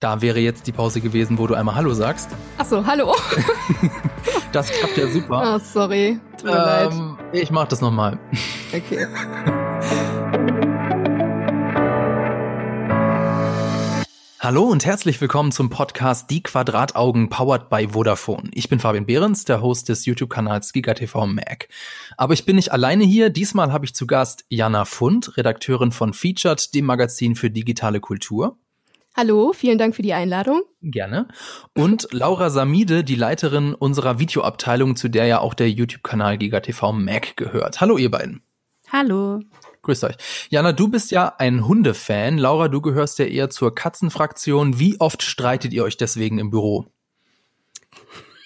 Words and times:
Da 0.00 0.22
wäre 0.22 0.38
jetzt 0.38 0.68
die 0.68 0.72
Pause 0.72 1.00
gewesen, 1.00 1.38
wo 1.38 1.48
du 1.48 1.54
einmal 1.54 1.74
Hallo 1.74 1.92
sagst. 1.92 2.30
Ach 2.56 2.64
so, 2.64 2.86
hallo. 2.86 3.16
das 4.52 4.70
klappt 4.70 4.96
ja 4.96 5.08
super. 5.08 5.56
Oh, 5.56 5.58
sorry. 5.58 6.20
Tut 6.36 6.44
mir 6.44 6.88
ähm, 6.92 7.16
leid. 7.32 7.42
Ich 7.42 7.50
mach 7.50 7.66
das 7.66 7.80
nochmal. 7.80 8.16
Okay. 8.72 9.08
Hallo 14.38 14.62
und 14.62 14.86
herzlich 14.86 15.20
willkommen 15.20 15.50
zum 15.50 15.68
Podcast 15.68 16.30
Die 16.30 16.44
Quadrataugen 16.44 17.28
powered 17.28 17.68
by 17.68 17.88
Vodafone. 17.88 18.50
Ich 18.54 18.68
bin 18.68 18.78
Fabian 18.78 19.04
Behrens, 19.04 19.46
der 19.46 19.60
Host 19.62 19.88
des 19.88 20.06
YouTube-Kanals 20.06 20.72
GigaTV 20.72 21.26
Mac. 21.26 21.68
Aber 22.16 22.34
ich 22.34 22.44
bin 22.44 22.54
nicht 22.54 22.70
alleine 22.70 23.02
hier. 23.02 23.30
Diesmal 23.30 23.72
habe 23.72 23.84
ich 23.84 23.96
zu 23.96 24.06
Gast 24.06 24.44
Jana 24.48 24.84
Fund, 24.84 25.36
Redakteurin 25.36 25.90
von 25.90 26.14
Featured, 26.14 26.72
dem 26.72 26.84
Magazin 26.84 27.34
für 27.34 27.50
digitale 27.50 27.98
Kultur. 27.98 28.56
Hallo, 29.18 29.52
vielen 29.52 29.78
Dank 29.78 29.96
für 29.96 30.02
die 30.02 30.12
Einladung. 30.12 30.62
Gerne. 30.80 31.26
Und 31.74 32.06
Laura 32.12 32.50
Samide, 32.50 33.02
die 33.02 33.16
Leiterin 33.16 33.74
unserer 33.74 34.20
Videoabteilung, 34.20 34.94
zu 34.94 35.08
der 35.08 35.26
ja 35.26 35.40
auch 35.40 35.54
der 35.54 35.68
YouTube-Kanal 35.68 36.38
GigaTV 36.38 36.92
Mac 36.92 37.36
gehört. 37.36 37.80
Hallo, 37.80 37.98
ihr 37.98 38.12
beiden. 38.12 38.42
Hallo. 38.92 39.40
Grüßt 39.82 40.04
euch. 40.04 40.14
Jana, 40.50 40.70
du 40.70 40.86
bist 40.86 41.10
ja 41.10 41.34
ein 41.36 41.66
Hundefan. 41.66 42.38
Laura, 42.38 42.68
du 42.68 42.80
gehörst 42.80 43.18
ja 43.18 43.24
eher 43.24 43.50
zur 43.50 43.74
Katzenfraktion. 43.74 44.78
Wie 44.78 45.00
oft 45.00 45.24
streitet 45.24 45.72
ihr 45.72 45.82
euch 45.82 45.96
deswegen 45.96 46.38
im 46.38 46.50
Büro? 46.50 46.86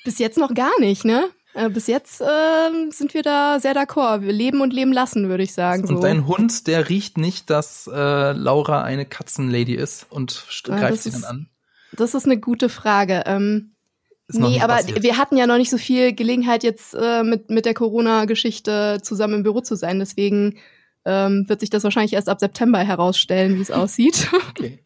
Bis 0.05 0.19
jetzt 0.19 0.39
noch 0.39 0.55
gar 0.55 0.73
nicht, 0.81 1.05
ne? 1.05 1.29
Äh, 1.55 1.69
bis 1.69 1.87
jetzt 1.87 2.21
äh, 2.21 2.91
sind 2.91 3.15
wir 3.15 3.23
da 3.23 3.61
sehr 3.61 3.75
d'accord. 3.75 4.23
Wir 4.23 4.33
leben 4.33 4.61
und 4.61 4.73
leben 4.73 4.93
lassen, 4.93 5.29
würde 5.29 5.43
ich 5.43 5.53
sagen. 5.53 5.83
Und 5.83 5.97
so. 5.97 6.01
dein 6.01 6.27
Hund, 6.27 6.67
der 6.67 6.89
riecht 6.89 7.19
nicht, 7.19 7.51
dass 7.51 7.89
äh, 7.93 8.33
Laura 8.33 8.83
eine 8.83 9.05
Katzenlady 9.05 9.75
ist 9.75 10.07
und 10.09 10.47
ja, 10.67 10.79
greift 10.79 11.03
sie 11.03 11.11
dann 11.11 11.25
an? 11.25 11.49
Das 11.93 12.15
ist 12.15 12.25
eine 12.25 12.39
gute 12.39 12.71
Frage. 12.71 13.25
Ähm, 13.27 13.73
nee, 14.29 14.61
aber 14.61 14.77
passiert. 14.77 15.03
wir 15.03 15.19
hatten 15.19 15.37
ja 15.37 15.47
noch 15.47 15.59
nicht 15.59 15.71
so 15.71 15.77
viel 15.77 16.15
Gelegenheit, 16.15 16.63
jetzt 16.63 16.95
äh, 16.95 17.23
mit, 17.23 17.51
mit 17.51 17.67
der 17.67 17.75
Corona-Geschichte 17.75 19.01
zusammen 19.03 19.35
im 19.35 19.43
Büro 19.43 19.61
zu 19.61 19.75
sein. 19.75 19.99
Deswegen 19.99 20.59
ähm, 21.05 21.49
wird 21.49 21.61
sich 21.61 21.71
das 21.71 21.85
wahrscheinlich 21.85 22.13
erst 22.13 22.29
ab 22.29 22.41
September 22.41 22.79
herausstellen, 22.79 23.57
wie 23.57 23.63
es 23.63 23.71
aussieht. 23.71 24.29
Okay. 24.53 24.81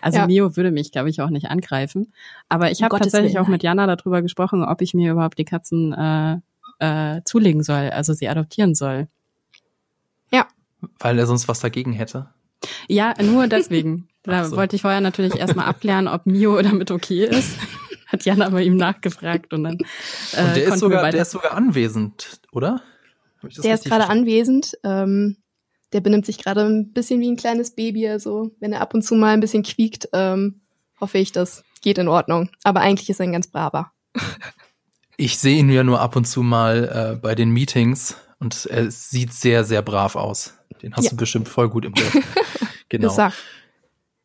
Also 0.00 0.18
ja. 0.18 0.26
Mio 0.28 0.56
würde 0.56 0.70
mich, 0.70 0.92
glaube 0.92 1.10
ich, 1.10 1.20
auch 1.20 1.30
nicht 1.30 1.50
angreifen. 1.50 2.12
Aber 2.48 2.70
ich 2.70 2.82
habe 2.82 2.96
tatsächlich 2.96 3.34
Willen, 3.34 3.44
auch 3.44 3.48
mit 3.48 3.64
Jana 3.64 3.86
darüber 3.86 4.22
gesprochen, 4.22 4.62
ob 4.62 4.82
ich 4.82 4.94
mir 4.94 5.10
überhaupt 5.10 5.36
die 5.36 5.44
Katzen 5.44 5.92
äh, 5.92 6.38
äh, 6.78 7.22
zulegen 7.24 7.62
soll, 7.62 7.90
also 7.90 8.12
sie 8.12 8.28
adoptieren 8.28 8.74
soll. 8.74 9.08
Ja. 10.30 10.46
Weil 11.00 11.18
er 11.18 11.26
sonst 11.26 11.48
was 11.48 11.58
dagegen 11.60 11.92
hätte. 11.92 12.28
Ja, 12.88 13.14
nur 13.22 13.46
deswegen. 13.46 14.06
Da 14.22 14.44
so. 14.44 14.56
wollte 14.56 14.76
ich 14.76 14.82
vorher 14.82 15.00
natürlich 15.00 15.36
erstmal 15.36 15.64
abklären, 15.64 16.06
ob 16.06 16.26
Mio 16.26 16.60
damit 16.60 16.90
okay 16.90 17.24
ist. 17.24 17.56
Hat 18.06 18.26
Jana 18.26 18.48
aber 18.48 18.60
ihm 18.60 18.76
nachgefragt 18.76 19.54
und 19.54 19.64
dann. 19.64 19.78
Äh, 20.34 20.44
und 20.44 20.56
der 20.56 20.64
ist 20.66 20.78
sogar, 20.78 21.10
der 21.10 21.22
ist 21.22 21.30
sogar 21.30 21.54
anwesend, 21.54 22.38
oder? 22.52 22.82
Der 23.64 23.72
ist 23.72 23.86
gerade 23.86 24.10
anwesend. 24.10 24.76
Ähm, 24.84 25.38
der 25.92 26.00
benimmt 26.00 26.26
sich 26.26 26.38
gerade 26.38 26.62
ein 26.62 26.92
bisschen 26.92 27.20
wie 27.20 27.30
ein 27.30 27.36
kleines 27.36 27.74
Baby. 27.74 28.08
Also 28.08 28.52
wenn 28.60 28.72
er 28.72 28.80
ab 28.80 28.94
und 28.94 29.02
zu 29.02 29.14
mal 29.14 29.34
ein 29.34 29.40
bisschen 29.40 29.62
quiekt, 29.62 30.08
ähm, 30.12 30.60
hoffe 31.00 31.18
ich, 31.18 31.32
das 31.32 31.64
geht 31.82 31.98
in 31.98 32.08
Ordnung. 32.08 32.50
Aber 32.62 32.80
eigentlich 32.80 33.10
ist 33.10 33.20
er 33.20 33.24
ein 33.24 33.32
ganz 33.32 33.48
braver. 33.48 33.92
ich 35.16 35.38
sehe 35.38 35.58
ihn 35.58 35.70
ja 35.70 35.84
nur 35.84 36.00
ab 36.00 36.16
und 36.16 36.26
zu 36.26 36.42
mal 36.42 37.14
äh, 37.14 37.16
bei 37.16 37.34
den 37.34 37.50
Meetings 37.50 38.16
und 38.38 38.66
er 38.66 38.90
sieht 38.90 39.32
sehr, 39.32 39.64
sehr 39.64 39.82
brav 39.82 40.16
aus. 40.16 40.54
Den 40.82 40.94
hast 40.94 41.04
ja. 41.04 41.10
du 41.10 41.16
bestimmt 41.16 41.48
voll 41.48 41.68
gut 41.68 41.84
im 41.84 41.92
Griff. 41.92 42.16
genau. 42.88 43.30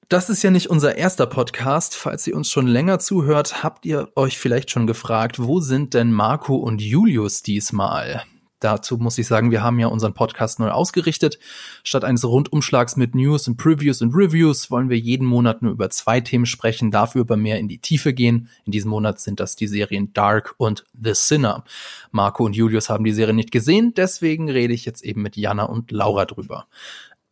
Das 0.08 0.30
ist 0.30 0.44
ja 0.44 0.52
nicht 0.52 0.70
unser 0.70 0.96
erster 0.98 1.26
Podcast. 1.26 1.96
Falls 1.96 2.28
ihr 2.28 2.36
uns 2.36 2.50
schon 2.50 2.68
länger 2.68 3.00
zuhört, 3.00 3.64
habt 3.64 3.86
ihr 3.86 4.10
euch 4.16 4.38
vielleicht 4.38 4.70
schon 4.70 4.86
gefragt, 4.86 5.40
wo 5.42 5.60
sind 5.60 5.96
denn 5.96 6.12
Marco 6.12 6.56
und 6.56 6.80
Julius 6.80 7.42
diesmal? 7.42 8.24
Dazu 8.66 8.98
muss 8.98 9.20
ich 9.20 9.28
sagen, 9.28 9.52
wir 9.52 9.62
haben 9.62 9.78
ja 9.78 9.86
unseren 9.86 10.16
Podcast 10.16 10.60
neu 10.60 10.72
ausgerichtet. 10.72 11.38
Statt 11.84 12.04
eines 12.04 12.26
Rundumschlags 12.26 12.96
mit 12.96 13.14
News 13.14 13.48
und 13.48 13.58
Previews 13.58 14.02
und 14.02 14.16
Reviews 14.16 14.72
wollen 14.72 14.90
wir 14.90 14.98
jeden 14.98 15.28
Monat 15.28 15.62
nur 15.62 15.72
über 15.72 15.92
zwei 15.92 16.20
Themen 16.20 16.48
sprechen, 16.48 16.90
dafür 16.90 17.22
über 17.22 17.38
mehr 17.38 17.60
in 17.60 17.68
die 17.68 17.78
Tiefe 17.78 18.12
gehen. 18.12 18.50
In 18.66 18.72
diesem 18.72 18.90
Monat 18.90 19.20
sind 19.20 19.40
das 19.40 19.56
die 19.56 19.68
Serien 19.68 20.14
Dark 20.14 20.56
und 20.58 20.84
The 21.00 21.14
Sinner. 21.14 21.64
Marco 22.10 22.44
und 22.44 22.56
Julius 22.56 22.90
haben 22.90 23.04
die 23.04 23.14
Serie 23.14 23.36
nicht 23.36 23.52
gesehen, 23.52 23.94
deswegen 23.96 24.50
rede 24.50 24.74
ich 24.74 24.84
jetzt 24.84 25.04
eben 25.04 25.22
mit 25.22 25.38
Jana 25.38 25.66
und 25.66 25.92
Laura 25.92 26.26
drüber. 26.26 26.66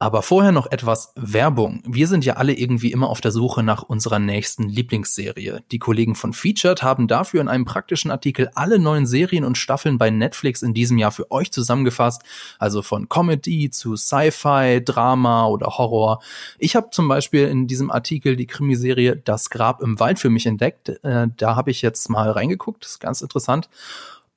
Aber 0.03 0.21
vorher 0.21 0.51
noch 0.51 0.69
etwas 0.69 1.13
Werbung. 1.15 1.81
Wir 1.85 2.09
sind 2.09 2.25
ja 2.25 2.33
alle 2.33 2.51
irgendwie 2.51 2.91
immer 2.91 3.09
auf 3.09 3.21
der 3.21 3.31
Suche 3.31 3.63
nach 3.63 3.83
unserer 3.83 4.19
nächsten 4.19 4.67
Lieblingsserie. 4.67 5.63
Die 5.71 5.79
Kollegen 5.79 6.15
von 6.15 6.33
Featured 6.33 6.83
haben 6.83 7.07
dafür 7.07 7.39
in 7.39 7.47
einem 7.47 7.63
praktischen 7.63 8.11
Artikel 8.11 8.49
alle 8.53 8.79
neuen 8.79 9.05
Serien 9.05 9.45
und 9.45 9.57
Staffeln 9.57 9.97
bei 9.97 10.09
Netflix 10.09 10.61
in 10.61 10.73
diesem 10.73 10.97
Jahr 10.97 11.13
für 11.13 11.31
euch 11.31 11.53
zusammengefasst. 11.53 12.21
Also 12.59 12.81
von 12.81 13.07
Comedy 13.07 13.69
zu 13.69 13.95
Sci-Fi, 13.95 14.83
Drama 14.83 15.47
oder 15.47 15.67
Horror. 15.77 16.21
Ich 16.59 16.75
habe 16.75 16.89
zum 16.91 17.07
Beispiel 17.07 17.47
in 17.47 17.67
diesem 17.67 17.89
Artikel 17.89 18.35
die 18.35 18.45
Krimiserie 18.45 19.15
Das 19.15 19.49
Grab 19.49 19.81
im 19.81 20.01
Wald 20.01 20.19
für 20.19 20.29
mich 20.29 20.45
entdeckt. 20.45 20.89
Äh, 21.05 21.27
da 21.37 21.55
habe 21.55 21.71
ich 21.71 21.81
jetzt 21.81 22.09
mal 22.09 22.29
reingeguckt. 22.29 22.83
Das 22.83 22.91
ist 22.91 22.99
ganz 22.99 23.21
interessant. 23.21 23.69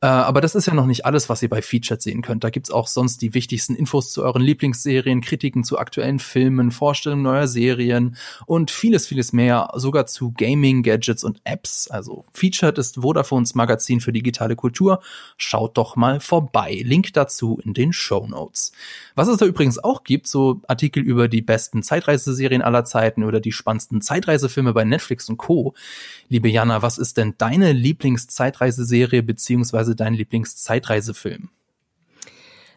Äh, 0.07 0.09
aber 0.09 0.41
das 0.41 0.55
ist 0.55 0.67
ja 0.67 0.75
noch 0.75 0.87
nicht 0.87 1.05
alles, 1.05 1.29
was 1.29 1.43
ihr 1.43 1.49
bei 1.49 1.63
Featured 1.63 2.01
sehen 2.01 2.23
könnt. 2.23 2.45
Da 2.45 2.51
gibt's 2.51 2.71
auch 2.71 2.87
sonst 2.87 3.23
die 3.23 3.35
wichtigsten 3.35 3.75
Infos 3.75 4.13
zu 4.13 4.23
euren 4.23 4.41
Lieblingsserien, 4.41 5.21
Kritiken 5.21 5.65
zu 5.65 5.81
aktuellen 5.81 6.21
Filmen, 6.21 6.71
Vorstellungen 6.71 7.23
neuer 7.23 7.49
Serien 7.49 8.17
und 8.47 8.71
vieles, 8.71 9.09
vieles 9.09 9.33
mehr, 9.33 9.69
sogar 9.75 10.07
zu 10.07 10.31
Gaming, 10.31 10.85
Gadgets 10.85 11.25
und 11.25 11.41
Apps. 11.43 11.89
Also 11.89 12.25
Featured 12.33 12.79
ist 12.79 13.03
Vodafones 13.03 13.57
Magazin 13.57 14.01
für 14.01 14.13
digitale 14.13 14.55
Kultur. 14.55 15.01
Schaut 15.39 15.77
doch 15.77 15.97
mal 15.97 16.21
vorbei. 16.21 16.83
Link 16.85 17.13
dazu 17.15 17.59
in 17.65 17.75
den 17.75 17.93
Show 17.93 18.29
Notes. 18.29 18.71
Was 19.17 19.27
es 19.27 19.39
da 19.39 19.47
übrigens 19.47 19.83
auch 19.83 20.05
gibt, 20.05 20.29
so 20.29 20.61
Artikel 20.69 21.03
über 21.03 21.27
die 21.27 21.43
besten 21.43 21.83
Zeitreiseserien 21.83 22.63
aller 22.63 22.85
Zeiten 22.85 23.25
oder 23.25 23.41
die 23.41 23.51
spannendsten 23.51 24.03
Zeitreisefilme 24.03 24.73
bei 24.73 24.85
Netflix 24.85 25.29
und 25.29 25.37
Co. 25.37 25.75
Liebe 26.29 26.49
Jana, 26.49 26.83
was 26.83 26.97
ist 26.97 27.17
denn 27.17 27.35
deine 27.39 27.73
Lieblingszeitreiseserie 27.73 29.25
beziehungsweise 29.25 29.96
dein 29.97 30.15
Lieblingszeitreisefilm? 30.15 31.51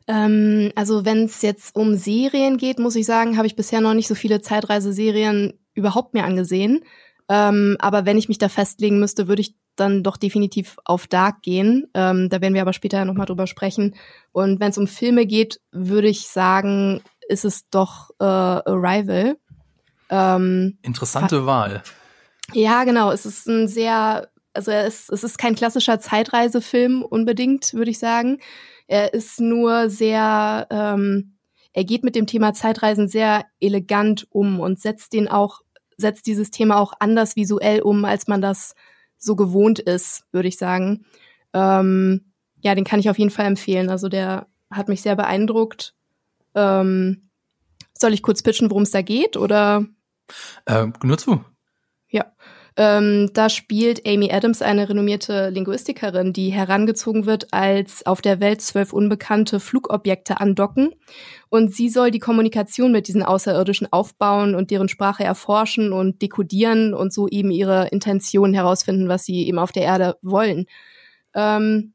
Ähm, 0.07 0.71
also 0.75 1.05
wenn 1.05 1.25
es 1.25 1.41
jetzt 1.41 1.75
um 1.75 1.95
Serien 1.95 2.57
geht, 2.57 2.79
muss 2.79 2.95
ich 2.95 3.05
sagen, 3.05 3.37
habe 3.37 3.47
ich 3.47 3.55
bisher 3.55 3.79
noch 3.79 3.93
nicht 3.93 4.07
so 4.07 4.15
viele 4.15 4.41
Zeitreiseserien 4.41 5.53
überhaupt 5.75 6.13
mehr 6.13 6.25
angesehen. 6.25 6.83
Ähm, 7.29 7.77
aber 7.79 8.05
wenn 8.05 8.17
ich 8.17 8.27
mich 8.27 8.39
da 8.39 8.49
festlegen 8.49 8.99
müsste, 8.99 9.27
würde 9.27 9.41
ich 9.41 9.55
dann 9.75 10.03
doch 10.03 10.17
definitiv 10.17 10.77
auf 10.83 11.07
Dark 11.07 11.43
gehen. 11.43 11.87
Ähm, 11.93 12.27
da 12.29 12.41
werden 12.41 12.55
wir 12.55 12.61
aber 12.61 12.73
später 12.73 13.05
nochmal 13.05 13.27
drüber 13.27 13.47
sprechen. 13.47 13.95
Und 14.31 14.59
wenn 14.59 14.71
es 14.71 14.77
um 14.77 14.87
Filme 14.87 15.25
geht, 15.25 15.61
würde 15.71 16.07
ich 16.07 16.27
sagen, 16.27 17.01
ist 17.27 17.45
es 17.45 17.69
doch 17.69 18.09
äh, 18.19 18.23
Arrival. 18.25 19.37
Ähm, 20.09 20.79
Interessante 20.81 21.45
Wahl. 21.45 21.83
Ja, 22.53 22.83
genau. 22.83 23.11
Es 23.11 23.27
ist 23.27 23.47
ein 23.47 23.67
sehr 23.67 24.29
also 24.53 24.71
er 24.71 24.87
ist, 24.87 25.09
es 25.09 25.23
ist 25.23 25.37
kein 25.37 25.55
klassischer 25.55 25.99
Zeitreisefilm 25.99 27.03
unbedingt, 27.03 27.73
würde 27.73 27.91
ich 27.91 27.99
sagen. 27.99 28.39
Er 28.87 29.13
ist 29.13 29.39
nur 29.39 29.89
sehr, 29.89 30.67
ähm, 30.71 31.37
er 31.73 31.83
geht 31.83 32.03
mit 32.03 32.15
dem 32.15 32.25
Thema 32.25 32.53
Zeitreisen 32.53 33.07
sehr 33.07 33.45
elegant 33.59 34.27
um 34.31 34.59
und 34.59 34.79
setzt 34.79 35.13
den 35.13 35.27
auch, 35.27 35.61
setzt 35.97 36.25
dieses 36.25 36.49
Thema 36.51 36.79
auch 36.79 36.93
anders 36.99 37.35
visuell 37.35 37.81
um, 37.81 38.05
als 38.05 38.27
man 38.27 38.41
das 38.41 38.73
so 39.17 39.35
gewohnt 39.35 39.79
ist, 39.79 40.23
würde 40.31 40.47
ich 40.47 40.57
sagen. 40.57 41.05
Ähm, 41.53 42.33
ja, 42.61 42.73
den 42.73 42.85
kann 42.85 42.99
ich 42.99 43.09
auf 43.09 43.19
jeden 43.19 43.31
Fall 43.31 43.45
empfehlen. 43.45 43.89
Also 43.89 44.09
der 44.09 44.47
hat 44.71 44.87
mich 44.87 45.01
sehr 45.01 45.15
beeindruckt. 45.15 45.93
Ähm, 46.55 47.29
soll 47.93 48.13
ich 48.13 48.23
kurz 48.23 48.41
pitchen, 48.41 48.69
worum 48.69 48.83
es 48.83 48.91
da 48.91 49.01
geht, 49.01 49.37
oder? 49.37 49.85
Äh, 50.65 50.87
nur 51.03 51.17
zu. 51.17 51.43
Ja. 52.09 52.25
Ähm, 52.79 53.31
da 53.33 53.49
spielt 53.49 54.07
Amy 54.07 54.31
Adams 54.31 54.61
eine 54.61 54.87
renommierte 54.87 55.49
Linguistikerin, 55.49 56.31
die 56.31 56.49
herangezogen 56.49 57.25
wird, 57.25 57.53
als 57.53 58.05
auf 58.05 58.21
der 58.21 58.39
Welt 58.39 58.61
zwölf 58.61 58.93
unbekannte 58.93 59.59
Flugobjekte 59.59 60.39
andocken. 60.39 60.95
Und 61.49 61.75
sie 61.75 61.89
soll 61.89 62.09
die 62.09 62.19
Kommunikation 62.19 62.93
mit 62.93 63.09
diesen 63.09 63.21
Außerirdischen 63.21 63.91
aufbauen 63.91 64.55
und 64.55 64.71
deren 64.71 64.87
Sprache 64.87 65.25
erforschen 65.25 65.91
und 65.91 66.21
dekodieren 66.21 66.93
und 66.93 67.11
so 67.11 67.27
eben 67.27 67.51
ihre 67.51 67.89
Intentionen 67.89 68.53
herausfinden, 68.53 69.09
was 69.09 69.25
sie 69.25 69.45
eben 69.45 69.59
auf 69.59 69.73
der 69.73 69.83
Erde 69.83 70.15
wollen. 70.21 70.65
Ähm, 71.35 71.93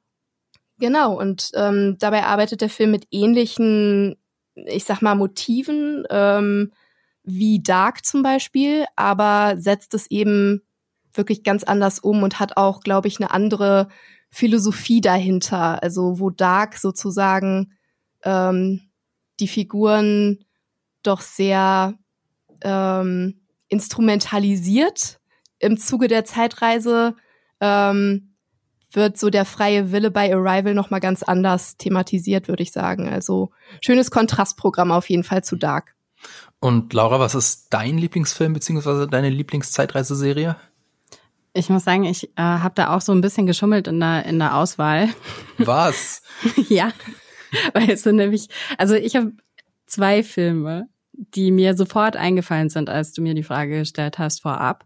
genau, 0.79 1.19
und 1.19 1.51
ähm, 1.55 1.97
dabei 1.99 2.25
arbeitet 2.25 2.61
der 2.61 2.69
Film 2.69 2.91
mit 2.91 3.07
ähnlichen, 3.11 4.17
ich 4.55 4.85
sag 4.85 5.01
mal, 5.01 5.15
Motiven. 5.15 6.05
Ähm, 6.11 6.73
wie 7.25 7.63
Dark 7.63 8.05
zum 8.05 8.23
Beispiel, 8.23 8.85
aber 8.97 9.55
setzt 9.57 9.95
es 9.95 10.11
eben 10.11 10.61
wirklich 11.15 11.45
ganz 11.45 11.65
anders 11.65 11.99
um 11.99 12.23
und 12.23 12.41
hat 12.41 12.57
auch, 12.57 12.81
glaube 12.81 13.09
ich, 13.09 13.19
eine 13.21 13.31
andere 13.31 13.89
Philosophie 14.31 15.01
dahinter. 15.01 15.83
Also 15.83 16.19
wo 16.19 16.31
Dark 16.31 16.77
sozusagen 16.77 17.73
ähm, 18.25 18.83
die 19.41 19.49
Figuren 19.49 20.45
doch 21.03 21.21
sehr 21.21 21.95
ähm, 22.63 23.41
instrumentalisiert, 23.69 25.21
im 25.59 25.79
Zuge 25.79 26.09
der 26.09 26.25
Zeitreise 26.25 27.15
ähm, 27.61 28.35
wird 28.93 29.19
so 29.19 29.31
der 29.31 29.45
freie 29.45 29.93
Wille 29.93 30.11
bei 30.11 30.33
Arrival 30.33 30.75
nochmal 30.75 31.01
ganz 31.01 31.23
anders 31.23 31.77
thematisiert, 31.77 32.49
würde 32.49 32.63
ich 32.63 32.73
sagen. 32.73 33.09
Also 33.09 33.51
schönes 33.81 34.11
Kontrastprogramm 34.11 34.93
auf 34.93 35.09
jeden 35.09 35.25
Fall 35.25 35.43
zu 35.43 35.57
Dark. 35.57 35.95
Und 36.61 36.93
Laura, 36.93 37.19
was 37.19 37.35
ist 37.35 37.69
dein 37.71 37.99
Lieblingsfilm 37.99 38.53
beziehungsweise 38.53 39.07
deine 39.09 39.31
Lieblingszeitreiseserie? 39.31 40.57
Ich 41.55 41.69
muss 41.69 41.85
sagen, 41.85 42.05
ich 42.05 42.25
äh, 42.37 42.43
habe 42.43 42.75
da 42.75 42.95
auch 42.95 43.01
so 43.01 43.13
ein 43.13 43.21
bisschen 43.21 43.47
geschummelt 43.47 43.87
in 43.87 44.01
der, 44.01 44.27
in 44.27 44.41
der 44.41 44.57
Auswahl. 44.57 45.09
Was? 45.59 46.23
ja, 46.69 46.93
weil 47.73 47.91
es 47.91 48.03
sind 48.03 48.17
nämlich, 48.17 48.49
also 48.77 48.95
ich 48.95 49.15
habe 49.15 49.33
zwei 49.87 50.25
Filme, 50.25 50.89
die 51.13 51.53
mir 51.53 51.77
sofort 51.77 52.17
eingefallen 52.17 52.71
sind, 52.71 52.91
als 52.91 53.13
du 53.13 53.23
mir 53.23 53.35
die 53.35 53.45
Frage 53.45 53.79
gestellt 53.79 54.19
hast 54.19 54.43
vorab. 54.43 54.85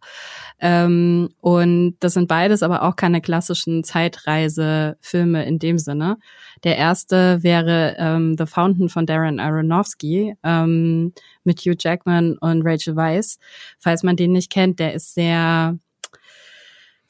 Ähm, 0.61 1.31
und 1.41 1.97
das 2.01 2.15
sind 2.15 2.29
beides 2.29 2.63
aber 2.63 2.83
auch 2.83 2.97
keine 2.97 3.21
klassischen 3.21 3.83
Zeitreisefilme 3.85 5.47
in 5.47 5.59
dem 5.59 5.79
Sinne. 5.79 6.19
Der 6.65 6.77
erste 6.77 7.43
wäre 7.43 7.97
ähm, 7.99 8.37
The 8.37 8.47
Fountain 8.47 8.89
von 8.89 9.07
Darren 9.07 9.41
Aronofsky 9.41 10.35
ähm, 10.43 11.13
mit 11.45 11.61
Hugh 11.61 11.77
Jackman 11.79 12.37
und 12.39 12.63
Rachel 12.63 12.97
Weisz. 12.97 13.39
Falls 13.79 14.03
man 14.03 14.17
den 14.17 14.33
nicht 14.33 14.51
kennt, 14.51 14.79
der 14.81 14.93
ist 14.93 15.15
sehr 15.15 15.79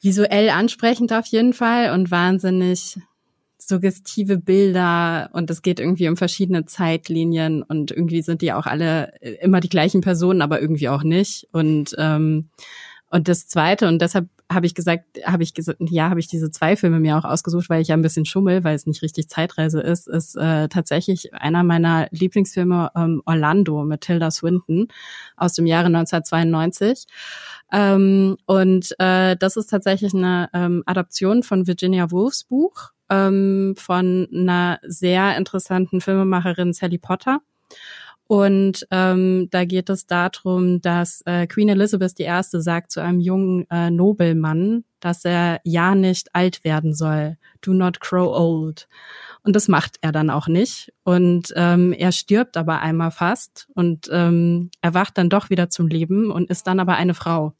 visuell 0.01 0.49
ansprechend 0.49 1.13
auf 1.13 1.25
jeden 1.27 1.53
Fall 1.53 1.91
und 1.91 2.11
wahnsinnig 2.11 2.97
suggestive 3.57 4.37
Bilder 4.37 5.29
und 5.33 5.49
es 5.51 5.61
geht 5.61 5.79
irgendwie 5.79 6.07
um 6.07 6.17
verschiedene 6.17 6.65
Zeitlinien 6.65 7.61
und 7.61 7.91
irgendwie 7.91 8.21
sind 8.21 8.41
die 8.41 8.53
auch 8.53 8.65
alle 8.65 9.13
äh, 9.21 9.33
immer 9.41 9.59
die 9.59 9.69
gleichen 9.69 10.01
Personen, 10.01 10.41
aber 10.41 10.61
irgendwie 10.61 10.89
auch 10.89 11.03
nicht. 11.03 11.47
Und 11.51 11.95
ähm, 11.97 12.49
und 13.11 13.27
das 13.27 13.47
Zweite 13.47 13.87
und 13.87 14.01
deshalb 14.01 14.27
habe 14.51 14.65
ich 14.65 14.73
gesagt, 14.73 15.05
habe 15.25 15.43
ich 15.43 15.53
gesagt, 15.53 15.79
ja, 15.81 16.09
habe 16.09 16.19
ich 16.19 16.27
diese 16.27 16.49
zwei 16.49 16.75
Filme 16.75 16.99
mir 16.99 17.17
auch 17.17 17.23
ausgesucht, 17.23 17.69
weil 17.69 17.81
ich 17.81 17.89
ja 17.89 17.95
ein 17.95 18.01
bisschen 18.01 18.25
schummel, 18.25 18.63
weil 18.63 18.75
es 18.75 18.87
nicht 18.87 19.01
richtig 19.03 19.29
Zeitreise 19.29 19.79
ist, 19.79 20.07
ist 20.07 20.35
äh, 20.35 20.67
tatsächlich 20.69 21.33
einer 21.33 21.63
meiner 21.63 22.07
Lieblingsfilme 22.11 22.91
ähm, 22.95 23.21
Orlando 23.25 23.83
mit 23.83 24.01
Tilda 24.01 24.31
Swinton 24.31 24.87
aus 25.37 25.53
dem 25.53 25.67
Jahre 25.67 25.87
1992. 25.87 27.05
Ähm, 27.71 28.37
und 28.47 28.95
äh, 28.99 29.35
das 29.37 29.55
ist 29.55 29.67
tatsächlich 29.67 30.13
eine 30.15 30.49
ähm, 30.53 30.83
Adaption 30.87 31.43
von 31.43 31.67
Virginia 31.67 32.09
Woolfs 32.09 32.43
Buch 32.43 32.91
ähm, 33.09 33.75
von 33.77 34.27
einer 34.33 34.79
sehr 34.83 35.37
interessanten 35.37 36.01
Filmemacherin 36.01 36.73
Sally 36.73 36.97
Potter. 36.97 37.41
Und 38.29 38.85
ähm, 38.91 39.47
da 39.49 39.65
geht 39.65 39.89
es 39.89 40.05
darum, 40.05 40.81
dass 40.81 41.23
äh, 41.25 41.47
Queen 41.47 41.67
Elizabeth 41.67 42.19
I. 42.19 42.29
sagt 42.43 42.91
zu 42.91 42.99
einem 42.99 43.19
jungen 43.19 43.65
äh, 43.71 43.89
Nobelmann, 43.89 44.83
dass 44.99 45.25
er 45.25 45.61
ja 45.63 45.95
nicht 45.95 46.35
alt 46.35 46.63
werden 46.63 46.93
soll. 46.93 47.37
Do 47.61 47.73
not 47.73 47.99
grow 47.99 48.27
old. 48.31 48.87
Und 49.41 49.55
das 49.55 49.67
macht 49.67 49.97
er 50.01 50.11
dann 50.11 50.29
auch 50.29 50.47
nicht. 50.47 50.93
Und 51.03 51.51
ähm, 51.55 51.91
er 51.91 52.11
stirbt 52.11 52.55
aber 52.55 52.81
einmal 52.81 53.09
fast 53.09 53.67
und 53.73 54.07
ähm, 54.11 54.69
erwacht 54.83 55.17
dann 55.17 55.31
doch 55.31 55.49
wieder 55.49 55.71
zum 55.71 55.87
Leben 55.87 56.29
und 56.29 56.51
ist 56.51 56.67
dann 56.67 56.79
aber 56.79 56.97
eine 56.97 57.15
Frau. 57.15 57.55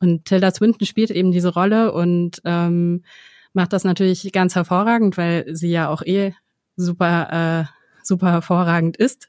Und 0.00 0.24
Tilda 0.24 0.50
Swinton 0.50 0.88
spielt 0.88 1.12
eben 1.12 1.30
diese 1.30 1.54
Rolle 1.54 1.92
und 1.92 2.42
ähm, 2.44 3.04
macht 3.52 3.72
das 3.72 3.84
natürlich 3.84 4.32
ganz 4.32 4.56
hervorragend, 4.56 5.16
weil 5.16 5.54
sie 5.54 5.70
ja 5.70 5.88
auch 5.88 6.02
eh 6.02 6.34
super 6.74 7.68
äh, 7.70 7.83
super 8.06 8.30
hervorragend 8.30 8.96
ist. 8.96 9.28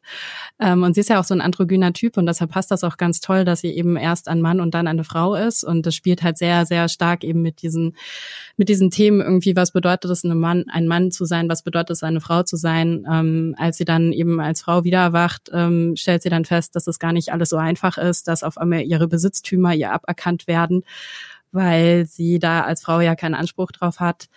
Ähm, 0.59 0.83
und 0.83 0.93
sie 0.93 1.01
ist 1.01 1.09
ja 1.09 1.19
auch 1.19 1.23
so 1.23 1.33
ein 1.33 1.41
androgyner 1.41 1.93
Typ 1.93 2.17
und 2.17 2.25
deshalb 2.25 2.51
passt 2.51 2.71
das 2.71 2.83
auch 2.83 2.97
ganz 2.97 3.19
toll, 3.19 3.45
dass 3.45 3.61
sie 3.61 3.69
eben 3.69 3.97
erst 3.97 4.27
ein 4.27 4.41
Mann 4.41 4.59
und 4.59 4.73
dann 4.73 4.87
eine 4.87 5.03
Frau 5.03 5.35
ist. 5.35 5.63
Und 5.63 5.85
das 5.85 5.95
spielt 5.95 6.23
halt 6.23 6.37
sehr, 6.37 6.65
sehr 6.65 6.89
stark 6.89 7.23
eben 7.23 7.41
mit 7.41 7.61
diesen, 7.61 7.95
mit 8.57 8.69
diesen 8.69 8.91
Themen 8.91 9.21
irgendwie, 9.21 9.55
was 9.55 9.71
bedeutet 9.71 10.11
es, 10.11 10.23
ein 10.23 10.37
Mann, 10.37 10.65
ein 10.71 10.87
Mann 10.87 11.11
zu 11.11 11.25
sein, 11.25 11.49
was 11.49 11.63
bedeutet 11.63 11.91
es, 11.91 12.03
eine 12.03 12.21
Frau 12.21 12.43
zu 12.43 12.57
sein. 12.57 13.05
Ähm, 13.11 13.55
als 13.57 13.77
sie 13.77 13.85
dann 13.85 14.11
eben 14.11 14.39
als 14.39 14.61
Frau 14.61 14.83
wieder 14.83 14.99
erwacht, 14.99 15.49
ähm, 15.53 15.95
stellt 15.95 16.23
sie 16.23 16.29
dann 16.29 16.45
fest, 16.45 16.75
dass 16.75 16.87
es 16.87 16.99
gar 16.99 17.13
nicht 17.13 17.31
alles 17.31 17.49
so 17.49 17.57
einfach 17.57 17.97
ist, 17.97 18.27
dass 18.27 18.43
auf 18.43 18.57
einmal 18.57 18.81
ihre 18.81 19.07
Besitztümer 19.07 19.73
ihr 19.73 19.91
aberkannt 19.91 20.47
werden 20.47 20.83
weil 21.55 22.05
sie 22.05 22.37
da 22.37 22.63
als 22.63 22.83
Frau 22.83 22.99
ja 22.99 23.15
keinen 23.15 23.33
Anspruch 23.33 23.71
drauf 23.71 23.99
hat. 24.01 24.27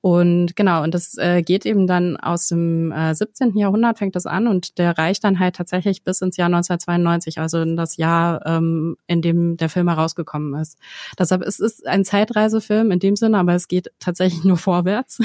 Und 0.00 0.54
genau, 0.54 0.84
und 0.84 0.94
das 0.94 1.18
äh, 1.18 1.42
geht 1.42 1.66
eben 1.66 1.88
dann 1.88 2.16
aus 2.16 2.48
dem 2.48 2.92
äh, 2.92 3.14
17. 3.14 3.56
Jahrhundert, 3.56 3.98
fängt 3.98 4.14
das 4.14 4.26
an 4.26 4.46
und 4.46 4.78
der 4.78 4.96
reicht 4.96 5.24
dann 5.24 5.40
halt 5.40 5.56
tatsächlich 5.56 6.04
bis 6.04 6.20
ins 6.20 6.36
Jahr 6.36 6.46
1992, 6.46 7.40
also 7.40 7.60
in 7.60 7.76
das 7.76 7.96
Jahr, 7.96 8.46
ähm, 8.46 8.96
in 9.08 9.22
dem 9.22 9.56
der 9.56 9.68
Film 9.68 9.88
herausgekommen 9.88 10.54
ist. 10.60 10.78
Deshalb 11.18 11.42
es 11.42 11.58
ist 11.58 11.84
ein 11.84 12.04
Zeitreisefilm 12.04 12.92
in 12.92 13.00
dem 13.00 13.16
Sinne, 13.16 13.38
aber 13.38 13.54
es 13.54 13.66
geht 13.66 13.90
tatsächlich 13.98 14.44
nur 14.44 14.56
vorwärts. 14.56 15.18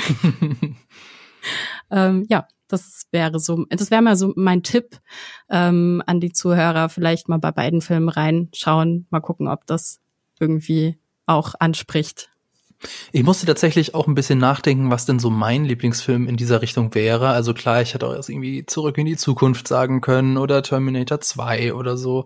ähm, 1.91 2.25
ja, 2.27 2.47
das 2.67 3.03
wäre 3.11 3.39
so, 3.39 3.65
das 3.69 3.91
wäre 3.91 4.01
mal 4.01 4.15
so 4.15 4.33
mein 4.35 4.63
Tipp 4.63 4.99
ähm, 5.49 6.01
an 6.07 6.19
die 6.19 6.31
Zuhörer, 6.31 6.89
vielleicht 6.89 7.29
mal 7.29 7.37
bei 7.37 7.51
beiden 7.51 7.81
Filmen 7.81 8.09
reinschauen, 8.09 9.05
mal 9.11 9.19
gucken, 9.19 9.47
ob 9.47 9.67
das 9.67 9.99
irgendwie 10.39 10.97
auch 11.27 11.53
anspricht. 11.59 12.32
Ich 13.11 13.23
musste 13.23 13.45
tatsächlich 13.45 13.95
auch 13.95 14.07
ein 14.07 14.15
bisschen 14.15 14.39
nachdenken, 14.39 14.91
was 14.91 15.05
denn 15.05 15.19
so 15.19 15.29
mein 15.29 15.65
Lieblingsfilm 15.65 16.27
in 16.27 16.35
dieser 16.35 16.61
Richtung 16.61 16.93
wäre. 16.95 17.29
Also 17.29 17.53
klar, 17.53 17.81
ich 17.81 17.93
hätte 17.93 18.07
auch 18.07 18.13
erst 18.13 18.29
irgendwie 18.29 18.65
Zurück 18.65 18.97
in 18.97 19.05
die 19.05 19.17
Zukunft 19.17 19.67
sagen 19.67 20.01
können 20.01 20.37
oder 20.37 20.63
Terminator 20.63 21.21
2 21.21 21.73
oder 21.73 21.95
so. 21.95 22.25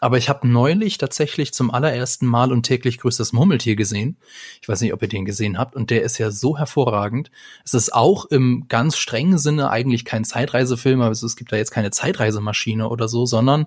Aber 0.00 0.18
ich 0.18 0.28
habe 0.28 0.46
neulich 0.46 0.98
tatsächlich 0.98 1.52
zum 1.52 1.70
allerersten 1.70 2.26
Mal 2.26 2.52
und 2.52 2.62
täglich 2.64 2.98
grüßt 2.98 3.18
das 3.18 3.32
Murmeltier 3.32 3.74
gesehen. 3.74 4.16
Ich 4.60 4.68
weiß 4.68 4.80
nicht, 4.80 4.92
ob 4.92 5.02
ihr 5.02 5.08
den 5.08 5.24
gesehen 5.24 5.58
habt. 5.58 5.74
Und 5.74 5.90
der 5.90 6.02
ist 6.02 6.18
ja 6.18 6.30
so 6.30 6.56
hervorragend. 6.56 7.30
Es 7.64 7.74
ist 7.74 7.92
auch 7.92 8.26
im 8.26 8.66
ganz 8.68 8.96
strengen 8.96 9.38
Sinne 9.38 9.70
eigentlich 9.70 10.04
kein 10.04 10.24
Zeitreisefilm, 10.24 11.00
aber 11.00 11.12
es 11.12 11.36
gibt 11.36 11.52
da 11.52 11.56
jetzt 11.56 11.70
keine 11.70 11.90
Zeitreisemaschine 11.90 12.88
oder 12.88 13.08
so, 13.08 13.26
sondern 13.26 13.66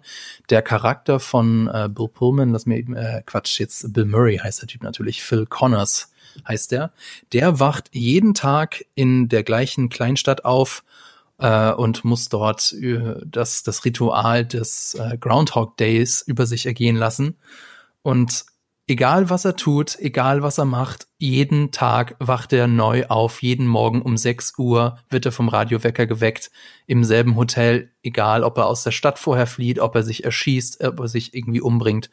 der 0.49 0.61
Charakter 0.61 1.19
von 1.19 1.67
äh, 1.67 1.89
Bill 1.89 2.07
Pullman, 2.07 2.51
lass 2.51 2.65
mir 2.65 2.77
eben, 2.77 2.95
äh, 2.95 3.23
Quatsch, 3.25 3.59
jetzt 3.59 3.93
Bill 3.93 4.05
Murray 4.05 4.37
heißt 4.37 4.61
der 4.61 4.67
Typ 4.67 4.83
natürlich, 4.83 5.23
Phil 5.23 5.45
Connors 5.45 6.11
heißt 6.47 6.71
der. 6.71 6.91
Der 7.33 7.59
wacht 7.59 7.89
jeden 7.91 8.33
Tag 8.33 8.85
in 8.95 9.29
der 9.29 9.43
gleichen 9.43 9.89
Kleinstadt 9.89 10.45
auf 10.45 10.83
äh, 11.37 11.71
und 11.71 12.03
muss 12.05 12.29
dort 12.29 12.73
äh, 12.73 13.15
das, 13.25 13.63
das 13.63 13.85
Ritual 13.85 14.45
des 14.45 14.95
äh, 14.95 15.17
Groundhog 15.17 15.77
Days 15.77 16.21
über 16.21 16.45
sich 16.45 16.65
ergehen 16.65 16.95
lassen. 16.95 17.35
Und 18.03 18.45
egal 18.91 19.29
was 19.29 19.45
er 19.45 19.55
tut, 19.55 19.97
egal 19.99 20.43
was 20.43 20.57
er 20.57 20.65
macht, 20.65 21.07
jeden 21.17 21.71
Tag 21.71 22.17
wacht 22.19 22.51
er 22.51 22.67
neu 22.67 23.05
auf. 23.07 23.41
Jeden 23.41 23.65
Morgen 23.65 24.01
um 24.01 24.17
6 24.17 24.57
Uhr 24.57 24.99
wird 25.09 25.25
er 25.25 25.31
vom 25.31 25.47
Radiowecker 25.47 26.07
geweckt. 26.07 26.51
Im 26.87 27.05
selben 27.05 27.37
Hotel, 27.37 27.93
egal 28.03 28.43
ob 28.43 28.57
er 28.57 28.67
aus 28.67 28.83
der 28.83 28.91
Stadt 28.91 29.17
vorher 29.17 29.47
flieht, 29.47 29.79
ob 29.79 29.95
er 29.95 30.03
sich 30.03 30.25
erschießt, 30.25 30.83
ob 30.83 30.99
er 30.99 31.07
sich 31.07 31.33
irgendwie 31.33 31.61
umbringt. 31.61 32.09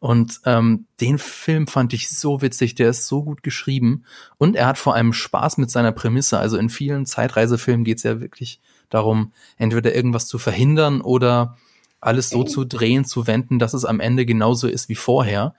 Und 0.00 0.40
ähm, 0.46 0.86
den 1.00 1.18
Film 1.18 1.68
fand 1.68 1.92
ich 1.92 2.10
so 2.10 2.42
witzig, 2.42 2.74
der 2.74 2.90
ist 2.90 3.06
so 3.06 3.22
gut 3.22 3.44
geschrieben. 3.44 4.04
Und 4.36 4.56
er 4.56 4.66
hat 4.66 4.78
vor 4.78 4.96
allem 4.96 5.12
Spaß 5.12 5.58
mit 5.58 5.70
seiner 5.70 5.92
Prämisse. 5.92 6.40
Also 6.40 6.56
in 6.56 6.70
vielen 6.70 7.06
Zeitreisefilmen 7.06 7.84
geht 7.84 7.98
es 7.98 8.02
ja 8.02 8.20
wirklich 8.20 8.60
darum, 8.90 9.32
entweder 9.58 9.94
irgendwas 9.94 10.26
zu 10.26 10.38
verhindern 10.38 11.02
oder 11.02 11.56
alles 12.00 12.30
so 12.30 12.42
zu 12.44 12.64
drehen, 12.64 13.04
zu 13.04 13.26
wenden, 13.28 13.60
dass 13.60 13.74
es 13.74 13.84
am 13.84 14.00
Ende 14.00 14.26
genauso 14.26 14.66
ist 14.66 14.88
wie 14.88 14.96
vorher. 14.96 15.54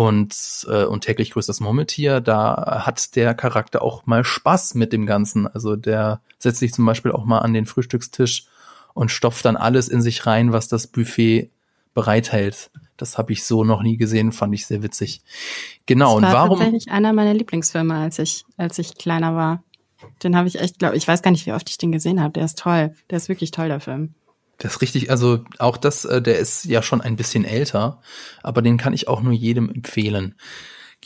Und, 0.00 0.66
äh, 0.66 0.84
und 0.84 1.04
täglich 1.04 1.32
grüßt 1.32 1.50
das 1.50 1.60
Murmeltier, 1.60 2.22
da 2.22 2.84
hat 2.86 3.16
der 3.16 3.34
Charakter 3.34 3.82
auch 3.82 4.06
mal 4.06 4.24
Spaß 4.24 4.74
mit 4.74 4.94
dem 4.94 5.04
Ganzen. 5.04 5.46
Also 5.46 5.76
der 5.76 6.22
setzt 6.38 6.60
sich 6.60 6.72
zum 6.72 6.86
Beispiel 6.86 7.12
auch 7.12 7.26
mal 7.26 7.40
an 7.40 7.52
den 7.52 7.66
Frühstückstisch 7.66 8.46
und 8.94 9.10
stopft 9.10 9.44
dann 9.44 9.58
alles 9.58 9.88
in 9.88 10.00
sich 10.00 10.24
rein, 10.24 10.54
was 10.54 10.68
das 10.68 10.86
Buffet 10.86 11.50
bereithält. 11.92 12.70
Das 12.96 13.18
habe 13.18 13.34
ich 13.34 13.44
so 13.44 13.62
noch 13.62 13.82
nie 13.82 13.98
gesehen, 13.98 14.32
fand 14.32 14.54
ich 14.54 14.64
sehr 14.64 14.82
witzig. 14.82 15.20
Genau. 15.84 16.18
Das 16.18 16.32
war 16.32 16.44
und 16.44 16.50
warum? 16.50 16.58
tatsächlich 16.60 16.90
einer 16.90 17.12
meiner 17.12 17.34
Lieblingsfilme, 17.34 17.94
als 17.94 18.18
ich 18.18 18.46
als 18.56 18.78
ich 18.78 18.96
kleiner 18.96 19.36
war. 19.36 19.62
Den 20.22 20.34
habe 20.34 20.48
ich 20.48 20.58
echt, 20.58 20.78
glaube 20.78 20.96
ich, 20.96 21.06
weiß 21.06 21.20
gar 21.20 21.30
nicht, 21.30 21.44
wie 21.44 21.52
oft 21.52 21.68
ich 21.68 21.76
den 21.76 21.92
gesehen 21.92 22.22
habe. 22.22 22.32
Der 22.32 22.46
ist 22.46 22.58
toll. 22.58 22.94
Der 23.10 23.18
ist 23.18 23.28
wirklich 23.28 23.50
toll, 23.50 23.68
der 23.68 23.80
Film. 23.80 24.14
Das 24.60 24.74
ist 24.74 24.82
richtig, 24.82 25.10
also 25.10 25.42
auch 25.58 25.78
das, 25.78 26.04
äh, 26.04 26.20
der 26.20 26.38
ist 26.38 26.66
ja 26.66 26.82
schon 26.82 27.00
ein 27.00 27.16
bisschen 27.16 27.44
älter, 27.44 28.00
aber 28.42 28.60
den 28.60 28.76
kann 28.76 28.92
ich 28.92 29.08
auch 29.08 29.22
nur 29.22 29.32
jedem 29.32 29.70
empfehlen. 29.70 30.34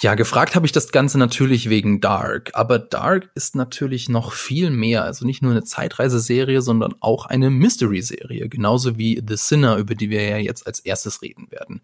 Ja, 0.01 0.17
gefragt 0.17 0.57
habe 0.57 0.67
ich 0.67 0.73
das 0.73 0.91
Ganze 0.91 1.19
natürlich 1.19 1.71
wegen 1.71 2.01
Dark, 2.01 2.51
aber 2.55 2.81
Dark 2.81 3.31
ist 3.37 3.55
natürlich 3.55 4.09
noch 4.09 4.33
viel 4.33 4.71
mehr, 4.71 5.05
also 5.05 5.25
nicht 5.25 5.41
nur 5.41 5.53
eine 5.53 5.63
Zeitreiseserie, 5.63 6.63
sondern 6.63 6.97
auch 6.99 7.27
eine 7.27 7.49
Mystery-Serie, 7.49 8.49
genauso 8.49 8.99
wie 8.99 9.23
The 9.25 9.37
Sinner, 9.37 9.77
über 9.77 9.95
die 9.95 10.11
wir 10.11 10.29
ja 10.29 10.39
jetzt 10.39 10.67
als 10.67 10.81
erstes 10.81 11.23
reden 11.23 11.47
werden. 11.53 11.81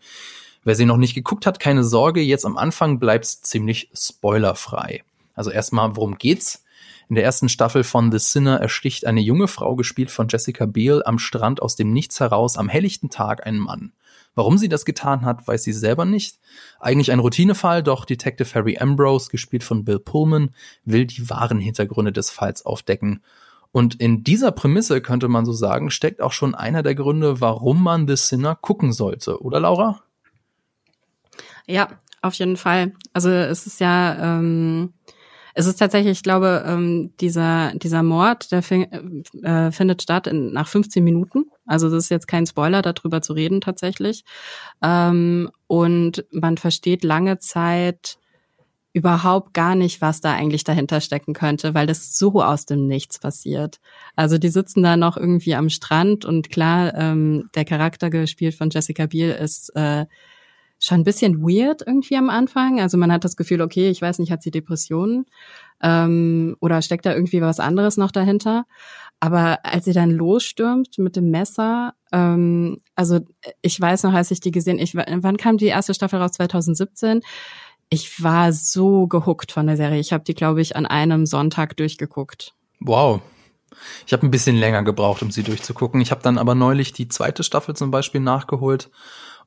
Wer 0.65 0.75
sie 0.75 0.87
noch 0.87 0.97
nicht 0.97 1.15
geguckt 1.15 1.47
hat, 1.47 1.61
keine 1.61 1.85
Sorge, 1.85 2.21
jetzt 2.21 2.45
am 2.45 2.57
Anfang 2.57 2.99
bleibt's 2.99 3.43
ziemlich 3.43 3.91
spoilerfrei. 3.95 5.05
Also 5.37 5.53
erstmal, 5.53 5.95
worum 5.95 6.19
geht's? 6.19 6.65
In 7.11 7.17
der 7.17 7.25
ersten 7.25 7.49
Staffel 7.49 7.83
von 7.83 8.13
The 8.13 8.21
Sinner 8.21 8.61
ersticht 8.61 9.05
eine 9.05 9.21
junge 9.21 9.49
Frau, 9.49 9.75
gespielt 9.75 10.13
von 10.13 10.29
Jessica 10.29 10.65
Biel, 10.65 11.03
am 11.05 11.19
Strand 11.19 11.61
aus 11.61 11.75
dem 11.75 11.93
Nichts 11.93 12.21
heraus 12.21 12.57
am 12.57 12.69
helllichten 12.69 13.11
Tag 13.11 13.45
einen 13.45 13.59
Mann. 13.59 13.93
Warum 14.37 14.59
sie 14.59 14.69
das 14.69 14.85
getan 14.85 15.25
hat, 15.25 15.49
weiß 15.49 15.65
sie 15.65 15.73
selber 15.73 16.05
nicht. 16.05 16.39
Eigentlich 16.79 17.11
ein 17.11 17.19
Routinefall, 17.19 17.83
doch 17.83 18.05
Detective 18.05 18.55
Harry 18.55 18.79
Ambrose, 18.79 19.29
gespielt 19.29 19.65
von 19.65 19.85
Bill 19.85 19.99
Pullman, 19.99 20.55
will 20.85 21.05
die 21.05 21.29
wahren 21.29 21.59
Hintergründe 21.59 22.13
des 22.13 22.31
Falls 22.31 22.65
aufdecken. 22.65 23.25
Und 23.73 23.97
in 23.97 24.23
dieser 24.23 24.53
Prämisse 24.53 25.01
könnte 25.01 25.27
man 25.27 25.45
so 25.45 25.53
sagen, 25.53 25.91
steckt 25.91 26.23
auch 26.23 26.33
schon 26.33 26.55
einer 26.55 26.85
der 26.85 26.95
Gründe, 26.95 27.41
warum 27.41 27.83
man 27.83 28.07
The 28.07 28.15
Sinner 28.15 28.55
gucken 28.55 28.93
sollte, 28.93 29.43
oder 29.43 29.59
Laura? 29.59 30.01
Ja, 31.67 31.89
auf 32.23 32.35
jeden 32.35 32.57
Fall. 32.57 32.93
Also 33.13 33.31
es 33.31 33.67
ist 33.67 33.81
ja, 33.81 34.39
ähm, 34.39 34.93
es 35.55 35.67
ist 35.67 35.77
tatsächlich, 35.77 36.19
ich 36.19 36.23
glaube, 36.23 36.65
ähm, 36.67 37.13
dieser 37.21 37.73
dieser 37.75 38.03
Mord, 38.03 38.51
der 38.53 38.63
äh, 39.43 39.73
findet 39.73 40.03
statt 40.03 40.27
in, 40.27 40.53
nach 40.53 40.69
15 40.69 41.03
Minuten. 41.03 41.47
Also 41.67 41.91
das 41.91 42.05
ist 42.05 42.11
jetzt 42.11 42.29
kein 42.29 42.47
Spoiler, 42.47 42.83
darüber 42.83 43.23
zu 43.23 43.33
reden 43.33 43.61
tatsächlich. 43.61 44.25
Ähm, 44.83 45.51
und 45.67 46.25
man 46.31 46.57
versteht 46.57 47.05
lange 47.05 47.39
Zeit 47.39 48.19
überhaupt 48.93 49.55
gar 49.55 49.77
nicht, 49.77 50.01
was 50.01 50.21
da 50.21 50.33
eigentlich 50.33 50.65
dahinter 50.65 51.01
stecken 51.01 51.33
könnte, 51.33 51.75
weil 51.75 51.87
das 51.87 52.19
so 52.19 52.43
aus 52.43 52.67
dem 52.67 52.87
Nichts 52.87 53.21
passiert. 53.21 53.79
Also 54.17 54.37
die 54.37 54.49
sitzen 54.49 54.83
da 54.83 54.97
noch 54.97 55.17
irgendwie 55.17 55.55
am 55.55 55.69
Strand 55.69 56.25
und 56.25 56.51
klar, 56.51 56.95
ähm, 56.95 57.51
der 57.55 57.65
Charakter 57.65 58.11
gespielt 58.11 58.55
von 58.57 58.71
Jessica 58.71 59.07
Biel 59.07 59.31
ist 59.31 59.71
äh, 59.77 60.07
schon 60.81 61.01
ein 61.01 61.05
bisschen 61.05 61.43
weird 61.43 61.83
irgendwie 61.87 62.17
am 62.17 62.31
Anfang. 62.31 62.81
Also 62.81 62.97
man 62.97 63.13
hat 63.13 63.25
das 63.25 63.37
Gefühl, 63.37 63.61
okay, 63.61 63.91
ich 63.91 64.01
weiß 64.01 64.19
nicht, 64.19 64.33
hat 64.33 64.43
sie 64.43 64.51
Depressionen 64.51 65.27
ähm, 65.83 66.57
oder 66.61 66.81
steckt 66.83 67.07
da 67.07 67.15
irgendwie 67.15 67.43
was 67.43 67.61
anderes 67.61 67.99
noch 67.99 68.11
dahinter? 68.11 68.65
Aber 69.21 69.65
als 69.65 69.85
sie 69.85 69.93
dann 69.93 70.11
losstürmt 70.11 70.99
mit 70.99 71.15
dem 71.15 71.31
Messer, 71.31 71.93
ähm, 72.11 72.81
also 72.97 73.21
ich 73.61 73.79
weiß 73.79 74.05
noch, 74.05 74.15
als 74.15 74.31
ich 74.31 74.41
die 74.41 74.51
gesehen, 74.51 74.79
ich 74.79 74.97
wann 74.97 75.37
kam 75.37 75.59
die 75.59 75.67
erste 75.67 75.93
Staffel 75.93 76.19
raus? 76.19 76.33
2017. 76.33 77.21
Ich 77.91 78.23
war 78.23 78.53
so 78.53 79.07
gehuckt 79.07 79.53
von 79.53 79.67
der 79.67 79.77
Serie. 79.77 80.01
Ich 80.01 80.15
habe 80.15 80.25
die, 80.25 80.35
glaube 80.35 80.63
ich, 80.63 80.77
an 80.77 80.87
einem 80.87 81.27
Sonntag 81.27 81.77
durchgeguckt. 81.77 82.55
Wow. 82.79 83.21
Ich 84.07 84.13
habe 84.15 84.27
ein 84.27 84.31
bisschen 84.31 84.57
länger 84.57 84.83
gebraucht, 84.83 85.23
um 85.23 85.31
sie 85.31 85.43
durchzugucken. 85.43 86.01
Ich 86.01 86.11
habe 86.11 86.23
dann 86.23 86.39
aber 86.39 86.55
neulich 86.55 86.93
die 86.93 87.09
zweite 87.09 87.43
Staffel 87.43 87.77
zum 87.77 87.91
Beispiel 87.91 88.21
nachgeholt 88.21 88.91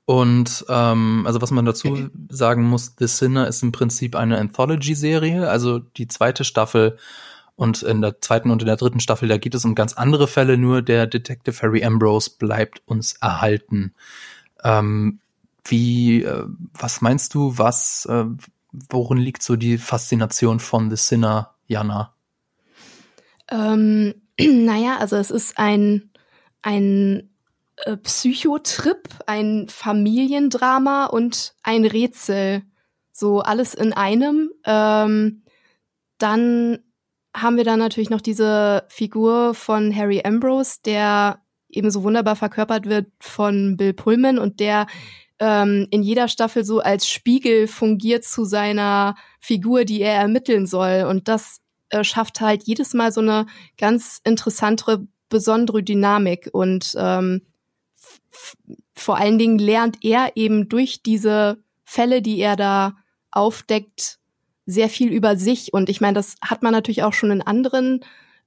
und 0.06 0.66
ähm, 0.68 1.24
also 1.26 1.42
was 1.42 1.52
man 1.52 1.66
dazu 1.66 2.10
sagen 2.30 2.64
muss, 2.64 2.96
The 2.98 3.08
Sinner 3.08 3.48
ist 3.48 3.64
im 3.64 3.72
Prinzip 3.72 4.16
eine 4.16 4.38
Anthology-Serie. 4.38 5.50
Also 5.50 5.80
die 5.80 6.08
zweite 6.08 6.44
Staffel 6.44 6.98
und 7.56 7.84
in 7.84 8.02
der 8.02 8.20
zweiten 8.20 8.52
und 8.52 8.62
in 8.62 8.66
der 8.66 8.76
dritten 8.76 9.00
Staffel, 9.00 9.30
da 9.30 9.38
geht 9.38 9.56
es 9.56 9.64
um 9.64 9.76
ganz 9.76 9.94
andere 9.94 10.28
Fälle, 10.28 10.58
nur 10.58 10.82
der 10.82 11.08
Detective 11.08 11.62
Harry 11.62 11.86
Ambrose 11.86 12.32
bleibt 12.38 12.82
uns 12.86 13.14
erhalten. 13.14 13.94
Ähm, 14.64 15.20
wie, 15.66 16.24
äh, 16.24 16.46
was 16.74 17.02
meinst 17.02 17.34
du, 17.34 17.58
was, 17.58 18.06
äh, 18.10 18.26
worin 18.90 19.20
liegt 19.20 19.44
so 19.44 19.56
die 19.56 19.78
Faszination 19.78 20.60
von 20.60 20.90
The 20.90 20.98
Sinner, 20.98 21.54
Jana? 21.68 22.14
Ähm, 23.50 24.16
naja, 24.40 24.98
also 24.98 25.16
es 25.16 25.32
ist 25.32 25.58
ein, 25.58 26.10
ein 26.62 27.30
äh, 27.78 27.98
Psychotrip, 27.98 29.10
ein 29.28 29.68
Familiendrama 29.70 31.06
und 31.06 31.56
ein 31.64 31.86
Rätsel. 31.86 32.64
So 33.12 33.42
alles 33.42 33.74
in 33.74 33.94
einem. 33.94 34.52
Ähm, 34.66 35.44
dann 36.18 36.80
haben 37.36 37.58
wir 37.58 37.64
dann 37.64 37.80
natürlich 37.80 38.10
noch 38.10 38.22
diese 38.22 38.86
Figur 38.90 39.54
von 39.54 39.96
Harry 39.96 40.22
Ambrose, 40.24 40.80
der 40.86 41.42
eben 41.70 41.90
so 41.92 42.04
wunderbar 42.04 42.36
verkörpert 42.36 42.86
wird 42.86 43.08
von 43.20 43.78
Bill 43.78 43.94
Pullman 43.94 44.38
und 44.38 44.60
der 44.60 44.88
ähm, 45.40 45.88
in 45.90 46.04
jeder 46.04 46.28
Staffel 46.28 46.64
so 46.64 46.80
als 46.80 47.08
Spiegel 47.08 47.68
fungiert 47.68 48.24
zu 48.24 48.46
seiner 48.46 49.16
Figur, 49.40 49.84
die 49.84 50.02
er 50.02 50.14
ermitteln 50.14 50.68
soll. 50.68 51.06
Und 51.10 51.28
das 51.28 51.60
äh, 51.90 52.04
schafft 52.04 52.40
halt 52.42 52.64
jedes 52.64 52.94
Mal 52.94 53.12
so 53.12 53.22
eine 53.22 53.48
ganz 53.78 54.22
interessantere, 54.24 55.08
besondere 55.30 55.84
Dynamik. 55.84 56.50
Und 56.54 56.94
ähm, 56.98 57.42
vor 58.96 59.18
allen 59.18 59.38
Dingen 59.38 59.60
lernt 59.60 59.98
er 60.04 60.36
eben 60.36 60.70
durch 60.70 61.02
diese 61.04 61.58
Fälle, 61.84 62.22
die 62.22 62.40
er 62.40 62.56
da 62.56 62.96
aufdeckt, 63.32 64.20
sehr 64.66 64.90
viel 64.90 65.12
über 65.12 65.36
sich. 65.36 65.74
Und 65.74 65.90
ich 65.90 66.02
meine, 66.02 66.16
das 66.16 66.36
hat 66.42 66.64
man 66.64 66.72
natürlich 66.72 67.04
auch 67.04 67.14
schon 67.14 67.32
in 67.32 67.42
anderen 67.42 68.02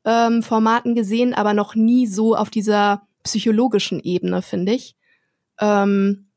ähm, 0.04 0.42
Formaten 0.42 0.94
gesehen, 0.94 1.34
aber 1.34 1.52
noch 1.52 1.74
nie 1.74 2.06
so 2.06 2.36
auf 2.36 2.50
dieser 2.50 3.06
psychologischen 3.22 4.00
Ebene, 4.00 4.40
finde 4.40 4.72
ich. 4.72 4.96
Ähm, 5.60 6.30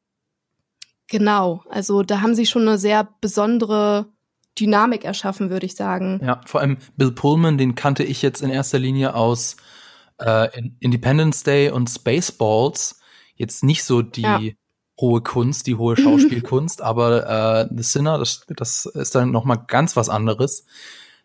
genau, 1.08 1.64
also 1.70 2.04
da 2.04 2.22
haben 2.22 2.36
sie 2.36 2.46
schon 2.46 2.68
eine 2.68 2.78
sehr 2.78 3.08
besondere 3.22 4.08
Dynamik 4.60 5.06
erschaffen, 5.06 5.50
würde 5.50 5.66
ich 5.66 5.76
sagen. 5.76 6.20
Ja, 6.24 6.42
vor 6.46 6.62
allem 6.62 6.78
Bill 6.98 7.12
Pullman, 7.12 7.58
den 7.58 7.76
kannte 7.76 8.04
ich 8.04 8.22
jetzt 8.22 8.42
in 8.42 8.50
erster 8.50 8.80
Linie 8.80 9.14
aus 9.14 9.56
äh, 10.18 10.50
Independence 10.80 11.44
Day 11.44 11.72
und 11.72 11.90
Spaceballs 11.90 12.99
jetzt 13.40 13.64
nicht 13.64 13.84
so 13.84 14.04
die 14.04 14.22
ja. 14.22 14.40
hohe 15.00 15.22
Kunst, 15.22 15.66
die 15.66 15.76
hohe 15.76 15.98
Schauspielkunst, 15.98 16.82
aber 16.84 17.64
äh, 17.64 17.68
The 17.76 17.84
Sinner, 17.84 18.20
das, 18.20 18.46
das 18.48 18.86
ist 18.86 19.16
dann 19.16 19.32
noch 19.32 19.46
mal 19.46 19.56
ganz 19.56 19.96
was 19.96 20.10
anderes. 20.10 20.66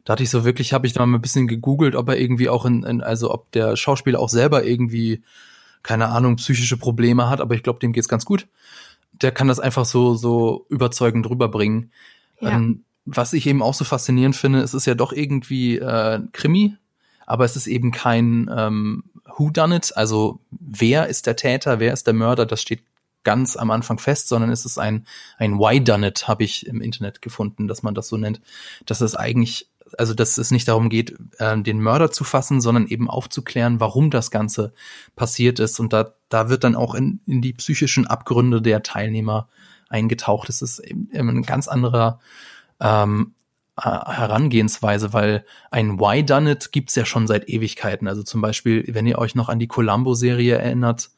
Da 0.04 0.12
hatte 0.12 0.22
ich 0.22 0.30
so 0.30 0.44
wirklich, 0.44 0.72
habe 0.72 0.86
ich 0.86 0.92
da 0.92 1.04
mal 1.04 1.18
ein 1.18 1.22
bisschen 1.22 1.48
gegoogelt, 1.48 1.94
ob 1.94 2.08
er 2.08 2.18
irgendwie 2.18 2.48
auch 2.48 2.64
in, 2.64 2.84
in 2.84 3.02
also 3.02 3.32
ob 3.32 3.50
der 3.52 3.76
Schauspieler 3.76 4.20
auch 4.20 4.28
selber 4.28 4.64
irgendwie 4.64 5.22
keine 5.82 6.08
Ahnung 6.08 6.36
psychische 6.36 6.78
Probleme 6.78 7.28
hat, 7.28 7.40
aber 7.42 7.54
ich 7.54 7.62
glaube, 7.62 7.80
dem 7.80 7.92
geht's 7.92 8.08
ganz 8.08 8.24
gut. 8.24 8.46
Der 9.12 9.32
kann 9.32 9.48
das 9.48 9.60
einfach 9.60 9.84
so 9.84 10.14
so 10.14 10.66
überzeugend 10.70 11.28
rüberbringen. 11.28 11.92
Ja. 12.40 12.52
Ähm, 12.52 12.84
was 13.04 13.34
ich 13.34 13.46
eben 13.46 13.62
auch 13.62 13.74
so 13.74 13.84
faszinierend 13.84 14.34
finde, 14.34 14.60
es 14.60 14.72
ist 14.72 14.86
ja 14.86 14.94
doch 14.94 15.12
irgendwie 15.12 15.78
äh, 15.78 16.20
Krimi, 16.32 16.76
aber 17.26 17.44
es 17.44 17.56
ist 17.56 17.66
eben 17.66 17.90
kein 17.90 18.50
ähm, 18.54 19.04
Who 19.36 19.50
Done 19.50 19.76
It, 19.76 19.96
also 19.96 20.40
wer 20.50 21.08
ist 21.08 21.26
der 21.26 21.36
Täter, 21.36 21.80
wer 21.80 21.92
ist 21.92 22.06
der 22.06 22.14
Mörder, 22.14 22.46
das 22.46 22.60
steht 22.60 22.82
ganz 23.22 23.56
am 23.56 23.70
Anfang 23.70 23.98
fest, 23.98 24.28
sondern 24.28 24.50
es 24.50 24.64
ist 24.64 24.78
ein 24.78 25.06
ein 25.38 25.58
Why 25.58 25.82
Done 25.82 26.08
It, 26.08 26.28
habe 26.28 26.44
ich 26.44 26.66
im 26.66 26.80
Internet 26.80 27.22
gefunden, 27.22 27.68
dass 27.68 27.82
man 27.82 27.94
das 27.94 28.08
so 28.08 28.16
nennt, 28.16 28.40
dass 28.86 29.00
es 29.00 29.14
eigentlich 29.14 29.68
also 29.98 30.14
dass 30.14 30.38
es 30.38 30.50
nicht 30.50 30.68
darum 30.68 30.88
geht, 30.88 31.16
äh, 31.38 31.60
den 31.60 31.80
Mörder 31.80 32.10
zu 32.10 32.24
fassen, 32.24 32.60
sondern 32.60 32.86
eben 32.86 33.08
aufzuklären, 33.08 33.80
warum 33.80 34.10
das 34.10 34.30
Ganze 34.30 34.72
passiert 35.16 35.58
ist. 35.58 35.78
Und 35.78 35.92
da, 35.92 36.14
da 36.28 36.48
wird 36.48 36.64
dann 36.64 36.74
auch 36.74 36.94
in, 36.94 37.20
in 37.26 37.40
die 37.40 37.52
psychischen 37.52 38.06
Abgründe 38.06 38.60
der 38.60 38.82
Teilnehmer 38.82 39.48
eingetaucht. 39.88 40.48
Es 40.48 40.62
ist 40.62 40.80
eben 40.80 41.08
ein 41.12 41.42
ganz 41.42 41.68
anderer 41.68 42.18
ähm, 42.80 43.34
äh, 43.34 43.43
Herangehensweise, 43.76 45.12
weil 45.12 45.44
ein 45.70 45.98
Why 45.98 46.24
Done 46.24 46.52
It 46.52 46.70
gibt's 46.70 46.94
ja 46.94 47.04
schon 47.04 47.26
seit 47.26 47.48
Ewigkeiten. 47.48 48.06
Also 48.06 48.22
zum 48.22 48.40
Beispiel, 48.40 48.84
wenn 48.88 49.06
ihr 49.06 49.18
euch 49.18 49.34
noch 49.34 49.48
an 49.48 49.58
die 49.58 49.66
Columbo-Serie 49.66 50.58
erinnert, 50.58 51.10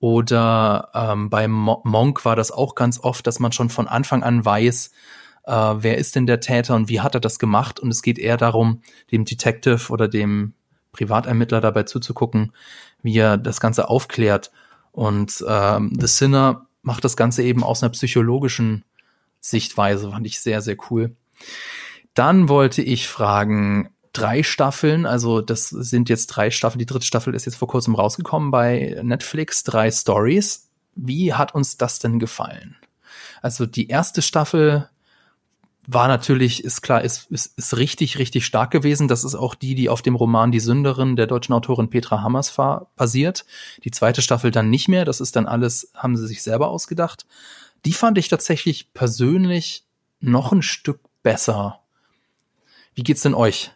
oder 0.00 0.90
ähm, 0.92 1.30
bei 1.30 1.48
Monk 1.48 2.26
war 2.26 2.36
das 2.36 2.50
auch 2.50 2.74
ganz 2.74 3.00
oft, 3.00 3.26
dass 3.26 3.38
man 3.38 3.52
schon 3.52 3.70
von 3.70 3.88
Anfang 3.88 4.22
an 4.22 4.44
weiß, 4.44 4.90
äh, 5.44 5.52
wer 5.52 5.96
ist 5.96 6.14
denn 6.14 6.26
der 6.26 6.40
Täter 6.40 6.74
und 6.74 6.90
wie 6.90 7.00
hat 7.00 7.14
er 7.14 7.20
das 7.20 7.38
gemacht. 7.38 7.80
Und 7.80 7.90
es 7.90 8.02
geht 8.02 8.18
eher 8.18 8.36
darum, 8.36 8.82
dem 9.12 9.24
Detective 9.24 9.90
oder 9.90 10.06
dem 10.06 10.52
Privatermittler 10.92 11.62
dabei 11.62 11.84
zuzugucken, 11.84 12.52
wie 13.02 13.16
er 13.16 13.38
das 13.38 13.60
Ganze 13.60 13.88
aufklärt. 13.88 14.52
Und 14.92 15.42
ähm, 15.48 15.92
The 15.98 16.06
Sinner 16.06 16.66
macht 16.82 17.04
das 17.04 17.16
Ganze 17.16 17.42
eben 17.42 17.64
aus 17.64 17.82
einer 17.82 17.90
psychologischen 17.92 18.84
Sichtweise, 19.40 20.10
fand 20.10 20.26
ich 20.26 20.40
sehr, 20.40 20.60
sehr 20.60 20.76
cool. 20.90 21.16
Dann 22.14 22.48
wollte 22.48 22.82
ich 22.82 23.08
fragen, 23.08 23.90
drei 24.12 24.42
Staffeln, 24.42 25.04
also 25.04 25.40
das 25.40 25.68
sind 25.68 26.08
jetzt 26.08 26.28
drei 26.28 26.50
Staffeln, 26.50 26.78
die 26.78 26.86
dritte 26.86 27.06
Staffel 27.06 27.34
ist 27.34 27.44
jetzt 27.44 27.56
vor 27.56 27.68
kurzem 27.68 27.94
rausgekommen 27.94 28.50
bei 28.50 28.98
Netflix, 29.02 29.64
drei 29.64 29.90
Stories. 29.90 30.70
Wie 30.94 31.34
hat 31.34 31.54
uns 31.54 31.76
das 31.76 31.98
denn 31.98 32.18
gefallen? 32.18 32.76
Also 33.42 33.66
die 33.66 33.88
erste 33.88 34.22
Staffel 34.22 34.88
war 35.86 36.08
natürlich, 36.08 36.64
ist 36.64 36.80
klar, 36.80 37.02
ist, 37.02 37.30
ist, 37.30 37.58
ist 37.58 37.76
richtig, 37.76 38.18
richtig 38.18 38.46
stark 38.46 38.70
gewesen. 38.70 39.08
Das 39.08 39.24
ist 39.24 39.34
auch 39.34 39.54
die, 39.54 39.74
die 39.74 39.88
auf 39.88 40.00
dem 40.00 40.14
Roman 40.14 40.50
Die 40.50 40.60
Sünderin 40.60 41.16
der 41.16 41.26
deutschen 41.26 41.52
Autorin 41.52 41.90
Petra 41.90 42.22
Hammersfahr 42.22 42.90
basiert. 42.96 43.44
Die 43.84 43.90
zweite 43.90 44.22
Staffel 44.22 44.50
dann 44.50 44.70
nicht 44.70 44.88
mehr. 44.88 45.04
Das 45.04 45.20
ist 45.20 45.36
dann 45.36 45.46
alles, 45.46 45.90
haben 45.94 46.16
sie 46.16 46.26
sich 46.26 46.42
selber 46.42 46.68
ausgedacht. 46.68 47.26
Die 47.84 47.92
fand 47.92 48.16
ich 48.16 48.28
tatsächlich 48.28 48.94
persönlich 48.94 49.84
noch 50.20 50.52
ein 50.52 50.62
Stück 50.62 51.00
besser. 51.22 51.80
Wie 52.94 53.02
geht's 53.02 53.22
denn 53.22 53.34
euch? 53.34 53.70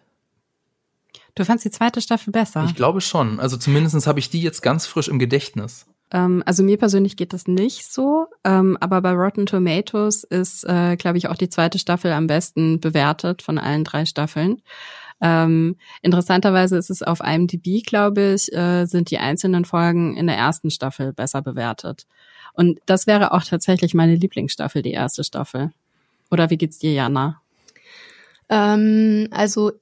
Du 1.34 1.44
fandst 1.44 1.64
die 1.64 1.70
zweite 1.70 2.00
Staffel 2.00 2.32
besser? 2.32 2.64
Ich 2.64 2.74
glaube 2.74 3.00
schon. 3.00 3.38
Also 3.38 3.56
zumindestens 3.56 4.06
habe 4.06 4.18
ich 4.18 4.30
die 4.30 4.40
jetzt 4.40 4.60
ganz 4.60 4.86
frisch 4.86 5.08
im 5.08 5.18
Gedächtnis. 5.18 5.86
Ähm, 6.10 6.42
also 6.46 6.62
mir 6.62 6.78
persönlich 6.78 7.16
geht 7.16 7.32
das 7.32 7.46
nicht 7.46 7.84
so, 7.92 8.26
ähm, 8.44 8.76
aber 8.80 9.00
bei 9.02 9.12
Rotten 9.12 9.46
Tomatoes 9.46 10.24
ist, 10.24 10.64
äh, 10.64 10.96
glaube 10.96 11.18
ich, 11.18 11.28
auch 11.28 11.36
die 11.36 11.50
zweite 11.50 11.78
Staffel 11.78 12.12
am 12.12 12.26
besten 12.26 12.80
bewertet 12.80 13.42
von 13.42 13.58
allen 13.58 13.84
drei 13.84 14.04
Staffeln. 14.04 14.62
Ähm, 15.20 15.76
interessanterweise 16.00 16.76
ist 16.76 16.90
es 16.90 17.02
auf 17.02 17.20
IMDb, 17.20 17.84
glaube 17.84 18.34
ich, 18.34 18.52
äh, 18.52 18.86
sind 18.86 19.10
die 19.10 19.18
einzelnen 19.18 19.64
Folgen 19.64 20.16
in 20.16 20.28
der 20.28 20.36
ersten 20.36 20.70
Staffel 20.70 21.12
besser 21.12 21.42
bewertet. 21.42 22.06
Und 22.52 22.80
das 22.86 23.06
wäre 23.06 23.32
auch 23.32 23.44
tatsächlich 23.44 23.94
meine 23.94 24.14
Lieblingsstaffel, 24.14 24.82
die 24.82 24.92
erste 24.92 25.24
Staffel. 25.24 25.72
Oder 26.30 26.50
wie 26.50 26.56
geht's 26.56 26.78
dir, 26.78 26.92
Jana? 26.92 27.40
Ähm, 28.48 29.28
also 29.30 29.72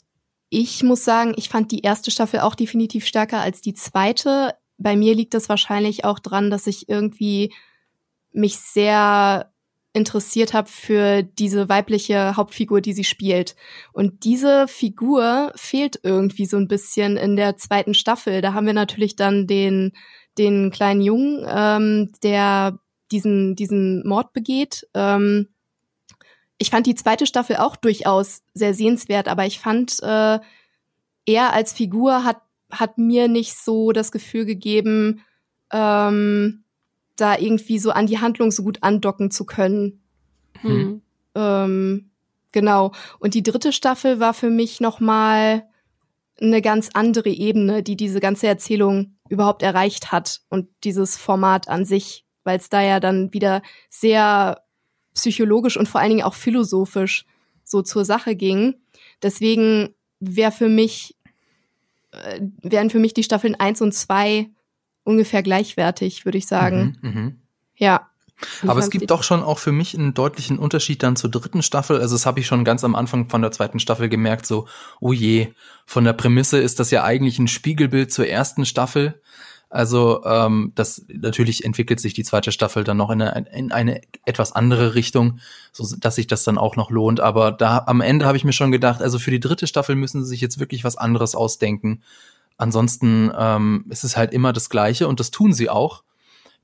ich 0.48 0.82
muss 0.82 1.04
sagen, 1.04 1.34
ich 1.36 1.48
fand 1.48 1.72
die 1.72 1.80
erste 1.80 2.10
Staffel 2.10 2.40
auch 2.40 2.54
definitiv 2.54 3.06
stärker 3.06 3.40
als 3.40 3.60
die 3.60 3.74
zweite. 3.74 4.54
Bei 4.78 4.96
mir 4.96 5.14
liegt 5.14 5.34
das 5.34 5.48
wahrscheinlich 5.48 6.04
auch 6.04 6.18
dran, 6.18 6.50
dass 6.50 6.66
ich 6.66 6.88
irgendwie 6.88 7.52
mich 8.32 8.58
sehr 8.58 9.50
interessiert 9.92 10.52
habe 10.52 10.68
für 10.68 11.22
diese 11.22 11.70
weibliche 11.70 12.36
Hauptfigur, 12.36 12.82
die 12.82 12.92
sie 12.92 13.04
spielt. 13.04 13.56
Und 13.92 14.24
diese 14.24 14.68
Figur 14.68 15.52
fehlt 15.56 15.98
irgendwie 16.02 16.44
so 16.44 16.58
ein 16.58 16.68
bisschen 16.68 17.16
in 17.16 17.34
der 17.34 17.56
zweiten 17.56 17.94
Staffel. 17.94 18.42
Da 18.42 18.52
haben 18.52 18.66
wir 18.66 18.74
natürlich 18.74 19.16
dann 19.16 19.46
den, 19.46 19.92
den 20.36 20.70
kleinen 20.70 21.00
Jungen, 21.00 21.46
ähm, 21.48 22.12
der 22.22 22.78
diesen, 23.10 23.56
diesen 23.56 24.06
Mord 24.06 24.34
begeht. 24.34 24.86
Ähm, 24.92 25.48
ich 26.58 26.70
fand 26.70 26.86
die 26.86 26.94
zweite 26.94 27.26
Staffel 27.26 27.56
auch 27.56 27.76
durchaus 27.76 28.42
sehr 28.54 28.74
sehenswert, 28.74 29.28
aber 29.28 29.46
ich 29.46 29.58
fand, 29.58 30.02
äh, 30.02 30.38
er 31.26 31.52
als 31.52 31.72
Figur 31.72 32.24
hat, 32.24 32.40
hat 32.70 32.98
mir 32.98 33.28
nicht 33.28 33.54
so 33.54 33.92
das 33.92 34.12
Gefühl 34.12 34.44
gegeben, 34.46 35.20
ähm, 35.72 36.64
da 37.16 37.36
irgendwie 37.38 37.78
so 37.78 37.90
an 37.90 38.06
die 38.06 38.20
Handlung 38.20 38.50
so 38.50 38.62
gut 38.62 38.82
andocken 38.82 39.30
zu 39.30 39.44
können. 39.44 40.02
Hm. 40.60 41.02
Ähm, 41.34 42.10
genau. 42.52 42.92
Und 43.18 43.34
die 43.34 43.42
dritte 43.42 43.72
Staffel 43.72 44.20
war 44.20 44.34
für 44.34 44.50
mich 44.50 44.80
noch 44.80 45.00
mal 45.00 45.64
eine 46.40 46.62
ganz 46.62 46.90
andere 46.92 47.30
Ebene, 47.30 47.82
die 47.82 47.96
diese 47.96 48.20
ganze 48.20 48.46
Erzählung 48.46 49.16
überhaupt 49.28 49.62
erreicht 49.62 50.12
hat 50.12 50.42
und 50.50 50.68
dieses 50.84 51.16
Format 51.16 51.68
an 51.68 51.84
sich, 51.84 52.26
weil 52.44 52.58
es 52.58 52.68
da 52.68 52.82
ja 52.82 53.00
dann 53.00 53.32
wieder 53.32 53.62
sehr 53.88 54.62
psychologisch 55.16 55.76
und 55.76 55.88
vor 55.88 56.00
allen 56.00 56.10
Dingen 56.10 56.24
auch 56.24 56.34
philosophisch 56.34 57.24
so 57.64 57.82
zur 57.82 58.04
Sache 58.04 58.36
ging. 58.36 58.76
Deswegen 59.22 59.94
wäre 60.20 60.52
für 60.52 60.68
mich 60.68 61.16
äh, 62.12 62.40
wären 62.62 62.90
für 62.90 62.98
mich 62.98 63.14
die 63.14 63.24
Staffeln 63.24 63.54
eins 63.54 63.80
und 63.80 63.92
zwei 63.92 64.50
ungefähr 65.04 65.42
gleichwertig, 65.42 66.24
würde 66.24 66.38
ich 66.38 66.46
sagen. 66.46 66.98
Mhm, 67.00 67.10
mh. 67.10 67.32
Ja. 67.76 68.10
Aber 68.66 68.80
es 68.80 68.90
gibt 68.90 69.10
doch 69.10 69.22
schon 69.22 69.42
auch 69.42 69.58
für 69.58 69.72
mich 69.72 69.96
einen 69.96 70.12
deutlichen 70.12 70.58
Unterschied 70.58 71.02
dann 71.02 71.16
zur 71.16 71.30
dritten 71.30 71.62
Staffel. 71.62 72.00
Also 72.00 72.14
das 72.14 72.26
habe 72.26 72.40
ich 72.40 72.46
schon 72.46 72.64
ganz 72.64 72.84
am 72.84 72.94
Anfang 72.94 73.30
von 73.30 73.40
der 73.40 73.50
zweiten 73.50 73.80
Staffel 73.80 74.10
gemerkt, 74.10 74.44
so, 74.44 74.68
oh 75.00 75.14
je, 75.14 75.54
von 75.86 76.04
der 76.04 76.12
Prämisse 76.12 76.58
ist 76.58 76.78
das 76.78 76.90
ja 76.90 77.02
eigentlich 77.02 77.38
ein 77.38 77.48
Spiegelbild 77.48 78.12
zur 78.12 78.28
ersten 78.28 78.66
Staffel. 78.66 79.22
Also 79.68 80.24
ähm, 80.24 80.72
das 80.76 81.04
natürlich 81.08 81.64
entwickelt 81.64 81.98
sich 81.98 82.14
die 82.14 82.22
zweite 82.22 82.52
Staffel 82.52 82.84
dann 82.84 82.96
noch 82.96 83.10
in 83.10 83.20
eine, 83.20 83.48
in 83.50 83.72
eine 83.72 84.00
etwas 84.24 84.52
andere 84.52 84.94
Richtung, 84.94 85.40
so 85.72 85.96
dass 85.98 86.14
sich 86.14 86.28
das 86.28 86.44
dann 86.44 86.56
auch 86.56 86.76
noch 86.76 86.90
lohnt. 86.90 87.20
Aber 87.20 87.50
da 87.50 87.82
am 87.86 88.00
Ende 88.00 88.26
habe 88.26 88.36
ich 88.36 88.44
mir 88.44 88.52
schon 88.52 88.70
gedacht, 88.70 89.02
also 89.02 89.18
für 89.18 89.32
die 89.32 89.40
dritte 89.40 89.66
Staffel 89.66 89.96
müssen 89.96 90.22
sie 90.22 90.28
sich 90.28 90.40
jetzt 90.40 90.60
wirklich 90.60 90.84
was 90.84 90.96
anderes 90.96 91.34
ausdenken. 91.34 92.02
Ansonsten 92.58 93.32
ähm, 93.36 93.84
ist 93.88 94.04
es 94.04 94.16
halt 94.16 94.32
immer 94.32 94.52
das 94.52 94.70
Gleiche 94.70 95.08
und 95.08 95.18
das 95.18 95.30
tun 95.30 95.52
sie 95.52 95.68
auch. 95.68 96.04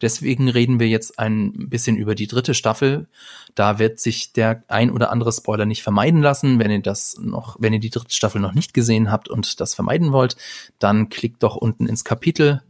Deswegen 0.00 0.48
reden 0.48 0.80
wir 0.80 0.88
jetzt 0.88 1.18
ein 1.18 1.68
bisschen 1.68 1.96
über 1.96 2.14
die 2.14 2.26
dritte 2.26 2.54
Staffel. 2.54 3.06
Da 3.54 3.78
wird 3.78 4.00
sich 4.00 4.32
der 4.32 4.64
ein 4.66 4.90
oder 4.90 5.10
andere 5.12 5.32
Spoiler 5.32 5.64
nicht 5.64 5.82
vermeiden 5.82 6.22
lassen. 6.22 6.58
Wenn 6.58 6.72
ihr 6.72 6.82
das 6.82 7.16
noch, 7.20 7.56
wenn 7.60 7.72
ihr 7.72 7.78
die 7.78 7.90
dritte 7.90 8.12
Staffel 8.12 8.40
noch 8.40 8.54
nicht 8.54 8.74
gesehen 8.74 9.12
habt 9.12 9.28
und 9.28 9.60
das 9.60 9.74
vermeiden 9.74 10.12
wollt, 10.12 10.36
dann 10.80 11.08
klickt 11.08 11.42
doch 11.42 11.56
unten 11.56 11.86
ins 11.86 12.04
Kapitel 12.04 12.62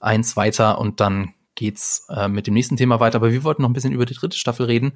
eins 0.00 0.36
weiter 0.36 0.78
und 0.78 1.00
dann 1.00 1.34
geht's 1.54 2.06
äh, 2.08 2.28
mit 2.28 2.46
dem 2.46 2.54
nächsten 2.54 2.76
Thema 2.76 3.00
weiter. 3.00 3.16
Aber 3.16 3.32
wir 3.32 3.44
wollten 3.44 3.62
noch 3.62 3.70
ein 3.70 3.74
bisschen 3.74 3.92
über 3.92 4.06
die 4.06 4.14
dritte 4.14 4.36
Staffel 4.36 4.66
reden. 4.66 4.92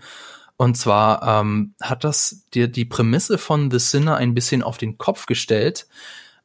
Und 0.57 0.77
zwar 0.77 1.41
ähm, 1.41 1.75
hat 1.81 2.05
das 2.05 2.45
dir 2.53 2.69
die 2.69 2.85
Prämisse 2.85 3.39
von 3.39 3.71
The 3.71 3.79
Sinner 3.79 4.17
ein 4.17 4.35
bisschen 4.35 4.63
auf 4.63 4.77
den 4.77 4.99
Kopf 4.99 5.27
gestellt. 5.27 5.87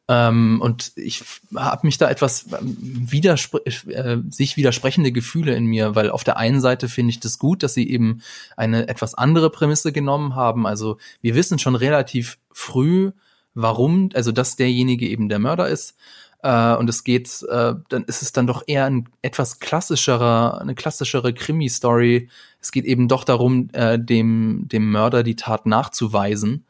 Ähm, 0.07 0.61
und 0.61 0.91
ich 0.95 1.23
habe 1.55 1.85
mich 1.85 1.97
da 1.97 2.09
etwas 2.09 2.45
ähm, 2.51 2.77
widerspr 3.11 3.59
äh, 3.65 4.17
sich 4.29 4.55
widersprechende 4.55 5.11
Gefühle 5.11 5.55
in 5.55 5.65
mir, 5.65 5.95
weil 5.95 6.11
auf 6.11 6.23
der 6.23 6.37
einen 6.37 6.61
Seite 6.61 6.89
finde 6.89 7.09
ich 7.09 7.19
das 7.19 7.39
gut, 7.39 7.63
dass 7.63 7.73
sie 7.73 7.89
eben 7.89 8.21
eine 8.55 8.87
etwas 8.87 9.15
andere 9.15 9.49
Prämisse 9.49 9.91
genommen 9.91 10.35
haben. 10.35 10.67
Also 10.67 10.97
wir 11.21 11.33
wissen 11.33 11.57
schon 11.57 11.75
relativ 11.75 12.37
früh, 12.51 13.11
warum, 13.55 14.09
also 14.13 14.31
dass 14.31 14.55
derjenige 14.55 15.09
eben 15.09 15.27
der 15.27 15.39
Mörder 15.39 15.67
ist. 15.67 15.95
Äh, 16.45 16.75
und 16.75 16.87
es 16.87 17.03
geht, 17.03 17.41
äh, 17.49 17.73
dann 17.89 18.03
ist 18.03 18.21
es 18.21 18.31
dann 18.31 18.45
doch 18.45 18.61
eher 18.67 18.85
ein 18.85 19.09
etwas 19.23 19.59
klassischerer, 19.59 20.61
eine 20.61 20.75
klassischere 20.75 21.33
Krimi-Story. 21.33 22.29
Es 22.61 22.71
geht 22.71 22.85
eben 22.85 23.07
doch 23.07 23.23
darum, 23.23 23.69
äh, 23.73 23.97
dem, 23.97 24.67
dem 24.67 24.91
Mörder 24.91 25.23
die 25.23 25.35
Tat 25.35 25.65
nachzuweisen. 25.65 26.67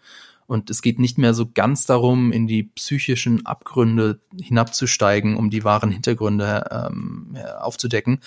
Und 0.47 0.69
es 0.69 0.81
geht 0.81 0.97
nicht 0.97 1.17
mehr 1.17 1.33
so 1.33 1.49
ganz 1.53 1.85
darum, 1.85 2.31
in 2.31 2.47
die 2.47 2.63
psychischen 2.63 3.45
Abgründe 3.45 4.21
hinabzusteigen, 4.39 5.35
um 5.35 5.49
die 5.49 5.65
wahren 5.65 5.91
Hintergründe 5.91 6.63
ähm, 6.71 7.35
aufzudecken. 7.59 8.21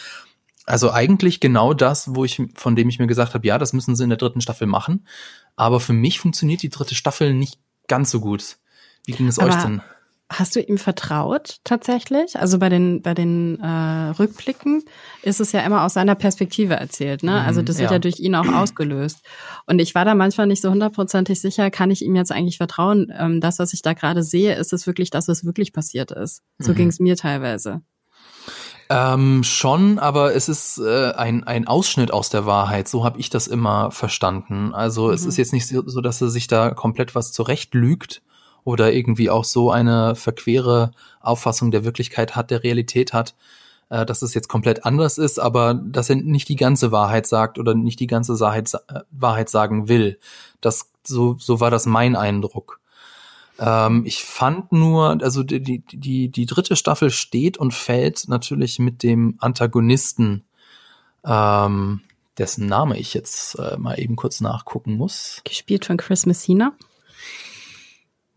Also 0.67 0.93
eigentlich 0.93 1.41
genau 1.41 1.73
das, 1.73 2.15
wo 2.15 2.27
ich, 2.27 2.43
von 2.57 2.77
dem 2.77 2.91
ich 2.91 2.99
mir 2.99 3.07
gesagt 3.07 3.33
habe, 3.33 3.47
ja, 3.47 3.57
das 3.57 3.73
müssen 3.73 3.97
sie 3.97 4.03
in 4.03 4.11
der 4.11 4.19
dritten 4.19 4.43
Staffel 4.43 4.67
machen. 4.67 5.07
Aber 5.57 5.81
für 5.81 5.95
mich 5.95 6.21
funktioniert 6.21 6.61
die 6.61 6.69
dritte 6.69 6.95
Staffel 6.95 7.33
nicht 7.33 7.59
ganz 7.87 8.11
so 8.11 8.21
gut. 8.21 8.59
Wie 9.07 9.13
ging 9.13 9.29
es 9.29 9.39
Aber 9.39 9.49
euch 9.49 9.63
denn? 9.63 9.81
Hast 10.31 10.57
du 10.57 10.61
ihm 10.61 10.77
vertraut 10.77 11.57
tatsächlich? 11.65 12.39
Also 12.39 12.59
bei 12.59 12.69
den 12.69 13.01
bei 13.01 13.15
den 13.15 13.59
äh, 13.61 14.11
Rückblicken 14.11 14.85
ist 15.23 15.41
es 15.41 15.53
ja 15.53 15.61
immer 15.61 15.85
aus 15.85 15.95
seiner 15.95 16.15
Perspektive 16.15 16.75
erzählt, 16.75 17.23
ne? 17.23 17.43
Also 17.43 17.63
das 17.63 17.79
wird 17.79 17.91
ja. 17.91 17.97
ja 17.97 17.99
durch 17.99 18.21
ihn 18.21 18.35
auch 18.35 18.47
ausgelöst. 18.53 19.21
Und 19.67 19.79
ich 19.79 19.95
war 19.95 20.05
da 20.05 20.15
manchmal 20.15 20.47
nicht 20.47 20.61
so 20.61 20.71
hundertprozentig 20.71 21.41
sicher, 21.41 21.71
kann 21.71 21.91
ich 21.91 22.03
ihm 22.03 22.15
jetzt 22.15 22.31
eigentlich 22.31 22.59
vertrauen? 22.59 23.11
Ähm, 23.19 23.41
das, 23.41 23.59
was 23.59 23.73
ich 23.73 23.81
da 23.81 23.95
gerade 23.95 24.23
sehe, 24.23 24.55
ist 24.55 24.75
es 24.75 24.87
wirklich 24.87 25.09
das, 25.09 25.29
was 25.29 25.47
wirklich 25.47 25.73
passiert 25.73 26.11
ist? 26.11 26.43
So 26.59 26.73
mhm. 26.73 26.77
ging 26.77 26.89
es 26.89 27.01
mir 27.01 27.17
teilweise. 27.17 27.81
Ähm, 28.91 29.45
schon, 29.45 29.99
aber 29.99 30.35
es 30.35 30.49
ist 30.49 30.79
äh, 30.79 31.13
ein, 31.13 31.45
ein 31.45 31.67
Ausschnitt 31.67 32.11
aus 32.11 32.31
der 32.31 32.47
Wahrheit. 32.47 32.89
So 32.89 33.05
habe 33.05 33.21
ich 33.21 33.29
das 33.29 33.47
immer 33.47 33.91
verstanden. 33.91 34.75
Also 34.75 35.09
mhm. 35.09 35.15
es 35.15 35.25
ist 35.27 35.37
jetzt 35.37 35.53
nicht 35.53 35.67
so, 35.67 36.01
dass 36.01 36.21
er 36.21 36.29
sich 36.29 36.47
da 36.47 36.71
komplett 36.71 37.15
was 37.15 37.33
zurecht 37.33 37.75
lügt, 37.75 38.23
oder 38.69 38.93
irgendwie 38.93 39.31
auch 39.31 39.45
so 39.45 39.71
eine 39.71 40.15
verquere 40.15 40.91
Auffassung 41.21 41.71
der 41.71 41.85
Wirklichkeit 41.85 42.37
hat, 42.37 42.51
der 42.51 42.63
Realität 42.63 43.15
hat, 43.15 43.35
äh, 43.89 44.05
dass 44.05 44.21
es 44.21 44.35
jetzt 44.35 44.49
komplett 44.49 44.85
anders 44.85 45.17
ist, 45.17 45.39
aber 45.39 45.73
dass 45.73 46.11
er 46.11 46.17
nicht 46.17 46.51
die 46.51 46.57
ganze 46.57 46.93
Wahrheit 46.93 47.27
sagt 47.27 47.59
oder 47.59 47.75
nicht 47.75 47.99
die 47.99 48.07
ganze 48.07 48.39
Wahrheit, 48.41 48.75
äh, 48.75 49.01
Wahrheit 49.11 49.49
sagen 49.49 49.89
will. 49.89 50.19
Das, 50.61 50.91
so, 51.03 51.35
so 51.39 51.61
war 51.61 51.71
das 51.71 51.87
mein 51.87 52.15
Eindruck. 52.15 52.81
Ähm, 53.59 54.03
ich 54.05 54.23
fand 54.23 54.71
nur, 54.71 55.17
also 55.23 55.43
die, 55.43 55.81
die, 55.81 56.29
die, 56.29 56.47
dritte 56.47 56.77
Staffel 56.77 57.11
steht 57.11 57.57
und 57.57 57.73
fällt 57.73 58.29
natürlich 58.29 58.79
mit 58.79 59.03
dem 59.03 59.37
Antagonisten, 59.39 60.45
ähm, 61.25 62.03
dessen 62.37 62.67
Name 62.67 62.99
ich 62.99 63.15
jetzt 63.15 63.59
äh, 63.59 63.79
mal 63.79 63.99
eben 63.99 64.15
kurz 64.15 64.43
nachgucken 64.43 64.99
muss. 64.99 65.41
Gespielt 65.45 65.87
von 65.87 65.97
Chris 65.97 66.27
Messina. 66.27 66.75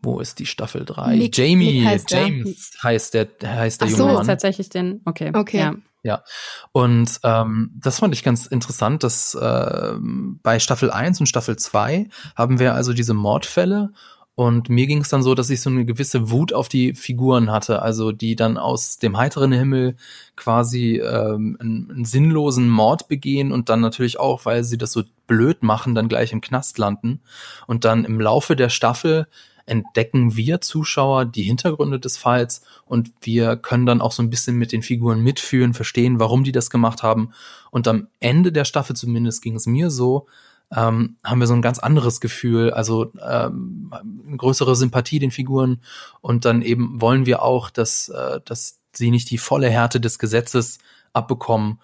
Wo 0.02 0.20
ist 0.20 0.40
die 0.40 0.46
Staffel 0.46 0.86
3? 0.86 1.16
Nick, 1.16 1.38
Jamie, 1.38 1.80
Nick 1.80 1.86
heißt 1.86 2.12
James 2.12 2.72
der. 2.72 2.84
heißt 2.84 3.14
der, 3.14 3.28
heißt 3.44 3.82
der 3.82 3.88
Ach 3.88 3.92
junge 3.92 4.12
so, 4.12 4.18
Mann. 4.18 4.28
tatsächlich 4.28 4.70
den, 4.70 5.02
okay. 5.06 5.32
Okay. 5.34 5.60
Ja. 5.60 5.76
Ja, 6.04 6.24
und 6.72 7.20
ähm, 7.24 7.80
das 7.80 8.00
fand 8.00 8.16
ich 8.16 8.24
ganz 8.24 8.48
interessant, 8.48 9.04
dass 9.04 9.36
äh, 9.36 9.94
bei 10.02 10.58
Staffel 10.58 10.90
1 10.90 11.20
und 11.20 11.28
Staffel 11.28 11.58
2 11.58 12.10
haben 12.36 12.58
wir 12.58 12.74
also 12.74 12.94
diese 12.94 13.14
Mordfälle 13.14 13.92
und 14.34 14.70
mir 14.70 14.88
ging 14.88 15.02
es 15.02 15.10
dann 15.10 15.24
so, 15.24 15.36
dass 15.36 15.50
ich 15.50 15.62
so 15.62 15.70
eine 15.70 15.86
gewisse 15.86 16.32
Wut 16.32 16.54
auf 16.54 16.70
die 16.70 16.96
Figuren 16.96 17.52
hatte, 17.52 17.82
also 17.82 18.12
die 18.12 18.36
dann 18.36 18.58
aus 18.58 18.98
dem 18.98 19.18
heiteren 19.18 19.52
Himmel 19.52 19.98
quasi 20.36 20.96
ähm, 20.98 21.58
einen, 21.60 21.92
einen 21.92 22.06
sinnlosen 22.06 22.70
Mord 22.70 23.08
begehen 23.08 23.52
und 23.52 23.70
dann 23.70 23.82
natürlich 23.82 24.20
auch, 24.20 24.46
weil 24.46 24.64
sie 24.64 24.78
das 24.78 24.94
so 24.94 25.04
blöd 25.28 25.64
machen, 25.64 25.96
dann 25.96 26.08
gleich 26.08 26.32
im 26.32 26.42
Knast 26.42 26.78
landen 26.78 27.20
und 27.68 27.84
dann 27.84 28.06
im 28.06 28.20
Laufe 28.20 28.56
der 28.56 28.70
Staffel 28.70 29.28
entdecken 29.66 30.36
wir 30.36 30.62
Zuschauer 30.62 31.26
die 31.26 31.44
Hintergründe 31.44 32.00
des 32.00 32.18
Falls 32.18 32.62
und 32.86 33.12
wir 33.22 33.58
können 33.58 33.86
dann 33.86 34.02
auch 34.02 34.12
so 34.12 34.24
ein 34.24 34.30
bisschen 34.30 34.58
mit 34.58 34.72
den 34.72 34.82
Figuren 34.82 35.22
mitfühlen, 35.22 35.74
verstehen, 35.74 36.20
warum 36.20 36.44
die 36.44 36.52
das 36.52 36.70
gemacht 36.70 37.04
haben. 37.04 37.32
Und 37.70 37.88
am 37.88 38.08
Ende 38.20 38.52
der 38.52 38.66
Staffel 38.66 38.96
zumindest 38.96 39.42
ging 39.42 39.56
es 39.56 39.66
mir 39.66 39.90
so, 39.90 40.28
ähm, 40.74 41.18
haben 41.24 41.40
wir 41.40 41.48
so 41.48 41.54
ein 41.54 41.62
ganz 41.62 41.80
anderes 41.80 42.22
Gefühl, 42.22 42.72
also 42.72 43.12
ähm, 43.28 43.92
größere 44.38 44.76
Sympathie 44.76 45.20
den 45.20 45.32
Figuren 45.32 45.82
und 46.22 46.46
dann 46.46 46.62
eben 46.62 47.02
wollen 47.02 47.26
wir 47.26 47.42
auch, 47.42 47.70
dass, 47.70 48.10
äh, 48.10 48.40
dass 48.46 48.80
sie 48.94 49.12
nicht 49.12 49.30
die 49.32 49.38
volle 49.38 49.70
Härte 49.70 50.00
des 50.00 50.18
Gesetzes 50.20 50.80
abbekommen. 51.14 51.80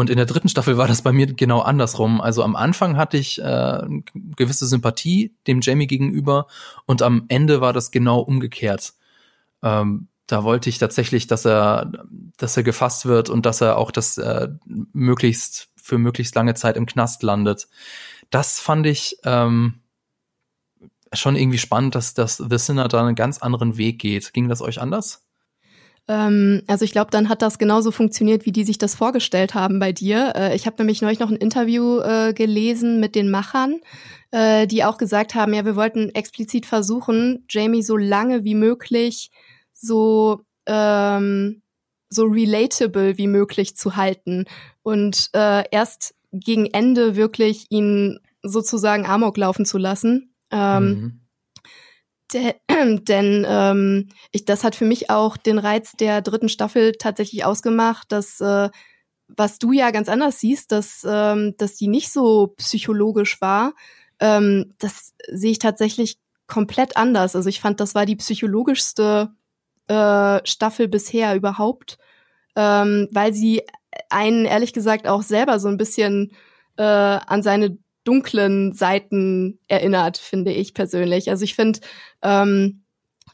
Und 0.00 0.08
in 0.08 0.16
der 0.16 0.24
dritten 0.24 0.48
Staffel 0.48 0.78
war 0.78 0.88
das 0.88 1.02
bei 1.02 1.12
mir 1.12 1.26
genau 1.26 1.60
andersrum. 1.60 2.22
Also 2.22 2.42
am 2.42 2.56
Anfang 2.56 2.96
hatte 2.96 3.18
ich 3.18 3.38
äh, 3.38 3.82
gewisse 4.14 4.66
Sympathie 4.66 5.34
dem 5.46 5.60
Jamie 5.60 5.86
gegenüber 5.86 6.46
und 6.86 7.02
am 7.02 7.26
Ende 7.28 7.60
war 7.60 7.74
das 7.74 7.90
genau 7.90 8.20
umgekehrt. 8.20 8.94
Ähm, 9.62 10.08
da 10.26 10.42
wollte 10.42 10.70
ich 10.70 10.78
tatsächlich, 10.78 11.26
dass 11.26 11.44
er, 11.44 11.92
dass 12.38 12.56
er 12.56 12.62
gefasst 12.62 13.04
wird 13.04 13.28
und 13.28 13.44
dass 13.44 13.60
er 13.60 13.76
auch 13.76 13.90
das 13.90 14.16
äh, 14.16 14.48
möglichst 14.64 15.68
für 15.76 15.98
möglichst 15.98 16.34
lange 16.34 16.54
Zeit 16.54 16.78
im 16.78 16.86
Knast 16.86 17.22
landet. 17.22 17.68
Das 18.30 18.58
fand 18.58 18.86
ich 18.86 19.18
ähm, 19.24 19.80
schon 21.12 21.36
irgendwie 21.36 21.58
spannend, 21.58 21.94
dass 21.94 22.14
das 22.14 22.38
The 22.38 22.56
Sinner 22.56 22.88
da 22.88 23.04
einen 23.04 23.16
ganz 23.16 23.38
anderen 23.38 23.76
Weg 23.76 23.98
geht. 23.98 24.32
Ging 24.32 24.48
das 24.48 24.62
euch 24.62 24.80
anders? 24.80 25.26
Ähm, 26.10 26.62
also 26.66 26.84
ich 26.84 26.90
glaube, 26.90 27.12
dann 27.12 27.28
hat 27.28 27.40
das 27.40 27.58
genauso 27.58 27.92
funktioniert, 27.92 28.44
wie 28.44 28.50
die 28.50 28.64
sich 28.64 28.78
das 28.78 28.96
vorgestellt 28.96 29.54
haben 29.54 29.78
bei 29.78 29.92
dir. 29.92 30.32
Äh, 30.34 30.56
ich 30.56 30.66
habe 30.66 30.76
nämlich 30.78 31.02
neulich 31.02 31.20
noch 31.20 31.30
ein 31.30 31.36
Interview 31.36 32.00
äh, 32.00 32.34
gelesen 32.34 32.98
mit 32.98 33.14
den 33.14 33.30
Machern, 33.30 33.80
äh, 34.32 34.66
die 34.66 34.82
auch 34.82 34.98
gesagt 34.98 35.36
haben, 35.36 35.54
ja, 35.54 35.64
wir 35.64 35.76
wollten 35.76 36.10
explizit 36.10 36.66
versuchen, 36.66 37.44
Jamie 37.48 37.84
so 37.84 37.96
lange 37.96 38.42
wie 38.42 38.56
möglich 38.56 39.30
so 39.72 40.40
ähm, 40.66 41.62
so 42.08 42.24
relatable 42.24 43.16
wie 43.16 43.28
möglich 43.28 43.76
zu 43.76 43.94
halten 43.94 44.46
und 44.82 45.30
äh, 45.32 45.62
erst 45.70 46.14
gegen 46.32 46.66
Ende 46.66 47.14
wirklich 47.14 47.66
ihn 47.70 48.18
sozusagen 48.42 49.06
Amok 49.06 49.36
laufen 49.36 49.64
zu 49.64 49.78
lassen. 49.78 50.34
Ähm, 50.50 50.84
mhm. 50.84 51.19
De 52.32 52.54
denn 53.08 53.46
ähm, 53.48 54.08
ich, 54.32 54.44
das 54.44 54.64
hat 54.64 54.74
für 54.74 54.84
mich 54.84 55.10
auch 55.10 55.36
den 55.36 55.58
Reiz 55.58 55.92
der 55.92 56.22
dritten 56.22 56.48
Staffel 56.48 56.92
tatsächlich 56.92 57.44
ausgemacht, 57.44 58.10
dass 58.12 58.40
äh, 58.40 58.70
was 59.36 59.58
du 59.58 59.72
ja 59.72 59.90
ganz 59.90 60.08
anders 60.08 60.40
siehst, 60.40 60.72
dass, 60.72 61.06
ähm, 61.08 61.54
dass 61.56 61.76
die 61.76 61.88
nicht 61.88 62.12
so 62.12 62.48
psychologisch 62.56 63.40
war, 63.40 63.74
ähm, 64.18 64.74
das 64.78 65.14
sehe 65.30 65.52
ich 65.52 65.58
tatsächlich 65.58 66.18
komplett 66.46 66.96
anders. 66.96 67.36
Also 67.36 67.48
ich 67.48 67.60
fand, 67.60 67.80
das 67.80 67.94
war 67.94 68.06
die 68.06 68.16
psychologischste 68.16 69.30
äh, 69.88 70.40
Staffel 70.44 70.88
bisher 70.88 71.34
überhaupt, 71.36 71.98
ähm, 72.56 73.08
weil 73.12 73.32
sie 73.32 73.62
einen 74.08 74.44
ehrlich 74.44 74.72
gesagt 74.72 75.06
auch 75.06 75.22
selber 75.22 75.60
so 75.60 75.68
ein 75.68 75.76
bisschen 75.76 76.32
äh, 76.76 76.82
an 76.82 77.42
seine 77.42 77.78
dunklen 78.04 78.72
Seiten 78.72 79.58
erinnert, 79.68 80.18
finde 80.18 80.52
ich 80.52 80.74
persönlich. 80.74 81.30
Also 81.30 81.44
ich 81.44 81.54
finde, 81.54 81.80
ähm, 82.22 82.82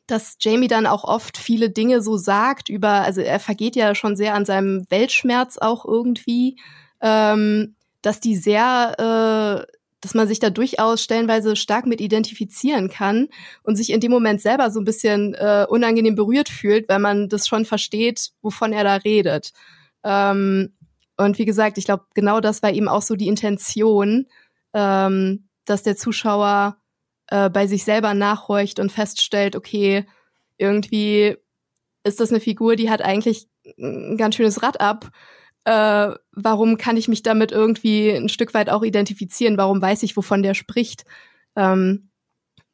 dass 0.07 0.37
Jamie 0.41 0.69
dann 0.69 0.87
auch 0.87 1.05
oft 1.05 1.37
viele 1.37 1.71
Dinge 1.71 2.01
so 2.01 2.17
sagt 2.17 2.69
über, 2.69 3.03
also 3.03 3.21
er 3.21 3.41
vergeht 3.41 3.77
ja 3.77 3.95
schon 3.95 4.17
sehr 4.17 4.35
an 4.35 4.45
seinem 4.45 4.85
Weltschmerz 4.89 5.59
auch 5.59 5.85
irgendwie, 5.85 6.59
ähm, 7.01 7.75
dass 8.03 8.21
die 8.21 8.37
sehr, 8.37 9.67
äh, 9.67 9.73
dass 10.01 10.15
man 10.15 10.29
sich 10.29 10.39
da 10.39 10.51
durchaus 10.51 11.03
stellenweise 11.03 11.57
stark 11.57 11.87
mit 11.87 12.01
identifizieren 12.01 12.89
kann 12.89 13.29
und 13.65 13.75
sich 13.77 13.91
in 13.91 14.01
dem 14.01 14.13
Moment 14.13 14.41
selber 14.41 14.71
so 14.71 14.81
ein 14.81 14.85
bisschen 14.85 15.35
äh, 15.35 15.67
unangenehm 15.69 16.15
berührt 16.15 16.49
fühlt, 16.49 16.89
weil 16.89 17.01
man 17.01 17.29
das 17.29 17.49
schon 17.49 17.65
versteht, 17.65 18.31
wovon 18.43 18.73
er 18.73 18.85
da 18.85 18.97
redet. 18.97 19.53
Ähm, 20.05 20.73
und 21.17 21.39
wie 21.39 21.47
gesagt, 21.47 21.79
ich 21.79 21.87
glaube, 21.87 22.05
genau 22.15 22.41
das 22.41 22.63
war 22.63 22.71
eben 22.73 22.89
auch 22.89 23.03
so 23.03 23.17
die 23.17 23.29
Intention, 23.29 24.27
ähm, 24.77 25.49
dass 25.65 25.83
der 25.83 25.97
Zuschauer 25.97 26.77
äh, 27.29 27.51
bei 27.51 27.67
sich 27.67 27.83
selber 27.83 28.15
nachhorcht 28.15 28.79
und 28.79 28.93
feststellt, 28.93 29.57
okay, 29.57 30.07
irgendwie 30.59 31.37
ist 32.05 32.21
das 32.21 32.31
eine 32.31 32.39
Figur, 32.39 32.77
die 32.77 32.91
hat 32.91 33.03
eigentlich 33.03 33.49
ein 33.79 34.17
ganz 34.17 34.37
schönes 34.37 34.63
Rad 34.63 34.81
ab 34.81 35.11
äh, 35.67 36.15
warum 36.31 36.79
kann 36.79 36.97
ich 36.97 37.09
mich 37.09 37.25
damit 37.25 37.51
irgendwie 37.51 38.11
ein 38.11 38.29
Stück 38.29 38.55
weit 38.55 38.71
auch 38.71 38.85
identifizieren? 38.85 39.59
Warum 39.59 39.83
weiß 39.83 40.05
ich, 40.05 40.17
wovon 40.17 40.45
der 40.45 40.55
spricht? 40.55 41.05
Ähm, 41.57 42.11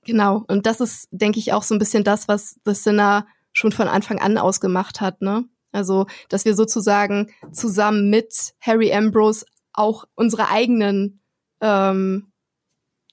genau. 0.05 0.45
Und 0.47 0.67
das 0.67 0.83
ist, 0.83 1.09
denke 1.11 1.39
ich, 1.39 1.55
auch 1.55 1.63
so 1.63 1.75
ein 1.75 1.79
bisschen 1.79 2.05
das, 2.05 2.29
was 2.29 2.61
The 2.67 2.75
Sinner 2.75 3.27
schon 3.55 3.73
von 3.73 3.89
Anfang 3.89 4.19
an 4.19 4.37
ausgemacht 4.37 5.01
hat, 5.01 5.23
ne? 5.23 5.47
Also, 5.73 6.07
dass 6.29 6.45
wir 6.45 6.55
sozusagen 6.55 7.31
zusammen 7.51 8.11
mit 8.11 8.53
Harry 8.61 8.93
Ambrose 8.93 9.47
auch 9.73 10.05
unsere 10.15 10.51
eigenen, 10.51 11.22
ähm, 11.63 12.27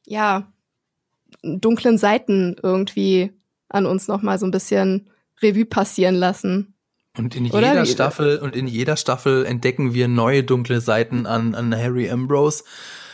ja, 0.05 0.51
dunklen 1.43 1.97
Seiten 1.97 2.57
irgendwie 2.61 3.31
an 3.69 3.85
uns 3.85 4.07
nochmal 4.07 4.39
so 4.39 4.45
ein 4.45 4.51
bisschen 4.51 5.09
Revue 5.41 5.65
passieren 5.65 6.15
lassen. 6.15 6.73
Und 7.17 7.35
in 7.35 7.49
Oder? 7.51 7.69
jeder 7.69 7.85
Staffel 7.85 8.39
und 8.39 8.55
in 8.55 8.67
jeder 8.67 8.97
Staffel 8.97 9.45
entdecken 9.45 9.93
wir 9.93 10.07
neue 10.07 10.43
dunkle 10.43 10.81
Seiten 10.81 11.25
an, 11.25 11.55
an 11.55 11.75
Harry 11.75 12.09
Ambrose. 12.09 12.63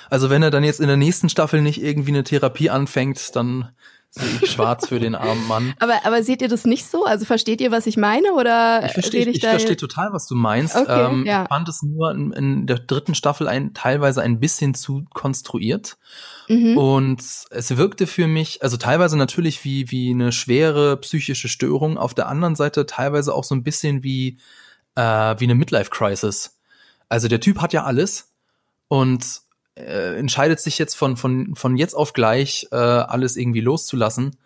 Also 0.09 0.29
wenn 0.29 0.43
er 0.43 0.51
dann 0.51 0.63
jetzt 0.63 0.79
in 0.79 0.87
der 0.87 0.97
nächsten 0.97 1.29
Staffel 1.29 1.61
nicht 1.61 1.81
irgendwie 1.81 2.11
eine 2.11 2.23
Therapie 2.23 2.69
anfängt, 2.69 3.35
dann 3.35 3.69
sehe 4.15 4.39
ich 4.41 4.51
schwarz 4.51 4.87
für 4.87 4.99
den 4.99 5.13
armen 5.13 5.45
Mann. 5.47 5.73
Aber, 5.79 6.05
aber 6.05 6.23
seht 6.23 6.41
ihr 6.41 6.47
das 6.47 6.65
nicht 6.65 6.89
so? 6.89 7.05
Also 7.05 7.25
versteht 7.25 7.59
ihr, 7.59 7.71
was 7.71 7.85
ich 7.85 7.97
meine? 7.97 8.33
Oder 8.33 8.85
ich 8.85 8.93
verstehe 8.93 9.27
ich, 9.27 9.37
ich 9.37 9.41
verstehe 9.41 9.75
total, 9.75 10.13
was 10.13 10.25
du 10.27 10.35
meinst. 10.35 10.75
Okay, 10.75 11.05
ähm, 11.05 11.25
ja. 11.25 11.43
Ich 11.43 11.49
fand 11.49 11.67
es 11.67 11.83
nur 11.83 12.11
in, 12.11 12.31
in, 12.31 12.67
der 12.67 12.79
dritten 12.79 13.13
Staffel 13.13 13.47
ein, 13.47 13.73
teilweise 13.73 14.21
ein 14.21 14.39
bisschen 14.39 14.73
zu 14.73 15.05
konstruiert. 15.13 15.97
Mhm. 16.47 16.77
Und 16.77 17.23
es 17.49 17.77
wirkte 17.77 18.07
für 18.07 18.27
mich, 18.27 18.63
also 18.63 18.77
teilweise 18.77 19.17
natürlich 19.17 19.63
wie, 19.65 19.91
wie 19.91 20.11
eine 20.11 20.31
schwere 20.31 20.97
psychische 20.97 21.49
Störung, 21.49 21.97
auf 21.97 22.13
der 22.13 22.27
anderen 22.27 22.55
Seite 22.55 22.85
teilweise 22.85 23.33
auch 23.33 23.43
so 23.43 23.53
ein 23.53 23.63
bisschen 23.63 24.01
wie, 24.03 24.37
äh, 24.95 25.01
wie 25.01 25.43
eine 25.43 25.55
Midlife-Crisis. 25.55 26.57
Also 27.09 27.27
der 27.27 27.41
Typ 27.41 27.61
hat 27.61 27.73
ja 27.73 27.83
alles 27.83 28.33
und 28.87 29.44
äh, 29.75 30.17
entscheidet 30.17 30.59
sich 30.59 30.77
jetzt 30.77 30.95
von, 30.95 31.17
von, 31.17 31.55
von 31.55 31.77
jetzt 31.77 31.93
auf 31.93 32.13
gleich 32.13 32.67
äh, 32.71 32.75
alles 32.75 33.35
irgendwie 33.35 33.61
loszulassen. 33.61 34.37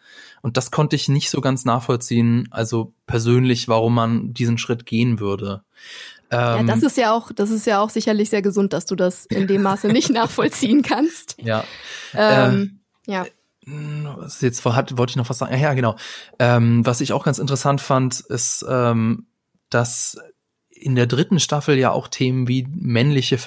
Und 0.41 0.57
das 0.57 0.71
konnte 0.71 0.95
ich 0.95 1.09
nicht 1.09 1.29
so 1.29 1.41
ganz 1.41 1.65
nachvollziehen, 1.65 2.47
also 2.51 2.93
persönlich, 3.05 3.67
warum 3.67 3.95
man 3.95 4.33
diesen 4.33 4.57
Schritt 4.57 4.85
gehen 4.85 5.19
würde. 5.19 5.63
Ähm, 6.31 6.67
ja, 6.67 6.75
das 6.75 6.83
ist 6.83 6.97
ja 6.97 7.11
auch, 7.13 7.31
das 7.31 7.49
ist 7.49 7.65
ja 7.65 7.81
auch 7.81 7.89
sicherlich 7.89 8.29
sehr 8.29 8.41
gesund, 8.41 8.73
dass 8.73 8.85
du 8.85 8.95
das 8.95 9.25
in 9.25 9.47
dem 9.47 9.61
Maße 9.63 9.87
nicht 9.91 10.09
nachvollziehen 10.09 10.81
kannst. 10.81 11.35
Ja. 11.41 11.63
Ähm, 12.13 12.79
äh, 13.07 13.11
ja. 13.11 13.25
Was 13.65 14.41
jetzt 14.41 14.65
hat, 14.65 14.97
wollte 14.97 15.11
ich 15.11 15.15
noch 15.15 15.29
was 15.29 15.37
sagen? 15.37 15.59
Ja, 15.59 15.73
genau. 15.73 15.95
Ähm, 16.39 16.85
was 16.85 17.01
ich 17.01 17.13
auch 17.13 17.23
ganz 17.23 17.39
interessant 17.39 17.81
fand, 17.81 18.19
ist, 18.21 18.65
ähm, 18.67 19.27
dass 19.69 20.17
in 20.69 20.95
der 20.95 21.07
dritten 21.07 21.39
Staffel 21.39 21.77
ja 21.77 21.91
auch 21.91 22.07
Themen 22.07 22.47
wie 22.47 22.65
männliche 22.71 23.37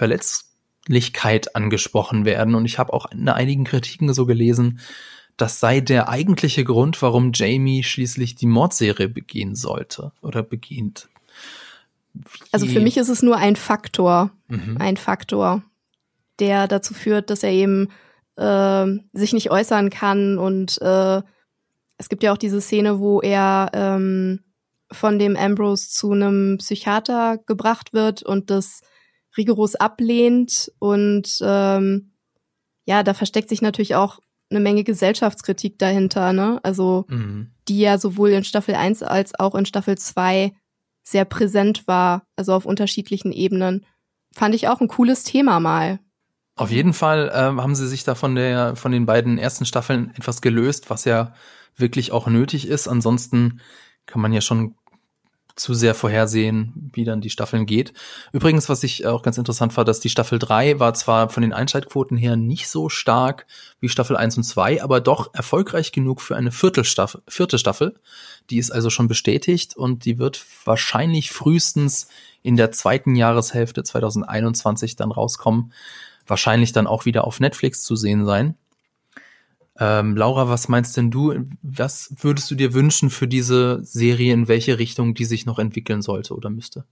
Verletzlichkeit 0.83 1.55
angesprochen 1.55 2.25
werden. 2.25 2.55
Und 2.55 2.64
ich 2.64 2.79
habe 2.79 2.92
auch 2.92 3.07
in 3.11 3.29
einigen 3.29 3.64
Kritiken 3.64 4.12
so 4.12 4.27
gelesen, 4.27 4.81
das 5.37 5.61
sei 5.61 5.81
der 5.81 6.09
eigentliche 6.09 6.64
Grund, 6.64 7.01
warum 7.03 7.33
Jamie 7.35 7.83
schließlich 7.83 8.35
die 8.35 8.47
Mordserie 8.47 9.09
begehen 9.09 9.55
sollte 9.55 10.12
oder 10.21 10.42
beginnt. 10.42 11.09
Also 12.51 12.66
für 12.66 12.81
mich 12.81 12.99
ist 12.99 13.09
es 13.09 13.23
nur 13.23 13.38
ein 13.38 13.57
Faktor, 13.57 14.31
mhm. 14.49 14.77
ein 14.79 14.99
Faktor, 14.99 15.62
der 16.38 16.68
dazu 16.68 16.92
führt, 16.92 17.31
dass 17.31 17.42
er 17.42 17.51
eben 17.51 17.88
äh, 18.37 18.87
sich 19.14 19.33
nicht 19.33 19.51
äußern 19.51 19.88
kann 19.88 20.37
und 20.37 20.81
äh, 20.83 21.23
es 21.97 22.09
gibt 22.11 22.23
ja 22.23 22.33
auch 22.33 22.38
diese 22.38 22.61
Szene, 22.61 22.99
wo 22.99 23.21
er 23.23 23.71
ähm, 23.73 24.40
von 24.90 25.18
dem 25.18 25.37
Ambrose 25.37 25.88
zu 25.88 26.12
einem 26.12 26.59
Psychiater 26.59 27.38
gebracht 27.47 27.95
wird 27.95 28.23
und 28.23 28.51
das 28.51 28.83
rigoros 29.37 29.75
ablehnt 29.75 30.73
und 30.79 31.38
ähm, 31.42 32.12
ja, 32.85 33.03
da 33.03 33.14
versteckt 33.14 33.49
sich 33.49 33.62
natürlich 33.62 33.95
auch 33.95 34.21
eine 34.51 34.61
Menge 34.61 34.85
Gesellschaftskritik 34.85 35.79
dahinter, 35.79 36.33
ne? 36.33 36.61
Also 36.62 37.07
mhm. 37.09 37.53
die 37.68 37.81
ja 37.81 37.99
sowohl 37.99 38.31
in 38.31 38.45
Staffel 38.45 38.75
1 38.75 39.03
als 39.03 39.38
auch 39.38 39.55
in 39.55 39.66
Staffel 39.66 39.97
2 39.97 40.53
sehr 41.03 41.25
präsent 41.25 41.87
war, 41.87 42.27
also 42.37 42.53
auf 42.53 42.66
unterschiedlichen 42.66 43.33
Ebenen. 43.33 43.87
Fand 44.35 44.55
ich 44.55 44.68
auch 44.68 44.81
ein 44.81 44.88
cooles 44.88 45.25
Thema 45.25 45.59
mal. 45.61 46.01
Auf 46.55 46.71
jeden 46.71 46.92
Fall 46.92 47.29
äh, 47.31 47.61
haben 47.61 47.75
sie 47.75 47.88
sich 47.88 48.05
da 48.05 48.14
von 48.14 48.35
der 48.35 48.77
von 48.77 48.92
den 48.92 49.07
beiden 49.07 49.38
ersten 49.38 49.64
Staffeln 49.64 50.12
etwas 50.16 50.42
gelöst, 50.42 50.90
was 50.90 51.05
ja 51.05 51.33
wirklich 51.77 52.12
auch 52.12 52.27
nötig 52.27 52.68
ist. 52.68 52.88
Ansonsten 52.88 53.61
kann 54.07 54.21
man 54.21 54.33
ja 54.33 54.40
schon 54.40 54.75
zu 55.57 55.75
sehr 55.75 55.95
vorhersehen, 55.95 56.91
wie 56.95 57.05
dann 57.05 57.21
die 57.21 57.31
Staffeln 57.31 57.67
geht. 57.67 57.93
Übrigens, 58.33 58.69
was 58.69 58.83
ich 58.83 59.07
auch 59.07 59.23
ganz 59.23 59.38
interessant 59.38 59.77
war, 59.77 59.85
dass 59.85 60.01
die 60.01 60.09
Staffel 60.09 60.38
3 60.38 60.79
war 60.79 60.95
zwar 60.95 61.29
von 61.29 61.43
den 61.43 61.53
Einschaltquoten 61.53 62.17
her 62.17 62.37
nicht 62.37 62.69
so 62.69 62.88
stark 62.88 63.47
wie 63.81 63.88
Staffel 63.88 64.17
1 64.17 64.37
und 64.38 64.45
2, 64.45 64.83
aber 64.83 65.01
doch 65.01 65.35
erfolgreich 65.35 65.93
genug 65.93 66.21
für 66.21 66.37
eine 66.37 66.53
Viertelstaffel, 66.53 67.23
vierte 67.29 67.59
Staffel. 67.59 67.95
Die 68.51 68.59
ist 68.59 68.71
also 68.71 68.91
schon 68.91 69.09
bestätigt 69.09 69.77
und 69.77 70.05
die 70.05 70.19
wird 70.19 70.45
wahrscheinlich 70.65 71.31
frühestens 71.31 72.09
in 72.43 72.57
der 72.57 72.73
zweiten 72.73 73.15
Jahreshälfte 73.15 73.83
2021 73.83 74.97
dann 74.97 75.12
rauskommen. 75.12 75.73
Wahrscheinlich 76.27 76.73
dann 76.73 76.87
auch 76.87 77.05
wieder 77.05 77.25
auf 77.25 77.41
Netflix 77.41 77.83
zu 77.83 77.97
sehen 77.97 78.25
sein. 78.25 78.57
Ähm, 79.79 80.17
Laura, 80.17 80.49
was 80.49 80.69
meinst 80.69 80.97
denn 80.97 81.11
du? 81.11 81.47
Was 81.63 82.15
würdest 82.21 82.51
du 82.51 82.55
dir 82.55 82.75
wünschen 82.75 83.11
für 83.11 83.27
diese 83.27 83.83
Serie, 83.85 84.35
in 84.35 84.49
welche 84.49 84.79
Richtung 84.79 85.15
die 85.15 85.25
sich 85.25 85.47
noch 85.47 85.59
entwickeln 85.59 86.03
sollte 86.03 86.35
oder 86.35 86.51
müsste? 86.51 86.85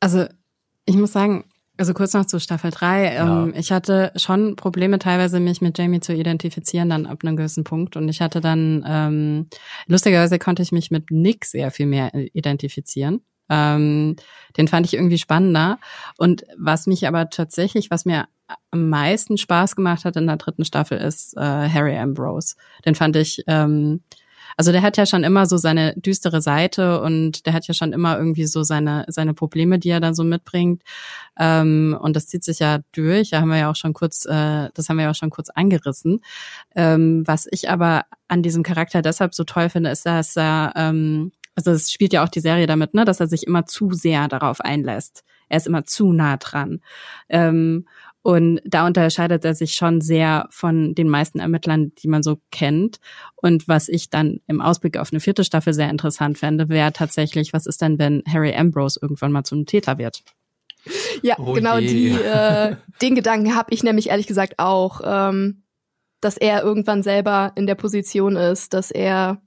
Also, 0.00 0.26
ich 0.86 0.96
muss 0.96 1.12
sagen, 1.12 1.44
also 1.76 1.94
kurz 1.94 2.14
noch 2.14 2.26
zu 2.26 2.38
Staffel 2.38 2.70
3. 2.70 3.14
Ja. 3.14 3.44
Ähm, 3.44 3.54
ich 3.56 3.72
hatte 3.72 4.12
schon 4.16 4.56
Probleme 4.56 4.98
teilweise, 4.98 5.40
mich 5.40 5.60
mit 5.60 5.78
Jamie 5.78 6.00
zu 6.00 6.14
identifizieren, 6.14 6.90
dann 6.90 7.06
ab 7.06 7.18
einem 7.22 7.36
gewissen 7.36 7.64
Punkt. 7.64 7.96
Und 7.96 8.08
ich 8.08 8.20
hatte 8.20 8.40
dann, 8.40 8.84
ähm, 8.86 9.46
lustigerweise 9.86 10.38
konnte 10.38 10.62
ich 10.62 10.72
mich 10.72 10.90
mit 10.90 11.10
Nick 11.10 11.44
sehr 11.44 11.70
viel 11.70 11.86
mehr 11.86 12.12
identifizieren. 12.34 13.22
Ähm, 13.48 14.16
den 14.56 14.68
fand 14.68 14.86
ich 14.86 14.94
irgendwie 14.94 15.18
spannender. 15.18 15.78
Und 16.18 16.44
was 16.56 16.86
mich 16.86 17.06
aber 17.06 17.30
tatsächlich, 17.30 17.90
was 17.90 18.04
mir 18.04 18.26
am 18.70 18.88
meisten 18.88 19.38
Spaß 19.38 19.76
gemacht 19.76 20.04
hat 20.04 20.16
in 20.16 20.26
der 20.26 20.36
dritten 20.36 20.64
Staffel, 20.64 20.98
ist 20.98 21.36
äh, 21.36 21.40
Harry 21.40 21.96
Ambrose. 21.96 22.56
Den 22.84 22.94
fand 22.94 23.16
ich 23.16 23.42
ähm, 23.46 24.00
also 24.56 24.72
der 24.72 24.82
hat 24.82 24.96
ja 24.96 25.06
schon 25.06 25.24
immer 25.24 25.46
so 25.46 25.56
seine 25.56 25.94
düstere 25.96 26.40
Seite 26.42 27.00
und 27.00 27.46
der 27.46 27.52
hat 27.52 27.66
ja 27.66 27.74
schon 27.74 27.92
immer 27.92 28.18
irgendwie 28.18 28.46
so 28.46 28.62
seine, 28.62 29.04
seine 29.08 29.34
Probleme, 29.34 29.78
die 29.78 29.90
er 29.90 30.00
dann 30.00 30.14
so 30.14 30.24
mitbringt. 30.24 30.82
Ähm, 31.38 31.96
und 32.00 32.16
das 32.16 32.26
zieht 32.26 32.44
sich 32.44 32.58
ja 32.58 32.80
durch. 32.92 33.30
Da 33.30 33.40
haben 33.40 33.48
wir 33.48 33.58
ja 33.58 33.70
auch 33.70 33.76
schon 33.76 33.92
kurz, 33.92 34.24
äh, 34.26 34.68
das 34.74 34.88
haben 34.88 34.96
wir 34.96 35.04
ja 35.04 35.10
auch 35.10 35.16
schon 35.16 35.30
kurz 35.30 35.50
angerissen. 35.50 36.20
Ähm, 36.74 37.22
was 37.26 37.46
ich 37.50 37.70
aber 37.70 38.04
an 38.28 38.42
diesem 38.42 38.62
Charakter 38.62 39.02
deshalb 39.02 39.34
so 39.34 39.44
toll 39.44 39.68
finde, 39.68 39.90
ist, 39.90 40.06
dass 40.06 40.36
er, 40.36 40.72
ähm, 40.76 41.32
also 41.54 41.70
es 41.70 41.90
spielt 41.92 42.12
ja 42.12 42.24
auch 42.24 42.28
die 42.28 42.40
Serie 42.40 42.66
damit, 42.66 42.94
ne, 42.94 43.04
dass 43.04 43.20
er 43.20 43.26
sich 43.26 43.46
immer 43.46 43.66
zu 43.66 43.92
sehr 43.92 44.28
darauf 44.28 44.60
einlässt. 44.60 45.22
Er 45.48 45.58
ist 45.58 45.66
immer 45.66 45.84
zu 45.84 46.12
nah 46.12 46.38
dran. 46.38 46.80
Ähm, 47.28 47.86
und 48.22 48.60
da 48.64 48.86
unterscheidet 48.86 49.44
er 49.44 49.54
sich 49.54 49.74
schon 49.74 50.00
sehr 50.00 50.46
von 50.50 50.94
den 50.94 51.08
meisten 51.08 51.40
Ermittlern, 51.40 51.92
die 51.98 52.08
man 52.08 52.22
so 52.22 52.38
kennt. 52.52 53.00
Und 53.34 53.66
was 53.66 53.88
ich 53.88 54.10
dann 54.10 54.40
im 54.46 54.60
Ausblick 54.60 54.96
auf 54.96 55.12
eine 55.12 55.18
vierte 55.18 55.42
Staffel 55.42 55.74
sehr 55.74 55.90
interessant 55.90 56.38
fände, 56.38 56.68
wäre 56.68 56.92
tatsächlich, 56.92 57.52
was 57.52 57.66
ist 57.66 57.82
denn, 57.82 57.98
wenn 57.98 58.22
Harry 58.28 58.54
Ambrose 58.54 59.00
irgendwann 59.02 59.32
mal 59.32 59.42
zum 59.42 59.66
Täter 59.66 59.98
wird? 59.98 60.22
Ja, 61.22 61.36
oh 61.38 61.52
genau 61.52 61.78
die, 61.78 62.10
äh, 62.10 62.76
den 63.00 63.16
Gedanken 63.16 63.56
habe 63.56 63.72
ich 63.74 63.82
nämlich 63.82 64.10
ehrlich 64.10 64.28
gesagt 64.28 64.54
auch, 64.58 65.00
ähm, 65.04 65.64
dass 66.20 66.36
er 66.36 66.62
irgendwann 66.62 67.02
selber 67.02 67.52
in 67.56 67.66
der 67.66 67.74
Position 67.74 68.36
ist, 68.36 68.72
dass 68.72 68.92
er 68.92 69.42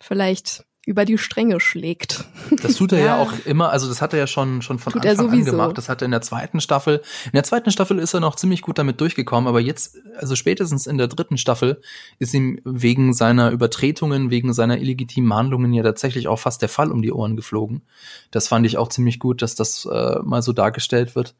vielleicht 0.00 0.64
über 0.86 1.04
die 1.04 1.18
Stränge 1.18 1.58
schlägt. 1.58 2.24
Das 2.62 2.76
tut 2.76 2.92
er 2.92 3.00
ja. 3.00 3.04
ja. 3.06 3.16
auch 3.18 3.32
immer, 3.44 3.70
also 3.70 3.88
das 3.88 4.00
hat 4.00 4.12
er 4.12 4.20
ja 4.20 4.26
schon, 4.28 4.62
schon 4.62 4.78
von 4.78 4.92
tut 4.92 5.04
Anfang 5.04 5.30
an 5.30 5.44
gemacht. 5.44 5.76
Das 5.76 5.88
hat 5.88 6.00
er 6.00 6.06
in 6.06 6.12
der 6.12 6.22
zweiten 6.22 6.60
Staffel. 6.60 7.02
In 7.24 7.32
der 7.34 7.42
zweiten 7.42 7.72
Staffel 7.72 7.98
ist 7.98 8.14
er 8.14 8.20
noch 8.20 8.36
ziemlich 8.36 8.62
gut 8.62 8.78
damit 8.78 9.00
durchgekommen, 9.00 9.48
aber 9.48 9.60
jetzt, 9.60 9.98
also 10.16 10.36
spätestens 10.36 10.86
in 10.86 10.96
der 10.96 11.08
dritten 11.08 11.38
Staffel, 11.38 11.80
ist 12.20 12.32
ihm 12.34 12.60
wegen 12.64 13.12
seiner 13.12 13.50
Übertretungen, 13.50 14.30
wegen 14.30 14.54
seiner 14.54 14.78
illegitimen 14.78 15.34
Handlungen 15.34 15.72
ja 15.72 15.82
tatsächlich 15.82 16.28
auch 16.28 16.38
fast 16.38 16.62
der 16.62 16.68
Fall 16.68 16.92
um 16.92 17.02
die 17.02 17.12
Ohren 17.12 17.34
geflogen. 17.34 17.82
Das 18.30 18.46
fand 18.46 18.64
ich 18.64 18.78
auch 18.78 18.88
ziemlich 18.88 19.18
gut, 19.18 19.42
dass 19.42 19.56
das 19.56 19.86
äh, 19.86 20.20
mal 20.22 20.40
so 20.40 20.52
dargestellt 20.52 21.16
wird. 21.16 21.34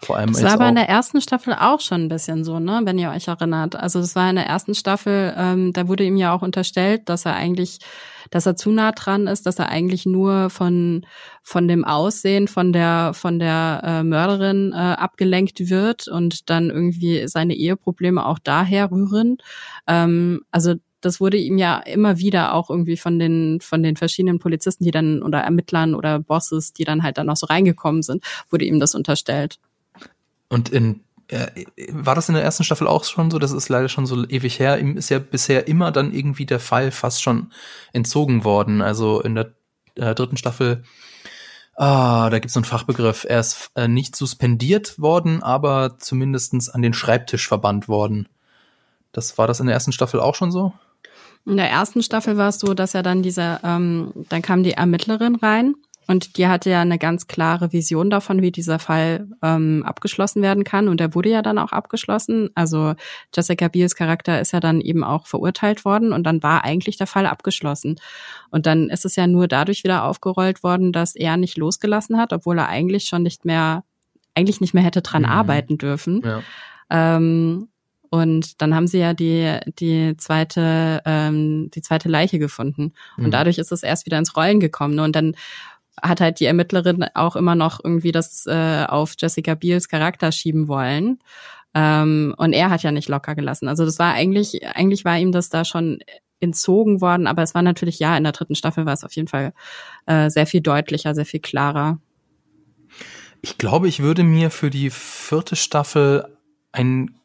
Vor 0.00 0.16
allem 0.16 0.32
das 0.32 0.44
war 0.44 0.52
aber 0.52 0.68
in 0.68 0.76
der 0.76 0.88
ersten 0.88 1.20
Staffel 1.20 1.54
auch 1.54 1.80
schon 1.80 2.02
ein 2.02 2.08
bisschen 2.08 2.44
so, 2.44 2.60
ne, 2.60 2.80
wenn 2.84 2.98
ihr 2.98 3.10
euch 3.10 3.26
erinnert. 3.26 3.74
Also 3.74 4.00
das 4.00 4.14
war 4.14 4.30
in 4.30 4.36
der 4.36 4.46
ersten 4.46 4.74
Staffel, 4.74 5.34
ähm, 5.36 5.72
da 5.72 5.88
wurde 5.88 6.04
ihm 6.04 6.16
ja 6.16 6.32
auch 6.32 6.42
unterstellt, 6.42 7.08
dass 7.08 7.24
er 7.24 7.34
eigentlich, 7.34 7.80
dass 8.30 8.46
er 8.46 8.56
zu 8.56 8.70
nah 8.70 8.92
dran 8.92 9.26
ist, 9.26 9.46
dass 9.46 9.58
er 9.58 9.68
eigentlich 9.68 10.06
nur 10.06 10.50
von 10.50 11.06
von 11.42 11.68
dem 11.68 11.84
Aussehen 11.84 12.48
von 12.48 12.72
der 12.72 13.12
von 13.14 13.38
der 13.38 13.80
äh, 13.84 14.02
Mörderin 14.02 14.72
äh, 14.72 14.76
abgelenkt 14.76 15.70
wird 15.70 16.08
und 16.08 16.50
dann 16.50 16.70
irgendwie 16.70 17.26
seine 17.28 17.54
Eheprobleme 17.54 18.24
auch 18.24 18.38
daher 18.38 18.90
rühren. 18.90 19.38
Ähm, 19.86 20.42
also 20.50 20.74
das 21.00 21.20
wurde 21.20 21.36
ihm 21.36 21.58
ja 21.58 21.78
immer 21.78 22.18
wieder 22.18 22.54
auch 22.54 22.70
irgendwie 22.70 22.96
von 22.96 23.18
den 23.18 23.60
von 23.60 23.82
den 23.82 23.96
verschiedenen 23.96 24.38
Polizisten, 24.38 24.84
die 24.84 24.90
dann 24.90 25.22
oder 25.22 25.40
Ermittlern 25.40 25.94
oder 25.94 26.18
Bosses, 26.18 26.72
die 26.72 26.84
dann 26.84 27.02
halt 27.02 27.18
dann 27.18 27.26
noch 27.26 27.36
so 27.36 27.46
reingekommen 27.46 28.02
sind, 28.02 28.24
wurde 28.50 28.64
ihm 28.64 28.80
das 28.80 28.94
unterstellt. 28.94 29.58
Und 30.48 30.70
in 30.70 31.00
war 31.92 32.14
das 32.14 32.28
in 32.28 32.34
der 32.34 32.44
ersten 32.44 32.64
Staffel 32.64 32.86
auch 32.86 33.04
schon 33.04 33.30
so? 33.30 33.38
Das 33.38 33.52
ist 33.52 33.68
leider 33.68 33.88
schon 33.88 34.06
so 34.06 34.26
ewig 34.26 34.58
her. 34.58 34.78
Ihm 34.78 34.96
ist 34.96 35.10
ja 35.10 35.18
bisher 35.18 35.68
immer 35.68 35.92
dann 35.92 36.12
irgendwie 36.12 36.46
der 36.46 36.60
Fall 36.60 36.90
fast 36.90 37.22
schon 37.22 37.52
entzogen 37.92 38.44
worden. 38.44 38.80
Also 38.80 39.20
in 39.20 39.34
der 39.34 39.52
äh, 39.96 40.14
dritten 40.14 40.38
Staffel, 40.38 40.84
ah, 41.76 42.30
da 42.30 42.38
gibt's 42.38 42.54
so 42.54 42.60
einen 42.60 42.64
Fachbegriff. 42.64 43.26
Er 43.28 43.40
ist 43.40 43.70
äh, 43.74 43.88
nicht 43.88 44.16
suspendiert 44.16 44.98
worden, 44.98 45.42
aber 45.42 45.98
zumindestens 45.98 46.70
an 46.70 46.80
den 46.80 46.94
Schreibtisch 46.94 47.46
verbannt 47.46 47.88
worden. 47.88 48.28
Das 49.12 49.36
war 49.36 49.46
das 49.46 49.60
in 49.60 49.66
der 49.66 49.74
ersten 49.74 49.92
Staffel 49.92 50.20
auch 50.20 50.34
schon 50.34 50.50
so? 50.50 50.72
In 51.44 51.56
der 51.56 51.70
ersten 51.70 52.02
Staffel 52.02 52.36
war 52.36 52.48
es 52.48 52.58
so, 52.58 52.74
dass 52.74 52.94
er 52.94 53.02
dann 53.02 53.22
diese, 53.22 53.60
ähm, 53.62 54.12
dann 54.28 54.42
kam 54.42 54.62
die 54.62 54.72
Ermittlerin 54.72 55.36
rein 55.36 55.74
und 56.08 56.38
die 56.38 56.48
hatte 56.48 56.70
ja 56.70 56.80
eine 56.80 56.98
ganz 56.98 57.26
klare 57.26 57.70
Vision 57.74 58.08
davon, 58.08 58.40
wie 58.40 58.50
dieser 58.50 58.78
Fall 58.78 59.28
ähm, 59.42 59.84
abgeschlossen 59.84 60.40
werden 60.40 60.64
kann. 60.64 60.88
Und 60.88 61.00
der 61.00 61.14
wurde 61.14 61.28
ja 61.28 61.42
dann 61.42 61.58
auch 61.58 61.70
abgeschlossen. 61.70 62.48
Also 62.54 62.94
Jessica 63.36 63.68
Biels 63.68 63.94
Charakter 63.94 64.40
ist 64.40 64.52
ja 64.52 64.60
dann 64.60 64.80
eben 64.80 65.04
auch 65.04 65.26
verurteilt 65.26 65.84
worden 65.84 66.14
und 66.14 66.24
dann 66.24 66.42
war 66.42 66.64
eigentlich 66.64 66.96
der 66.96 67.06
Fall 67.06 67.26
abgeschlossen. 67.26 67.96
Und 68.48 68.64
dann 68.64 68.88
ist 68.88 69.04
es 69.04 69.16
ja 69.16 69.26
nur 69.26 69.48
dadurch 69.48 69.84
wieder 69.84 70.04
aufgerollt 70.04 70.62
worden, 70.62 70.94
dass 70.94 71.14
er 71.14 71.36
nicht 71.36 71.58
losgelassen 71.58 72.16
hat, 72.16 72.32
obwohl 72.32 72.56
er 72.56 72.68
eigentlich 72.68 73.04
schon 73.04 73.22
nicht 73.22 73.44
mehr, 73.44 73.84
eigentlich 74.34 74.62
nicht 74.62 74.72
mehr 74.72 74.84
hätte 74.84 75.02
dran 75.02 75.22
mhm. 75.22 75.28
arbeiten 75.28 75.76
dürfen. 75.76 76.22
Ja. 76.24 76.40
Ähm, 76.88 77.68
und 78.08 78.62
dann 78.62 78.74
haben 78.74 78.86
sie 78.86 79.00
ja 79.00 79.12
die, 79.12 79.58
die 79.78 80.16
zweite, 80.16 81.02
ähm, 81.04 81.70
die 81.74 81.82
zweite 81.82 82.08
Leiche 82.08 82.38
gefunden. 82.38 82.94
Und 83.18 83.26
mhm. 83.26 83.30
dadurch 83.30 83.58
ist 83.58 83.72
es 83.72 83.82
erst 83.82 84.06
wieder 84.06 84.16
ins 84.16 84.34
Rollen 84.34 84.58
gekommen. 84.58 84.98
Und 85.00 85.14
dann 85.14 85.34
hat 86.02 86.20
halt 86.20 86.40
die 86.40 86.46
Ermittlerin 86.46 87.04
auch 87.14 87.36
immer 87.36 87.54
noch 87.54 87.80
irgendwie 87.82 88.12
das 88.12 88.46
äh, 88.46 88.84
auf 88.88 89.14
Jessica 89.18 89.54
Biels 89.54 89.88
Charakter 89.88 90.32
schieben 90.32 90.68
wollen. 90.68 91.18
Ähm, 91.74 92.34
und 92.38 92.52
er 92.52 92.70
hat 92.70 92.82
ja 92.82 92.92
nicht 92.92 93.08
locker 93.08 93.34
gelassen. 93.34 93.68
Also 93.68 93.84
das 93.84 93.98
war 93.98 94.12
eigentlich, 94.14 94.66
eigentlich 94.66 95.04
war 95.04 95.18
ihm 95.18 95.32
das 95.32 95.48
da 95.48 95.64
schon 95.64 95.98
entzogen 96.40 97.00
worden, 97.00 97.26
aber 97.26 97.42
es 97.42 97.54
war 97.54 97.62
natürlich, 97.62 97.98
ja, 97.98 98.16
in 98.16 98.24
der 98.24 98.32
dritten 98.32 98.54
Staffel 98.54 98.86
war 98.86 98.92
es 98.92 99.04
auf 99.04 99.12
jeden 99.12 99.28
Fall 99.28 99.52
äh, 100.06 100.30
sehr 100.30 100.46
viel 100.46 100.60
deutlicher, 100.60 101.14
sehr 101.14 101.26
viel 101.26 101.40
klarer. 101.40 101.98
Ich 103.42 103.58
glaube, 103.58 103.88
ich 103.88 104.00
würde 104.00 104.24
mir 104.24 104.50
für 104.50 104.70
die 104.70 104.90
vierte 104.90 105.56
Staffel 105.56 106.24
ein, 106.72 107.18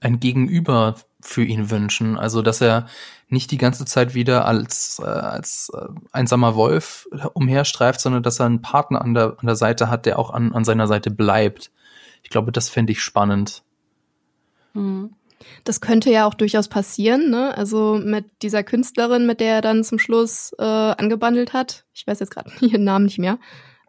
ein 0.00 0.20
Gegenüber 0.20 0.96
für 1.20 1.44
ihn 1.44 1.70
wünschen. 1.70 2.18
Also, 2.18 2.42
dass 2.42 2.60
er 2.60 2.86
nicht 3.34 3.50
die 3.50 3.58
ganze 3.58 3.84
Zeit 3.84 4.14
wieder 4.14 4.46
als, 4.46 4.98
äh, 5.04 5.06
als 5.06 5.70
äh, 5.74 5.88
einsamer 6.12 6.54
Wolf 6.54 7.06
umherstreift, 7.34 8.00
sondern 8.00 8.22
dass 8.22 8.40
er 8.40 8.46
einen 8.46 8.62
Partner 8.62 9.02
an 9.02 9.12
der, 9.12 9.36
an 9.38 9.46
der 9.46 9.56
Seite 9.56 9.90
hat, 9.90 10.06
der 10.06 10.18
auch 10.18 10.30
an, 10.30 10.54
an 10.54 10.64
seiner 10.64 10.86
Seite 10.86 11.10
bleibt. 11.10 11.70
Ich 12.22 12.30
glaube, 12.30 12.52
das 12.52 12.70
fände 12.70 12.92
ich 12.92 13.02
spannend. 13.02 13.62
Hm. 14.72 15.14
Das 15.64 15.82
könnte 15.82 16.10
ja 16.10 16.26
auch 16.26 16.34
durchaus 16.34 16.68
passieren, 16.68 17.28
ne? 17.28 17.54
Also 17.56 18.00
mit 18.02 18.24
dieser 18.40 18.62
Künstlerin, 18.62 19.26
mit 19.26 19.40
der 19.40 19.56
er 19.56 19.60
dann 19.60 19.84
zum 19.84 19.98
Schluss 19.98 20.54
äh, 20.58 20.62
angebandelt 20.62 21.52
hat. 21.52 21.84
Ich 21.92 22.06
weiß 22.06 22.20
jetzt 22.20 22.30
gerade 22.30 22.50
ihren 22.60 22.84
Namen 22.84 23.04
nicht 23.04 23.18
mehr. 23.18 23.38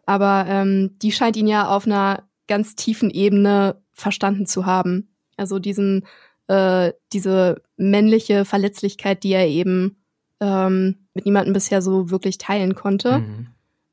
Aber 0.04 0.44
ähm, 0.48 0.98
die 1.00 1.12
scheint 1.12 1.36
ihn 1.36 1.46
ja 1.46 1.68
auf 1.68 1.86
einer 1.86 2.24
ganz 2.46 2.76
tiefen 2.76 3.10
Ebene 3.10 3.80
verstanden 3.92 4.46
zu 4.46 4.66
haben. 4.66 5.16
Also 5.36 5.58
diesen 5.58 6.06
äh, 6.48 6.92
diese 7.12 7.62
männliche 7.76 8.44
Verletzlichkeit, 8.44 9.22
die 9.24 9.32
er 9.32 9.46
eben 9.46 9.96
ähm, 10.40 10.96
mit 11.14 11.24
niemandem 11.24 11.54
bisher 11.54 11.82
so 11.82 12.10
wirklich 12.10 12.38
teilen 12.38 12.74
konnte. 12.74 13.20
Mhm. 13.20 13.48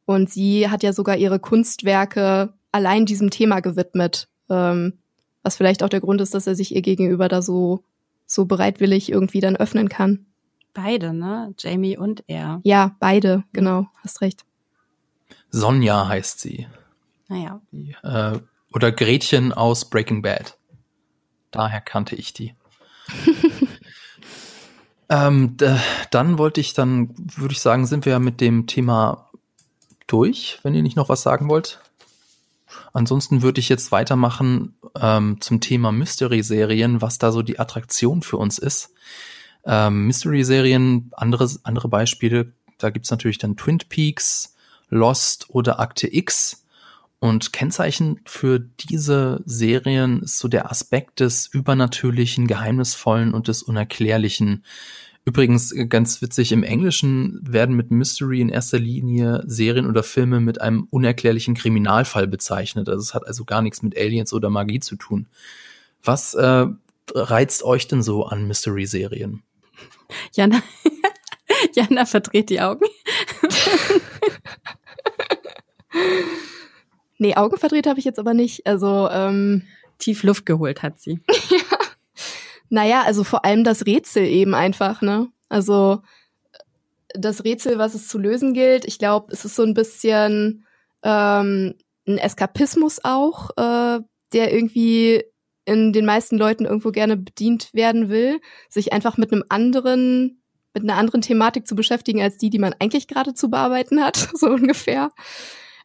Und 0.06 0.30
sie 0.30 0.70
hat 0.70 0.84
ja 0.84 0.94
sogar 0.94 1.18
ihre 1.18 1.40
Kunstwerke 1.40 2.54
allein 2.72 3.06
diesem 3.06 3.30
Thema 3.30 3.62
gewidmet. 3.62 4.28
Ähm, 4.50 5.00
was 5.42 5.56
vielleicht 5.56 5.84
auch 5.84 5.90
der 5.90 6.02
Grund 6.02 6.22
ist, 6.22 6.34
dass 6.34 6.48
er 6.48 6.56
sich 6.56 6.76
ihr 6.76 6.82
gegenüber 6.82 7.28
da 7.28 7.42
so, 7.42 7.84
so 8.26 8.46
bereitwillig 8.46 9.12
irgendwie 9.12 9.42
dann 9.42 9.56
öffnen 9.56 9.90
kann. 9.90 10.26
Beide, 10.74 11.14
ne? 11.14 11.54
Jamie 11.58 11.98
und 11.98 12.24
er. 12.28 12.60
Ja, 12.64 12.96
beide, 13.00 13.44
genau, 13.54 13.88
hast 13.98 14.22
recht. 14.22 14.44
Sonja 15.50 16.08
heißt 16.08 16.40
sie. 16.40 16.68
Naja. 17.28 17.62
Äh, 18.02 18.40
oder 18.74 18.92
Gretchen 18.92 19.54
aus 19.54 19.90
Breaking 19.90 20.22
Bad. 20.22 20.58
Daher 21.54 21.80
kannte 21.80 22.16
ich 22.16 22.34
die. 22.34 22.54
ähm, 25.10 25.56
dann 26.12 26.38
wollte 26.38 26.60
ich, 26.60 26.74
dann 26.74 27.14
würde 27.38 27.54
ich 27.54 27.62
sagen, 27.62 27.86
sind 27.86 28.06
wir 28.06 28.14
ja 28.14 28.20
mit 28.20 28.42
dem 28.42 28.68
Thema 28.68 29.30
durch, 30.08 30.60
wenn 30.64 30.76
ihr 30.76 30.84
nicht 30.84 30.98
noch 30.98 31.10
was 31.10 31.22
sagen 31.22 31.48
wollt. 31.48 31.80
Ansonsten 32.92 33.42
würde 33.42 33.60
ich 33.60 33.70
jetzt 33.70 33.92
weitermachen 33.92 34.76
ähm, 35.00 35.40
zum 35.40 35.62
Thema 35.62 35.92
Mystery-Serien, 35.92 37.02
was 37.02 37.20
da 37.20 37.32
so 37.32 37.42
die 37.42 37.60
Attraktion 37.60 38.22
für 38.24 38.38
uns 38.38 38.58
ist. 38.58 38.92
Ähm, 39.66 40.08
Mystery-Serien, 40.08 41.12
andere, 41.14 41.50
andere 41.64 41.88
Beispiele, 41.88 42.52
da 42.78 42.90
gibt's 42.90 43.12
natürlich 43.12 43.38
dann 43.38 43.56
Twin 43.56 43.78
Peaks, 43.78 44.56
Lost 44.90 45.50
oder 45.50 45.80
Akte 45.80 46.14
X. 46.14 46.63
Und 47.24 47.54
Kennzeichen 47.54 48.20
für 48.26 48.60
diese 48.60 49.42
Serien 49.46 50.24
ist 50.24 50.40
so 50.40 50.50
der 50.50 50.70
Aspekt 50.70 51.22
des 51.22 51.48
Übernatürlichen, 51.48 52.48
Geheimnisvollen 52.48 53.34
und 53.34 53.48
des 53.48 53.64
Unerklärlichen. 53.64 54.66
Übrigens 55.24 55.72
äh, 55.72 55.86
ganz 55.86 56.22
witzig, 56.22 56.52
im 56.52 56.64
Englischen 56.64 57.40
werden 57.42 57.78
mit 57.78 57.92
Mystery 57.92 58.42
in 58.42 58.50
erster 58.50 58.78
Linie 58.78 59.42
Serien 59.48 59.86
oder 59.86 60.04
Filme 60.04 60.42
mit 60.42 60.60
einem 60.60 60.86
unerklärlichen 60.90 61.54
Kriminalfall 61.54 62.28
bezeichnet. 62.28 62.90
Also 62.90 63.00
es 63.00 63.14
hat 63.14 63.26
also 63.26 63.46
gar 63.46 63.62
nichts 63.62 63.82
mit 63.82 63.98
Aliens 63.98 64.34
oder 64.34 64.50
Magie 64.50 64.82
zu 64.82 64.98
tun. 64.98 65.30
Was 66.04 66.34
äh, 66.34 66.66
reizt 67.16 67.64
euch 67.64 67.88
denn 67.88 68.04
so 68.04 68.26
an 68.26 68.50
Mystery-Serien? 68.50 69.44
Jana, 70.34 70.62
Jana 71.74 72.06
verdreht 72.06 72.50
die 72.50 72.60
Augen. 72.60 72.84
nee, 77.24 77.36
Augen 77.36 77.58
verdreht 77.58 77.88
habe 77.88 78.00
ich 78.00 78.06
jetzt 78.06 78.20
aber 78.20 78.34
nicht. 78.34 78.68
Also 78.68 79.10
ähm, 79.10 79.64
tief 79.98 80.24
Luft 80.24 80.46
geholt 80.46 80.84
hat 80.84 81.00
sie. 81.00 81.20
ja. 81.50 81.78
Naja, 82.70 83.04
also 83.06 83.24
vor 83.24 83.46
allem 83.46 83.64
das 83.64 83.86
Rätsel 83.86 84.26
eben 84.26 84.54
einfach, 84.54 85.02
ne? 85.02 85.30
Also 85.50 86.02
das 87.14 87.44
Rätsel, 87.44 87.78
was 87.78 87.94
es 87.94 88.08
zu 88.08 88.18
lösen 88.18 88.54
gilt, 88.54 88.86
ich 88.86 88.98
glaube, 88.98 89.32
es 89.32 89.46
ist 89.46 89.56
so 89.56 89.64
ein 89.64 89.74
bisschen 89.74 90.66
ähm, 91.04 91.76
ein 92.08 92.18
Eskapismus 92.18 93.00
auch, 93.04 93.52
äh, 93.52 94.00
der 94.34 94.54
irgendwie 94.54 95.24
in 95.66 95.94
den 95.94 96.06
meisten 96.06 96.38
Leuten 96.38 96.66
irgendwo 96.66 96.92
gerne 96.92 97.16
bedient 97.16 97.74
werden 97.74 98.10
will, 98.10 98.42
sich 98.70 98.92
einfach 98.92 99.18
mit 99.18 99.32
einem 99.32 99.44
anderen, 99.50 100.42
mit 100.74 100.84
einer 100.84 100.98
anderen 100.98 101.22
Thematik 101.22 101.68
zu 101.68 101.76
beschäftigen 101.76 102.22
als 102.22 102.38
die, 102.38 102.50
die 102.50 102.60
man 102.60 102.76
eigentlich 102.80 103.08
gerade 103.08 103.34
zu 103.34 103.50
bearbeiten 103.50 104.04
hat, 104.04 104.18
so 104.34 104.48
ungefähr. 104.48 105.12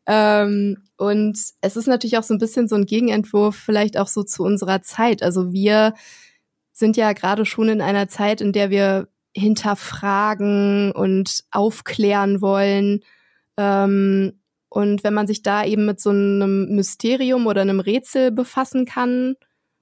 Ähm, 0.09 0.79
und 0.97 1.39
es 1.61 1.77
ist 1.77 1.87
natürlich 1.87 2.17
auch 2.17 2.23
so 2.23 2.35
ein 2.35 2.39
bisschen 2.39 2.67
so 2.67 2.75
ein 2.77 2.87
Gegenentwurf 2.87 3.55
vielleicht 3.55 3.99
auch 3.99 4.09
so 4.09 4.23
zu 4.23 4.43
unserer 4.43 4.81
Zeit. 4.81 5.23
Also 5.23 5.53
wir 5.53 5.93
sind 6.73 6.97
ja 6.97 7.13
gerade 7.13 7.45
schon 7.45 7.69
in 7.69 7.83
einer 7.83 8.09
Zeit, 8.09 8.41
in 8.41 8.53
der 8.53 8.71
wir 8.71 9.09
hinterfragen 9.37 10.93
und 10.93 11.45
aufklären 11.51 12.41
wollen. 12.41 13.05
Ähm, 13.59 14.41
und 14.71 15.05
wenn 15.05 15.15
man 15.15 15.27
sich 15.27 15.43
da 15.43 15.65
eben 15.65 15.85
mit 15.85 16.01
so 16.01 16.11
einem 16.11 16.75
Mysterium 16.75 17.47
oder 17.47 17.61
einem 17.61 17.81
Rätsel 17.81 18.31
befassen 18.31 18.87
kann, 18.87 19.37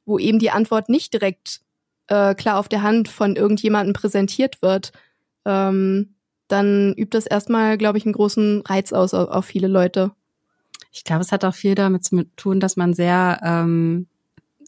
wo 0.04 0.18
eben 0.18 0.40
die 0.40 0.50
Antwort 0.50 0.88
nicht 0.88 1.12
direkt 1.12 1.60
äh, 2.08 2.34
klar 2.34 2.58
auf 2.58 2.68
der 2.68 2.82
Hand 2.82 3.08
von 3.08 3.36
irgendjemandem 3.36 3.92
präsentiert 3.92 4.60
wird, 4.60 4.92
ähm, 5.44 6.15
dann 6.48 6.94
übt 6.94 7.16
das 7.16 7.26
erstmal, 7.26 7.78
glaube 7.78 7.98
ich, 7.98 8.04
einen 8.04 8.12
großen 8.12 8.62
Reiz 8.62 8.92
aus 8.92 9.14
auf, 9.14 9.44
viele 9.44 9.68
Leute. 9.68 10.12
Ich 10.92 11.04
glaube, 11.04 11.22
es 11.22 11.32
hat 11.32 11.44
auch 11.44 11.54
viel 11.54 11.74
damit 11.74 12.04
zu 12.04 12.24
tun, 12.36 12.60
dass 12.60 12.76
man 12.76 12.94
sehr 12.94 13.40
ähm, 13.42 14.06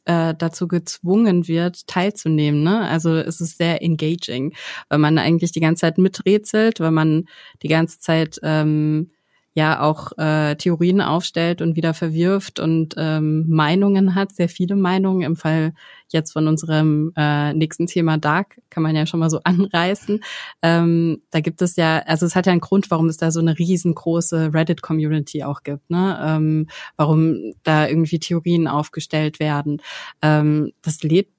äh, 0.05 0.35
dazu 0.37 0.69
gezwungen 0.69 1.49
wird, 1.49 1.87
teilzunehmen. 1.87 2.63
Ne? 2.63 2.89
Also 2.89 3.15
es 3.15 3.41
ist 3.41 3.59
sehr 3.59 3.83
engaging, 3.83 4.55
weil 4.89 4.99
man 4.99 5.19
eigentlich 5.19 5.53
die 5.53 5.61
ganze 5.61 5.83
Zeit 5.83 5.99
miträtselt, 5.99 6.81
weil 6.81 6.91
man 6.91 7.27
die 7.63 7.69
ganze 7.69 8.01
Zeit 8.01 8.41
ähm, 8.43 9.11
ja 9.59 9.81
auch 9.81 10.13
äh, 10.19 10.55
Theorien 10.55 11.01
aufstellt 11.01 11.61
und 11.61 11.75
wieder 11.75 11.93
verwirft 11.93 12.61
und 12.61 12.95
ähm, 12.97 13.45
Meinungen 13.49 14.15
hat, 14.15 14.33
sehr 14.33 14.49
viele 14.49 14.77
Meinungen. 14.77 15.23
Im 15.23 15.35
Fall 15.35 15.75
jetzt 16.11 16.33
von 16.33 16.47
unserem 16.47 17.13
äh, 17.17 17.53
nächsten 17.55 17.89
Thema 17.89 18.19
Dark 18.19 18.61
kann 18.71 18.85
man 18.85 18.95
ja 18.95 19.05
schon 19.05 19.19
mal 19.19 19.31
so 19.31 19.41
anreißen. 19.45 20.21
Ähm, 20.63 21.23
da 21.31 21.41
gibt 21.41 21.61
es 21.61 21.75
ja, 21.75 21.99
also 22.07 22.25
es 22.25 22.37
hat 22.37 22.47
ja 22.47 22.53
einen 22.53 22.61
Grund, 22.61 22.91
warum 22.93 23.09
es 23.09 23.17
da 23.17 23.33
so 23.33 23.41
eine 23.41 23.59
riesengroße 23.59 24.55
Reddit-Community 24.55 25.43
auch 25.43 25.65
gibt, 25.65 25.91
ne? 25.91 26.19
Ähm, 26.25 26.69
warum 26.97 27.53
da 27.65 27.89
irgendwie 27.89 28.21
Theorien 28.21 28.69
aufgestellt 28.69 29.41
werden. 29.41 29.83
Ähm, 30.23 30.73
das 30.83 31.03
lädt, 31.03 31.31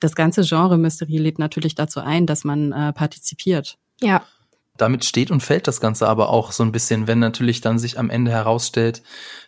das 0.00 0.16
ganze 0.16 0.42
Genre 0.42 0.78
Mystery 0.78 1.18
lädt 1.18 1.38
natürlich 1.38 1.76
dazu 1.76 2.00
ein, 2.00 2.26
dass 2.26 2.42
man 2.42 2.72
äh, 2.72 2.92
partizipiert. 2.92 3.78
Ja, 4.00 4.24
damit 4.78 5.04
steht 5.04 5.30
und 5.30 5.42
fällt 5.42 5.68
das 5.68 5.80
Ganze 5.80 6.08
aber 6.08 6.30
auch 6.30 6.52
so 6.52 6.62
ein 6.62 6.72
bisschen, 6.72 7.06
wenn 7.06 7.18
natürlich 7.18 7.60
dann 7.60 7.78
sich 7.78 7.98
am 7.98 8.08
Ende 8.08 8.30
herausstellt, 8.30 9.02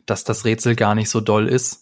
dass 0.05 0.25
das 0.25 0.45
Rätsel 0.45 0.77
gar 0.77 0.95
nicht 0.95 1.09
so 1.09 1.21
doll 1.21 1.49
ist, 1.49 1.81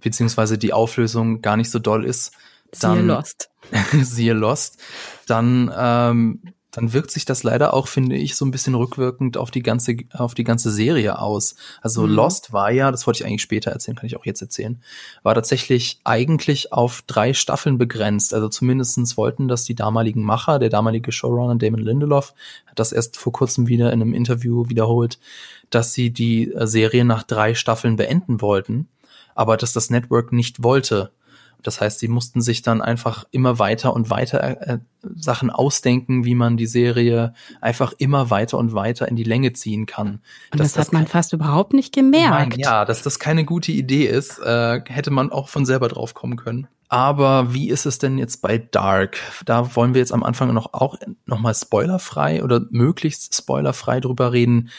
beziehungsweise 0.00 0.56
die 0.56 0.72
Auflösung 0.72 1.42
gar 1.42 1.56
nicht 1.56 1.70
so 1.70 1.78
doll 1.78 2.04
ist. 2.04 2.32
Dann, 2.80 2.96
siehe 2.98 3.06
Lost. 3.06 3.50
siehe 3.92 4.32
Lost. 4.32 4.78
Dann 5.26 5.72
ähm, 5.76 6.42
dann 6.76 6.92
wirkt 6.92 7.10
sich 7.10 7.24
das 7.24 7.42
leider 7.42 7.72
auch, 7.72 7.88
finde 7.88 8.16
ich, 8.16 8.36
so 8.36 8.44
ein 8.44 8.50
bisschen 8.50 8.74
rückwirkend 8.74 9.38
auf 9.38 9.50
die 9.50 9.62
ganze, 9.62 9.96
auf 10.12 10.34
die 10.34 10.44
ganze 10.44 10.70
Serie 10.70 11.18
aus. 11.18 11.54
Also 11.80 12.02
mhm. 12.02 12.12
Lost 12.12 12.52
war 12.52 12.70
ja, 12.70 12.90
das 12.90 13.06
wollte 13.06 13.20
ich 13.20 13.26
eigentlich 13.26 13.40
später 13.40 13.70
erzählen, 13.70 13.96
kann 13.96 14.06
ich 14.06 14.14
auch 14.14 14.26
jetzt 14.26 14.42
erzählen, 14.42 14.82
war 15.22 15.34
tatsächlich 15.34 16.00
eigentlich 16.04 16.74
auf 16.74 17.02
drei 17.06 17.32
Staffeln 17.32 17.78
begrenzt. 17.78 18.34
Also 18.34 18.50
zumindestens 18.50 19.16
wollten 19.16 19.48
das 19.48 19.64
die 19.64 19.74
damaligen 19.74 20.22
Macher, 20.22 20.58
der 20.58 20.68
damalige 20.68 21.12
Showrunner 21.12 21.56
Damon 21.56 21.80
Lindelof, 21.80 22.34
hat 22.66 22.78
das 22.78 22.92
erst 22.92 23.16
vor 23.16 23.32
kurzem 23.32 23.68
wieder 23.68 23.90
in 23.90 24.02
einem 24.02 24.12
Interview 24.12 24.68
wiederholt, 24.68 25.18
dass 25.70 25.94
sie 25.94 26.10
die 26.10 26.52
Serie 26.60 27.06
nach 27.06 27.22
drei 27.22 27.54
Staffeln 27.54 27.96
beenden 27.96 28.42
wollten, 28.42 28.88
aber 29.34 29.56
dass 29.56 29.72
das 29.72 29.88
Network 29.88 30.30
nicht 30.30 30.62
wollte. 30.62 31.10
Das 31.66 31.80
heißt, 31.80 31.98
sie 31.98 32.08
mussten 32.08 32.40
sich 32.40 32.62
dann 32.62 32.80
einfach 32.80 33.24
immer 33.30 33.58
weiter 33.58 33.92
und 33.92 34.10
weiter 34.10 34.42
äh, 34.42 34.74
äh, 34.74 34.78
Sachen 35.14 35.50
ausdenken, 35.50 36.24
wie 36.24 36.34
man 36.34 36.56
die 36.56 36.66
Serie 36.66 37.34
einfach 37.60 37.92
immer 37.98 38.30
weiter 38.30 38.58
und 38.58 38.74
weiter 38.74 39.08
in 39.08 39.16
die 39.16 39.24
Länge 39.24 39.52
ziehen 39.52 39.86
kann. 39.86 40.20
Und 40.52 40.60
das, 40.60 40.74
das 40.74 40.86
hat 40.86 40.92
man 40.92 41.06
fast 41.06 41.32
überhaupt 41.32 41.72
nicht 41.72 41.94
gemerkt. 41.94 42.50
Mein, 42.50 42.58
ja, 42.58 42.84
dass 42.84 43.02
das 43.02 43.18
keine 43.18 43.44
gute 43.44 43.72
Idee 43.72 44.06
ist, 44.06 44.38
äh, 44.38 44.80
hätte 44.86 45.10
man 45.10 45.30
auch 45.32 45.48
von 45.48 45.66
selber 45.66 45.88
drauf 45.88 46.14
kommen 46.14 46.36
können. 46.36 46.68
Aber 46.88 47.52
wie 47.52 47.68
ist 47.68 47.84
es 47.84 47.98
denn 47.98 48.16
jetzt 48.16 48.42
bei 48.42 48.58
Dark? 48.58 49.18
Da 49.44 49.74
wollen 49.74 49.94
wir 49.94 50.00
jetzt 50.00 50.12
am 50.12 50.22
Anfang 50.22 50.54
noch 50.54 50.72
auch 50.72 50.96
noch 51.24 51.40
mal 51.40 51.54
spoilerfrei 51.54 52.44
oder 52.44 52.62
möglichst 52.70 53.34
spoilerfrei 53.34 54.00
drüber 54.00 54.32
reden. 54.32 54.70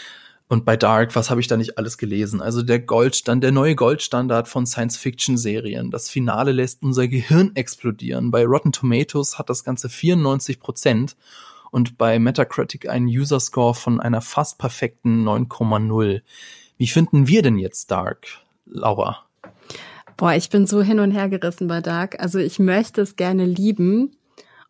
Und 0.49 0.63
bei 0.63 0.77
Dark, 0.77 1.15
was 1.15 1.29
habe 1.29 1.41
ich 1.41 1.47
da 1.47 1.57
nicht 1.57 1.77
alles 1.77 1.97
gelesen? 1.97 2.41
Also 2.41 2.61
der 2.61 2.79
Goldstand, 2.79 3.43
der 3.43 3.51
neue 3.51 3.75
Goldstandard 3.75 4.47
von 4.47 4.65
Science-Fiction-Serien. 4.65 5.91
Das 5.91 6.09
Finale 6.09 6.53
lässt 6.53 6.83
unser 6.83 7.09
Gehirn 7.09 7.51
explodieren. 7.55 8.31
Bei 8.31 8.45
Rotten 8.45 8.71
Tomatoes 8.71 9.37
hat 9.37 9.49
das 9.49 9.65
Ganze 9.65 9.89
94 9.89 10.61
Prozent 10.61 11.17
und 11.71 11.97
bei 11.97 12.17
Metacritic 12.17 12.87
einen 12.87 13.07
User-Score 13.07 13.73
von 13.73 13.99
einer 13.99 14.21
fast 14.21 14.57
perfekten 14.57 15.27
9,0. 15.27 16.21
Wie 16.77 16.87
finden 16.87 17.27
wir 17.27 17.41
denn 17.41 17.57
jetzt 17.57 17.91
Dark, 17.91 18.27
Laura? 18.65 19.25
Boah, 20.15 20.33
ich 20.33 20.49
bin 20.49 20.65
so 20.65 20.81
hin 20.81 20.99
und 20.99 21.11
her 21.11 21.27
gerissen 21.27 21.67
bei 21.67 21.81
Dark. 21.81 22.19
Also 22.21 22.39
ich 22.39 22.57
möchte 22.57 23.01
es 23.01 23.17
gerne 23.17 23.45
lieben 23.45 24.15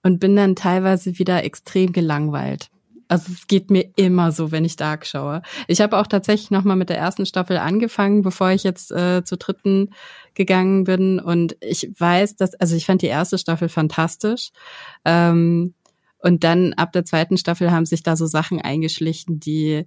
und 0.02 0.20
bin 0.20 0.36
dann 0.36 0.56
teilweise 0.56 1.20
wieder 1.20 1.44
extrem 1.44 1.92
gelangweilt. 1.92 2.72
Also 3.08 3.32
es 3.32 3.48
geht 3.48 3.72
mir 3.72 3.92
immer 3.96 4.32
so, 4.32 4.52
wenn 4.52 4.66
ich 4.66 4.76
Dark 4.76 5.06
schaue. 5.06 5.42
Ich 5.68 5.82
habe 5.82 5.98
auch 5.98 6.08
tatsächlich 6.08 6.52
noch 6.52 6.64
mal 6.64 6.76
mit 6.76 6.90
der 6.90 6.98
ersten 6.98 7.26
Staffel 7.26 7.58
angefangen, 7.58 8.22
bevor 8.22 8.52
ich 8.52 8.64
jetzt 8.64 8.92
äh, 8.92 9.24
zur 9.24 9.38
dritten 9.38 9.92
gegangen 10.34 10.84
bin. 10.84 11.20
Und 11.20 11.56
ich 11.62 11.90
weiß, 11.98 12.36
dass, 12.36 12.54
also 12.56 12.76
ich 12.76 12.86
fand 12.86 13.02
die 13.02 13.08
erste 13.08 13.38
Staffel 13.38 13.70
fantastisch. 13.70 14.50
Ähm, 15.06 15.74
und 16.20 16.44
dann 16.44 16.74
ab 16.74 16.92
der 16.92 17.06
zweiten 17.06 17.38
Staffel 17.38 17.72
haben 17.72 17.86
sich 17.86 18.04
da 18.04 18.16
so 18.16 18.26
Sachen 18.26 18.62
eingeschlichen, 18.62 19.40
die 19.40 19.86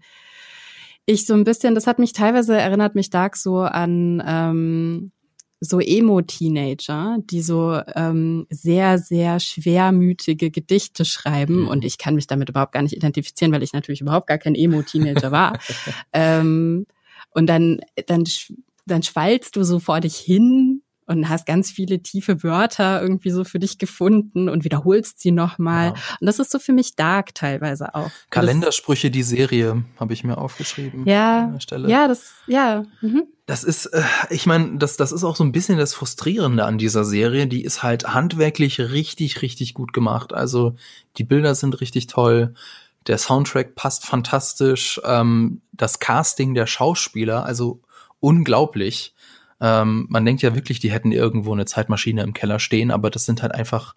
ich 1.06 1.26
so 1.26 1.35
ein 1.35 1.44
bisschen, 1.44 1.74
das 1.74 1.87
hat 1.87 1.98
mich 1.98 2.12
teilweise 2.12 2.56
erinnert 2.56 2.94
mich 2.94 3.11
Dark 3.11 3.37
so 3.37 3.59
an 3.59 4.22
ähm, 4.24 5.12
so 5.61 5.79
Emo-Teenager, 5.79 7.18
die 7.20 7.42
so 7.42 7.79
ähm, 7.94 8.46
sehr, 8.49 8.99
sehr 8.99 9.38
schwermütige 9.40 10.51
Gedichte 10.51 11.05
schreiben. 11.05 11.62
Mhm. 11.62 11.68
Und 11.68 11.85
ich 11.85 11.99
kann 11.99 12.14
mich 12.14 12.27
damit 12.27 12.49
überhaupt 12.49 12.73
gar 12.73 12.83
nicht 12.83 12.96
identifizieren, 12.96 13.53
weil 13.53 13.62
ich 13.62 13.75
natürlich 13.75 14.01
überhaupt 14.01 14.27
gar 14.27 14.38
kein 14.38 14.55
Emo-Teenager 14.55 15.31
war. 15.31 15.59
ähm, 16.14 16.87
und 17.33 17.46
dann, 17.46 17.81
dann, 18.07 18.25
dann 18.87 19.03
schwallst 19.03 19.55
du 19.57 19.62
so 19.62 19.79
vor 19.79 20.01
dich 20.01 20.16
hin 20.16 20.69
und 21.11 21.29
hast 21.29 21.44
ganz 21.44 21.73
viele 21.73 22.03
tiefe 22.03 22.44
Wörter 22.44 23.03
irgendwie 23.03 23.31
so 23.31 23.42
für 23.42 23.59
dich 23.59 23.79
gefunden 23.79 24.49
und 24.49 24.62
wiederholst 24.62 25.18
sie 25.18 25.33
nochmal. 25.33 25.87
Ja. 25.87 25.94
Und 26.20 26.27
das 26.27 26.38
ist 26.38 26.53
so 26.53 26.61
für 26.61 26.73
mich 26.73 26.94
dark 26.94 27.35
teilweise 27.35 27.96
auch. 27.96 28.12
Kalendersprüche, 28.31 29.11
die 29.11 29.25
Serie, 29.25 29.83
habe 29.99 30.12
ich 30.12 30.23
mir 30.23 30.38
aufgeschrieben. 30.38 31.05
Ja, 31.07 31.53
ja, 31.88 32.07
das, 32.07 32.33
ja. 32.46 32.85
Mhm. 33.01 33.25
Das 33.46 33.64
ist, 33.64 33.87
äh, 33.87 34.05
ich 34.31 34.46
meine, 34.46 34.79
das, 34.79 34.96
das 34.96 35.11
ist 35.11 35.25
auch 35.25 35.35
so 35.35 35.42
ein 35.42 35.51
bisschen 35.51 35.79
das 35.79 35.94
Frustrierende 35.94 36.64
an 36.64 36.79
dieser 36.79 37.05
Serie. 37.05 37.49
Die 37.49 37.64
ist 37.64 37.83
halt 37.83 38.14
handwerklich 38.14 38.79
richtig, 38.79 39.42
richtig 39.42 39.75
gut 39.75 39.92
gemacht. 39.92 40.33
Also 40.33 40.77
die 41.16 41.25
Bilder 41.25 41.57
sind 41.57 41.81
richtig 41.81 42.07
toll. 42.07 42.55
Der 43.09 43.18
Soundtrack 43.18 43.75
passt 43.75 44.07
fantastisch. 44.07 45.01
Ähm, 45.05 45.61
das 45.73 45.99
Casting 45.99 46.55
der 46.55 46.68
Schauspieler, 46.68 47.44
also 47.44 47.81
unglaublich. 48.21 49.13
Ähm, 49.61 50.06
man 50.08 50.25
denkt 50.25 50.42
ja 50.42 50.54
wirklich, 50.54 50.81
die 50.81 50.90
hätten 50.90 51.13
irgendwo 51.13 51.52
eine 51.52 51.67
Zeitmaschine 51.67 52.23
im 52.23 52.35
Keller 52.35 52.58
stehen, 52.58 52.90
aber 52.90 53.11
das 53.11 53.27
sind 53.27 53.42
halt 53.42 53.54
einfach, 53.54 53.94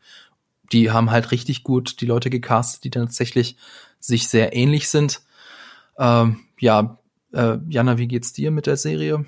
die 0.72 0.92
haben 0.92 1.12
halt 1.12 1.32
richtig 1.32 1.64
gut 1.64 2.02
die 2.02 2.06
Leute 2.06 2.30
gecastet, 2.30 2.84
die 2.84 2.90
dann 2.90 3.06
tatsächlich 3.06 3.58
sich 4.00 4.28
sehr 4.28 4.56
ähnlich 4.56 4.90
sind. 4.90 5.22
Ähm, 5.98 6.42
ja, 6.60 6.98
äh, 7.32 7.58
Jana, 7.70 7.98
wie 7.98 8.08
geht's 8.08 8.34
dir 8.34 8.52
mit 8.52 8.68
der 8.68 8.78
Serie? 8.78 9.26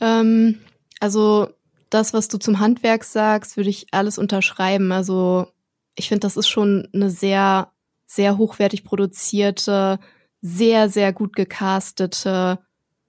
Ähm, 0.00 0.58
also 1.00 1.48
das, 1.90 2.12
was 2.12 2.28
du 2.28 2.38
zum 2.38 2.58
Handwerk 2.58 3.04
sagst, 3.04 3.56
würde 3.56 3.70
ich 3.70 3.86
alles 3.92 4.18
unterschreiben. 4.18 4.92
Also 4.92 5.48
ich 5.94 6.08
finde, 6.08 6.20
das 6.20 6.36
ist 6.36 6.48
schon 6.48 6.88
eine 6.92 7.10
sehr, 7.10 7.72
sehr 8.06 8.36
hochwertig 8.36 8.84
produzierte, 8.84 9.98
sehr, 10.40 10.88
sehr 10.88 11.12
gut 11.12 11.34
gecastete 11.34 12.58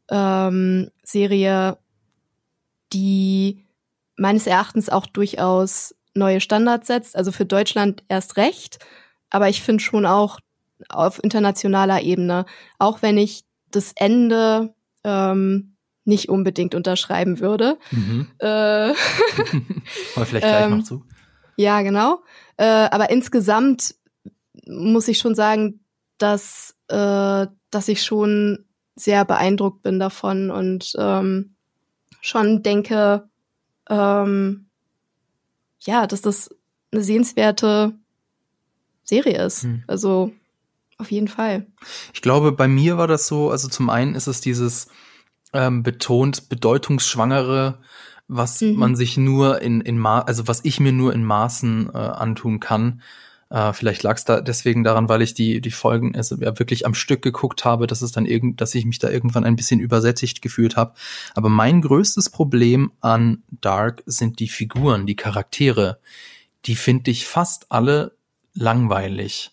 ähm, 0.09 0.89
Serie 1.03 1.77
die 2.93 3.65
meines 4.15 4.47
Erachtens 4.47 4.89
auch 4.89 5.05
durchaus 5.05 5.95
neue 6.13 6.41
Standards 6.41 6.87
setzt. 6.87 7.15
Also 7.15 7.31
für 7.31 7.45
Deutschland 7.45 8.03
erst 8.09 8.37
recht, 8.37 8.79
aber 9.29 9.49
ich 9.49 9.61
finde 9.61 9.83
schon 9.83 10.05
auch 10.05 10.39
auf 10.87 11.23
internationaler 11.23 12.01
Ebene, 12.01 12.45
auch 12.77 13.01
wenn 13.01 13.17
ich 13.17 13.43
das 13.71 13.93
Ende 13.95 14.73
ähm, 15.03 15.75
nicht 16.05 16.29
unbedingt 16.29 16.73
unterschreiben 16.75 17.39
würde. 17.39 17.77
Mhm. 17.91 18.27
Äh, 18.39 18.45
Aber 20.15 20.25
vielleicht 20.25 20.45
gleich 20.45 20.65
ähm, 20.65 20.77
noch 20.77 20.83
zu. 20.83 21.05
Ja, 21.55 21.81
genau. 21.81 22.23
Äh, 22.57 22.87
aber 22.89 23.09
insgesamt 23.09 23.95
muss 24.65 25.07
ich 25.09 25.17
schon 25.17 25.35
sagen, 25.35 25.81
dass, 26.17 26.75
äh, 26.87 27.47
dass 27.69 27.87
ich 27.87 28.03
schon 28.03 28.65
sehr 28.95 29.25
beeindruckt 29.25 29.81
bin 29.81 29.99
davon 29.99 30.51
und 30.51 30.93
ähm, 30.97 31.55
schon 32.21 32.63
denke, 32.63 33.27
ähm, 33.89 34.65
ja, 35.81 36.07
dass 36.07 36.21
das 36.21 36.49
eine 36.91 37.03
sehenswerte 37.03 37.93
Serie 39.03 39.45
ist. 39.45 39.63
Hm. 39.63 39.83
Also 39.87 40.33
auf 40.97 41.11
jeden 41.11 41.27
Fall. 41.27 41.65
Ich 42.13 42.21
glaube, 42.21 42.51
bei 42.51 42.67
mir 42.67 42.97
war 42.97 43.07
das 43.07 43.27
so, 43.27 43.49
also 43.49 43.67
zum 43.69 43.89
einen 43.89 44.15
ist 44.15 44.27
es 44.27 44.41
dieses 44.41 44.87
ähm, 45.53 45.81
betont 45.81 46.49
bedeutungsschwangere, 46.49 47.79
was 48.27 48.61
mhm. 48.61 48.75
man 48.75 48.95
sich 48.95 49.17
nur 49.17 49.61
in, 49.61 49.81
in 49.81 49.97
Ma 49.97 50.19
also 50.19 50.47
was 50.47 50.63
ich 50.63 50.79
mir 50.79 50.91
nur 50.91 51.13
in 51.13 51.23
Maßen 51.23 51.89
äh, 51.93 51.97
antun 51.97 52.59
kann. 52.59 53.01
Äh, 53.49 53.73
vielleicht 53.73 54.03
lag 54.03 54.17
es 54.17 54.25
da 54.25 54.41
deswegen 54.41 54.83
daran, 54.83 55.09
weil 55.09 55.21
ich 55.21 55.33
die, 55.33 55.61
die 55.61 55.71
Folgen 55.71 56.15
also 56.15 56.35
ja, 56.37 56.57
wirklich 56.59 56.85
am 56.85 56.93
Stück 56.93 57.21
geguckt 57.21 57.65
habe, 57.65 57.87
dass 57.87 58.01
es 58.01 58.11
dann 58.11 58.25
irgend, 58.25 58.61
dass 58.61 58.75
ich 58.75 58.85
mich 58.85 58.99
da 58.99 59.09
irgendwann 59.09 59.43
ein 59.43 59.55
bisschen 59.55 59.79
übersättigt 59.79 60.41
gefühlt 60.41 60.75
habe. 60.75 60.93
Aber 61.33 61.49
mein 61.49 61.81
größtes 61.81 62.29
Problem 62.29 62.91
an 63.01 63.43
Dark 63.49 64.03
sind 64.05 64.39
die 64.39 64.47
Figuren, 64.47 65.07
die 65.07 65.15
Charaktere. 65.15 65.99
Die 66.65 66.75
finde 66.75 67.11
ich 67.11 67.25
fast 67.25 67.71
alle 67.71 68.15
langweilig. 68.53 69.51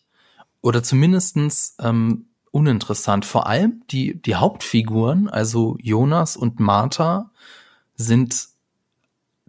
Oder 0.61 0.82
zumindestens 0.82 1.76
ähm, 1.80 2.26
uninteressant. 2.51 3.24
Vor 3.24 3.47
allem 3.47 3.82
die, 3.90 4.20
die 4.20 4.34
Hauptfiguren, 4.34 5.28
also 5.28 5.76
Jonas 5.80 6.36
und 6.36 6.61
Martha, 6.61 7.30
sind 7.94 8.49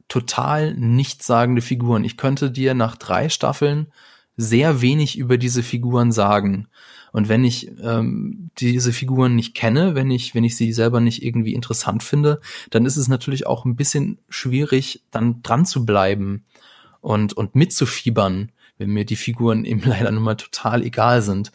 total 0.07 0.73
nichtssagende 0.75 1.61
Figuren. 1.61 2.05
Ich 2.05 2.15
könnte 2.15 2.49
dir 2.49 2.73
nach 2.73 2.95
drei 2.95 3.27
Staffeln 3.27 3.87
sehr 4.37 4.81
wenig 4.81 5.17
über 5.17 5.37
diese 5.37 5.63
Figuren 5.63 6.11
sagen. 6.11 6.67
Und 7.11 7.29
wenn 7.29 7.43
ich 7.43 7.71
ähm, 7.81 8.51
diese 8.59 8.93
Figuren 8.93 9.35
nicht 9.35 9.55
kenne, 9.55 9.95
wenn 9.95 10.11
ich, 10.11 10.35
wenn 10.35 10.43
ich 10.43 10.55
sie 10.55 10.71
selber 10.71 10.99
nicht 10.99 11.23
irgendwie 11.23 11.53
interessant 11.53 12.03
finde, 12.03 12.39
dann 12.69 12.85
ist 12.85 12.97
es 12.97 13.07
natürlich 13.07 13.47
auch 13.47 13.65
ein 13.65 13.75
bisschen 13.75 14.19
schwierig, 14.29 15.03
dann 15.09 15.41
dran 15.41 15.65
zu 15.65 15.85
bleiben 15.85 16.45
und, 17.01 17.33
und 17.33 17.55
mitzufiebern, 17.55 18.51
wenn 18.77 18.91
mir 18.91 19.05
die 19.05 19.15
Figuren 19.15 19.65
eben 19.65 19.81
leider 19.83 20.11
nun 20.11 20.23
mal 20.23 20.35
total 20.35 20.83
egal 20.83 21.21
sind. 21.23 21.51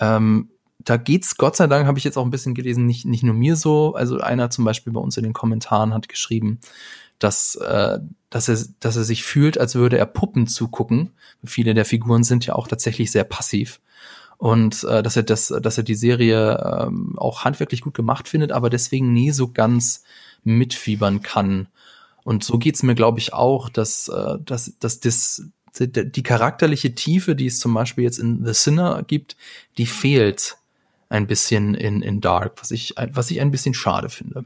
Ähm, 0.00 0.48
da 0.78 0.96
geht's 0.96 1.36
Gott 1.36 1.56
sei 1.56 1.66
Dank, 1.66 1.86
habe 1.86 1.98
ich 1.98 2.04
jetzt 2.04 2.16
auch 2.16 2.24
ein 2.24 2.30
bisschen 2.30 2.54
gelesen, 2.54 2.86
nicht, 2.86 3.04
nicht 3.04 3.22
nur 3.22 3.34
mir 3.34 3.56
so. 3.56 3.94
Also 3.94 4.18
einer 4.18 4.50
zum 4.50 4.64
Beispiel 4.64 4.92
bei 4.92 5.00
uns 5.00 5.16
in 5.16 5.22
den 5.22 5.32
Kommentaren 5.32 5.94
hat 5.94 6.08
geschrieben, 6.08 6.58
dass, 7.22 7.56
äh, 7.56 7.98
dass, 8.30 8.48
er, 8.48 8.58
dass 8.80 8.96
er 8.96 9.04
sich 9.04 9.24
fühlt, 9.24 9.58
als 9.58 9.74
würde 9.74 9.98
er 9.98 10.06
Puppen 10.06 10.46
zugucken. 10.46 11.12
Viele 11.44 11.74
der 11.74 11.84
Figuren 11.84 12.24
sind 12.24 12.46
ja 12.46 12.54
auch 12.54 12.68
tatsächlich 12.68 13.10
sehr 13.10 13.24
passiv. 13.24 13.80
Und 14.38 14.82
äh, 14.84 15.02
dass 15.02 15.16
er 15.16 15.22
das, 15.22 15.48
dass 15.48 15.78
er 15.78 15.84
die 15.84 15.94
Serie 15.94 16.86
ähm, 16.86 17.16
auch 17.16 17.44
handwerklich 17.44 17.82
gut 17.82 17.94
gemacht 17.94 18.28
findet, 18.28 18.50
aber 18.50 18.70
deswegen 18.70 19.12
nie 19.12 19.30
so 19.30 19.52
ganz 19.52 20.02
mitfiebern 20.42 21.22
kann. 21.22 21.68
Und 22.24 22.42
so 22.42 22.58
geht's 22.58 22.82
mir, 22.82 22.94
glaube 22.94 23.20
ich, 23.20 23.32
auch, 23.34 23.68
dass, 23.68 24.08
äh, 24.08 24.38
dass, 24.44 24.78
dass 24.80 25.00
das, 25.00 25.44
die 25.78 26.22
charakterliche 26.22 26.94
Tiefe, 26.94 27.36
die 27.36 27.46
es 27.46 27.58
zum 27.58 27.72
Beispiel 27.72 28.04
jetzt 28.04 28.18
in 28.18 28.44
The 28.44 28.52
Sinner 28.52 29.04
gibt, 29.06 29.36
die 29.78 29.86
fehlt 29.86 30.56
ein 31.08 31.26
bisschen 31.26 31.74
in, 31.74 32.02
in 32.02 32.20
Dark, 32.20 32.54
was 32.60 32.70
ich, 32.70 32.94
was 33.12 33.30
ich 33.30 33.40
ein 33.40 33.50
bisschen 33.50 33.74
schade 33.74 34.08
finde. 34.08 34.44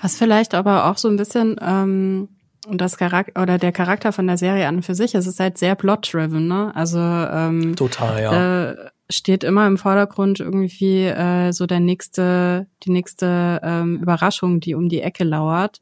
Was 0.00 0.16
vielleicht 0.16 0.54
aber 0.54 0.86
auch 0.86 0.98
so 0.98 1.08
ein 1.08 1.16
bisschen 1.16 1.56
ähm, 1.60 2.28
das 2.70 2.96
Charakter 2.96 3.40
oder 3.40 3.58
der 3.58 3.72
Charakter 3.72 4.12
von 4.12 4.26
der 4.26 4.36
Serie 4.36 4.66
an 4.66 4.82
für 4.82 4.94
sich, 4.94 5.14
es 5.14 5.26
ist 5.26 5.40
halt 5.40 5.58
sehr 5.58 5.74
plot-driven, 5.74 6.48
ne? 6.48 6.72
Also 6.74 6.98
ähm, 6.98 7.76
total, 7.76 8.22
ja. 8.22 8.70
Äh, 8.70 8.76
steht 9.08 9.44
immer 9.44 9.66
im 9.66 9.78
Vordergrund 9.78 10.40
irgendwie 10.40 11.04
äh, 11.04 11.52
so 11.52 11.66
der 11.66 11.80
nächste, 11.80 12.66
die 12.82 12.90
nächste 12.90 13.60
ähm, 13.62 13.98
Überraschung, 13.98 14.60
die 14.60 14.74
um 14.74 14.88
die 14.88 15.00
Ecke 15.00 15.24
lauert. 15.24 15.80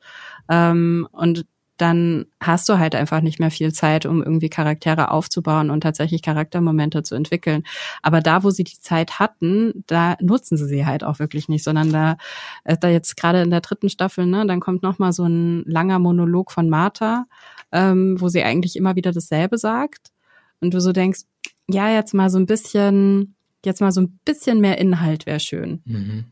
Ähm, 0.49 1.09
und 1.11 1.47
dann 1.77 2.27
hast 2.41 2.69
du 2.69 2.79
halt 2.79 2.95
einfach 2.95 3.21
nicht 3.21 3.41
mehr 3.41 3.51
viel 3.51 3.73
Zeit, 3.73 4.07
um 4.07 4.23
irgendwie 4.23 4.49
Charaktere 4.49 5.11
aufzubauen 5.11 5.71
und 5.71 5.81
tatsächlich 5.81 6.23
Charaktermomente 6.23 7.03
zu 7.03 7.15
entwickeln. 7.15 7.65
Aber 8.03 8.21
da, 8.21 8.45
wo 8.45 8.51
sie 8.51 8.65
die 8.65 8.79
Zeit 8.79 9.19
hatten, 9.19 9.85
da 9.87 10.17
nutzen 10.21 10.57
sie 10.57 10.67
sie 10.67 10.87
halt 10.87 11.03
auch 11.03 11.19
wirklich 11.19 11.49
nicht, 11.49 11.65
sondern 11.65 11.91
da, 11.91 12.17
äh, 12.65 12.77
da 12.79 12.89
jetzt 12.89 13.17
gerade 13.17 13.43
in 13.43 13.51
der 13.51 13.61
dritten 13.61 13.89
Staffel, 13.89 14.27
ne, 14.27 14.47
dann 14.47 14.61
kommt 14.61 14.83
noch 14.83 14.99
mal 14.99 15.13
so 15.13 15.25
ein 15.25 15.65
langer 15.65 15.99
Monolog 15.99 16.53
von 16.53 16.69
Martha, 16.69 17.27
ähm, 17.73 18.21
wo 18.21 18.29
sie 18.29 18.45
eigentlich 18.45 18.77
immer 18.77 18.95
wieder 18.95 19.11
dasselbe 19.13 19.59
sagt 19.59 20.13
und 20.61 20.75
du 20.75 20.81
so 20.81 20.93
denkst, 20.93 21.23
ja, 21.69 21.91
jetzt 21.91 22.15
mal 22.15 22.31
so 22.31 22.39
ein 22.39 22.47
bisschen, 22.47 23.35
jetzt 23.65 23.81
mal 23.81 23.93
so 23.93 24.01
ein 24.01 24.21
bisschen 24.25 24.61
mehr 24.61 24.79
Inhalt 24.79 25.27
wäre 25.27 25.41
schön. 25.41 25.83
Mhm. 25.85 26.25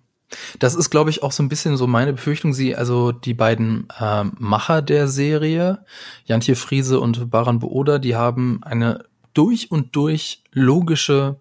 Das 0.59 0.74
ist, 0.74 0.91
glaube 0.91 1.11
ich, 1.11 1.22
auch 1.22 1.33
so 1.33 1.43
ein 1.43 1.49
bisschen 1.49 1.76
so 1.76 1.87
meine 1.87 2.12
Befürchtung. 2.12 2.53
Sie, 2.53 2.74
also 2.74 3.12
die 3.12 3.35
beiden 3.35 3.89
äh, 3.99 4.24
Macher 4.39 4.83
der 4.83 5.09
Serie, 5.09 5.85
Jantje 6.24 6.57
Friese 6.57 7.01
und 7.01 7.30
Baran 7.30 7.59
Booda, 7.59 7.99
die 7.99 8.16
haben 8.16 8.61
eine 8.62 9.05
durch 9.35 9.70
und 9.70 9.97
durch 9.97 10.43
logische 10.53 11.41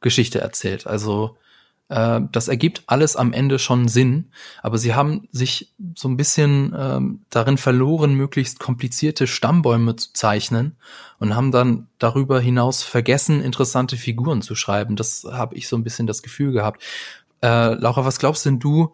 Geschichte 0.00 0.40
erzählt. 0.40 0.86
Also 0.86 1.36
äh, 1.88 2.20
das 2.32 2.48
ergibt 2.48 2.82
alles 2.86 3.16
am 3.16 3.32
Ende 3.32 3.58
schon 3.58 3.88
Sinn, 3.88 4.30
aber 4.62 4.78
sie 4.78 4.94
haben 4.94 5.26
sich 5.32 5.72
so 5.94 6.08
ein 6.08 6.16
bisschen 6.16 6.74
ähm, 6.78 7.20
darin 7.30 7.56
verloren, 7.56 8.14
möglichst 8.14 8.58
komplizierte 8.60 9.26
Stammbäume 9.26 9.96
zu 9.96 10.12
zeichnen 10.12 10.76
und 11.18 11.34
haben 11.34 11.50
dann 11.50 11.88
darüber 11.98 12.40
hinaus 12.40 12.82
vergessen, 12.82 13.40
interessante 13.40 13.96
Figuren 13.96 14.42
zu 14.42 14.54
schreiben. 14.54 14.96
Das 14.96 15.26
habe 15.30 15.56
ich 15.56 15.68
so 15.68 15.76
ein 15.76 15.84
bisschen 15.84 16.06
das 16.06 16.22
Gefühl 16.22 16.52
gehabt. 16.52 16.82
Äh, 17.42 17.74
Laura, 17.74 18.04
was 18.04 18.18
glaubst 18.18 18.44
denn 18.46 18.58
du, 18.58 18.92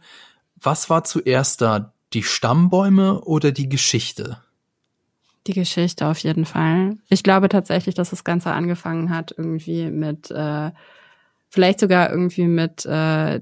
was 0.61 0.91
war 0.91 1.05
zuerst 1.05 1.61
da? 1.61 1.93
Die 2.13 2.23
Stammbäume 2.23 3.23
oder 3.23 3.51
die 3.51 3.69
Geschichte? 3.69 4.39
Die 5.47 5.53
Geschichte 5.53 6.07
auf 6.07 6.19
jeden 6.19 6.45
Fall. 6.45 6.97
Ich 7.09 7.23
glaube 7.23 7.49
tatsächlich, 7.49 7.95
dass 7.95 8.11
das 8.11 8.25
Ganze 8.25 8.53
angefangen 8.53 9.11
hat 9.11 9.35
irgendwie 9.37 9.91
mit, 9.91 10.31
äh, 10.31 10.71
vielleicht 11.51 11.81
sogar 11.81 12.11
irgendwie 12.11 12.47
mit, 12.47 12.87
äh, 12.87 13.41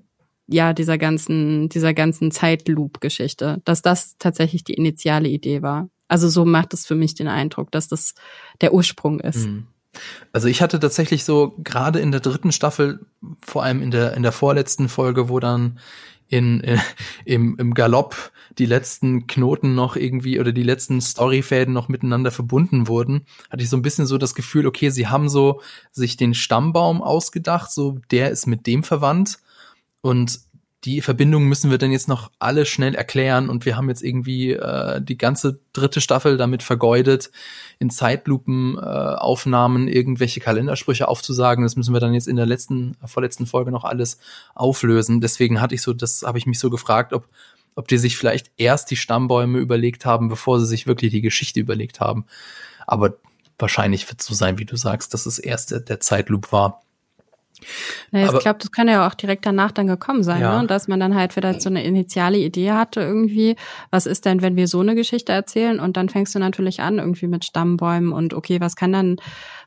ja, 0.49 0.73
dieser 0.73 0.99
ganzen, 0.99 1.69
dieser 1.69 1.95
ganzen 1.95 2.31
Zeitloop-Geschichte, 2.31 3.61
dass 3.65 3.83
das 3.83 4.17
tatsächlich 4.19 4.65
die 4.65 4.75
initiale 4.75 5.29
Idee 5.29 5.63
war. 5.63 5.89
Also 6.09 6.29
so 6.29 6.45
macht 6.45 6.75
es 6.75 6.87
für 6.87 6.95
mich 6.95 7.15
den 7.15 7.29
Eindruck, 7.29 7.71
dass 7.71 7.89
das 7.89 8.15
der 8.61 8.75
Ursprung 8.75 9.21
ist. 9.21 9.47
Mhm. 9.47 9.67
Also 10.33 10.49
ich 10.49 10.63
hatte 10.63 10.81
tatsächlich 10.81 11.25
so 11.25 11.55
gerade 11.59 12.01
in 12.01 12.13
der 12.13 12.21
dritten 12.21 12.53
Staffel, 12.53 13.07
vor 13.45 13.63
allem 13.63 13.83
in 13.83 13.91
der 13.91 14.15
in 14.15 14.23
der 14.23 14.33
vorletzten 14.33 14.89
Folge, 14.89 15.29
wo 15.29 15.41
dann 15.41 15.79
in, 16.29 16.61
in 16.61 16.81
im, 17.25 17.57
im 17.59 17.75
Galopp 17.75 18.33
die 18.59 18.67
letzten 18.67 19.27
Knoten 19.27 19.75
noch 19.75 19.97
irgendwie 19.97 20.41
oder 20.41 20.53
die 20.53 20.63
letzten 20.63 21.01
Storyfäden 21.01 21.73
noch 21.73 21.89
miteinander 21.89 22.31
verbunden 22.31 22.89
wurden, 22.89 23.27
hatte 23.51 23.63
ich 23.63 23.71
so 23.71 23.77
ein 23.77 23.83
bisschen 23.83 24.07
so 24.07 24.19
das 24.19 24.35
Gefühl, 24.35 24.67
okay, 24.67 24.91
sie 24.91 25.09
haben 25.09 25.29
so 25.29 25.61
sich 25.91 26.17
den 26.17 26.35
Stammbaum 26.35 27.03
ausgedacht, 27.03 27.71
so 27.71 27.99
der 28.11 28.31
ist 28.31 28.47
mit 28.47 28.67
dem 28.67 28.83
verwandt. 28.83 29.39
Und 30.01 30.41
die 30.85 31.01
Verbindungen 31.01 31.49
müssen 31.49 31.71
wir 31.71 31.79
dann 31.79 31.93
jetzt 31.93 32.09
noch 32.09 32.33
alle 32.41 32.67
schnell 32.67 32.97
erklären 32.97 33.49
und 33.49 33.65
wir 33.65 33.77
haben 33.77 33.89
jetzt 33.89 34.03
irgendwie 34.03 34.53
äh, 34.53 35.01
die 35.01 35.17
ganze 35.17 35.61
dritte 35.73 36.01
Staffel 36.01 36.37
damit 36.37 36.65
vergeudet, 36.65 37.31
in 37.79 37.89
Zeitlupenaufnahmen 37.89 39.87
äh, 39.87 39.93
irgendwelche 39.93 40.41
Kalendersprüche 40.41 41.07
aufzusagen. 41.07 41.63
Das 41.63 41.77
müssen 41.77 41.95
wir 41.95 42.01
dann 42.01 42.15
jetzt 42.15 42.27
in 42.27 42.35
der 42.35 42.47
letzten, 42.47 42.97
vorletzten 43.05 43.47
Folge 43.47 43.71
noch 43.71 43.85
alles 43.85 44.19
auflösen. 44.55 45.21
Deswegen 45.21 45.61
hatte 45.61 45.77
ich 45.77 45.83
so, 45.83 45.93
das 45.93 46.25
habe 46.25 46.39
ich 46.39 46.47
mich 46.47 46.59
so 46.59 46.69
gefragt, 46.69 47.13
ob, 47.13 47.29
ob 47.77 47.87
die 47.87 47.99
sich 47.99 48.17
vielleicht 48.17 48.51
erst 48.57 48.91
die 48.91 48.97
Stammbäume 48.97 49.59
überlegt 49.59 50.05
haben, 50.05 50.29
bevor 50.29 50.59
sie 50.59 50.67
sich 50.67 50.89
wirklich 50.89 51.13
die 51.13 51.23
Geschichte 51.23 51.61
überlegt 51.61 52.01
haben. 52.01 52.25
Aber 52.89 53.15
wahrscheinlich 53.57 54.09
wird 54.09 54.21
es 54.21 54.27
so 54.27 54.35
sein, 54.35 54.59
wie 54.59 54.65
du 54.65 54.75
sagst, 54.77 55.15
dass 55.15 55.27
es 55.27 55.39
erst 55.39 55.71
der 55.71 56.01
Zeitloop 56.01 56.51
war. 56.51 56.83
Ja, 58.13 58.33
ich 58.33 58.41
glaube, 58.41 58.59
das 58.59 58.71
kann 58.71 58.89
ja 58.89 59.07
auch 59.07 59.15
direkt 59.15 59.47
danach 59.47 59.73
dann 59.73 59.87
gekommen 59.87 60.23
sein, 60.23 60.41
ja. 60.43 60.61
ne? 60.61 60.67
dass 60.67 60.89
man 60.89 61.01
dann 61.01 61.15
halt 61.15 61.33
vielleicht 61.33 61.63
so 61.63 61.69
eine 61.69 61.85
initiale 61.85 62.39
Idee 62.39 62.73
hatte 62.73 63.01
irgendwie, 63.01 63.57
was 63.91 64.07
ist 64.07 64.25
denn, 64.25 64.43
wenn 64.43 64.57
wir 64.57 64.69
so 64.69 64.81
eine 64.81 64.95
Geschichte 64.95 65.33
erzählen 65.33 65.81
und 65.81 65.97
dann 65.97 66.09
fängst 66.09 66.35
du 66.35 66.39
natürlich 66.39 66.81
an 66.81 66.99
irgendwie 66.99 67.27
mit 67.27 67.45
Stammbäumen 67.45 68.13
und 68.13 68.35
okay, 68.35 68.61
was 68.61 68.77
kann 68.77 68.93
dann, 68.93 69.17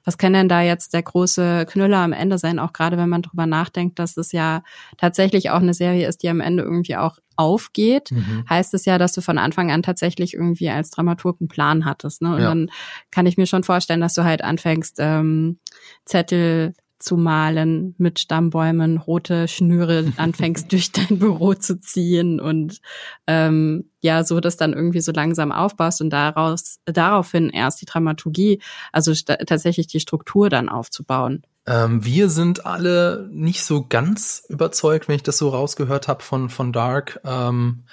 was 0.03 0.17
kann 0.17 0.33
denn 0.33 0.49
da 0.49 0.61
jetzt 0.61 0.93
der 0.93 1.03
große 1.03 1.65
Knüller 1.69 1.97
am 1.97 2.13
Ende 2.13 2.37
sein, 2.37 2.59
auch 2.59 2.73
gerade 2.73 2.97
wenn 2.97 3.09
man 3.09 3.21
drüber 3.21 3.45
nachdenkt, 3.45 3.99
dass 3.99 4.17
es 4.17 4.31
ja 4.31 4.63
tatsächlich 4.97 5.49
auch 5.49 5.61
eine 5.61 5.73
Serie 5.73 6.07
ist, 6.07 6.23
die 6.23 6.29
am 6.29 6.41
Ende 6.41 6.63
irgendwie 6.63 6.95
auch 6.95 7.17
aufgeht, 7.37 8.11
mhm. 8.11 8.45
heißt 8.49 8.73
es 8.73 8.85
ja, 8.85 8.97
dass 8.97 9.13
du 9.13 9.21
von 9.21 9.37
Anfang 9.37 9.71
an 9.71 9.83
tatsächlich 9.83 10.33
irgendwie 10.33 10.69
als 10.69 10.89
Dramaturg 10.89 11.37
einen 11.39 11.47
Plan 11.47 11.85
hattest. 11.85 12.21
Ne? 12.21 12.33
Und 12.33 12.41
ja. 12.41 12.47
dann 12.49 12.69
kann 13.11 13.25
ich 13.25 13.37
mir 13.37 13.45
schon 13.45 13.63
vorstellen, 13.63 14.01
dass 14.01 14.13
du 14.13 14.23
halt 14.23 14.43
anfängst, 14.43 14.97
ähm, 14.99 15.59
Zettel 16.05 16.73
zu 17.05 17.17
malen 17.17 17.93
mit 17.99 18.19
Stammbäumen, 18.19 18.97
rote 18.97 19.47
Schnüre 19.47 20.11
anfängst 20.17 20.71
durch 20.71 20.91
dein 20.91 21.19
Büro 21.19 21.53
zu 21.53 21.79
ziehen 21.79 22.39
und 22.39 22.79
ähm, 23.27 23.89
ja, 24.01 24.23
so 24.23 24.39
das 24.39 24.57
dann 24.57 24.73
irgendwie 24.73 25.01
so 25.01 25.11
langsam 25.11 25.51
aufbaust 25.51 26.01
und 26.01 26.09
daraus 26.09 26.79
daraufhin 26.85 27.49
erst 27.49 27.81
die 27.81 27.85
Dramaturgie, 27.85 28.61
also 28.91 29.13
tatsächlich 29.13 29.87
die 29.87 29.99
Struktur 29.99 30.49
dann 30.49 30.67
aufzubauen. 30.67 31.43
Ähm, 31.67 32.03
wir 32.03 32.29
sind 32.29 32.65
alle 32.65 33.27
nicht 33.31 33.63
so 33.63 33.85
ganz 33.87 34.43
überzeugt, 34.49 35.07
wenn 35.07 35.15
ich 35.15 35.23
das 35.23 35.37
so 35.37 35.49
rausgehört 35.49 36.07
habe 36.07 36.23
von 36.23 36.49
von 36.49 36.73
Dark, 36.73 37.19
ähm, 37.23 37.83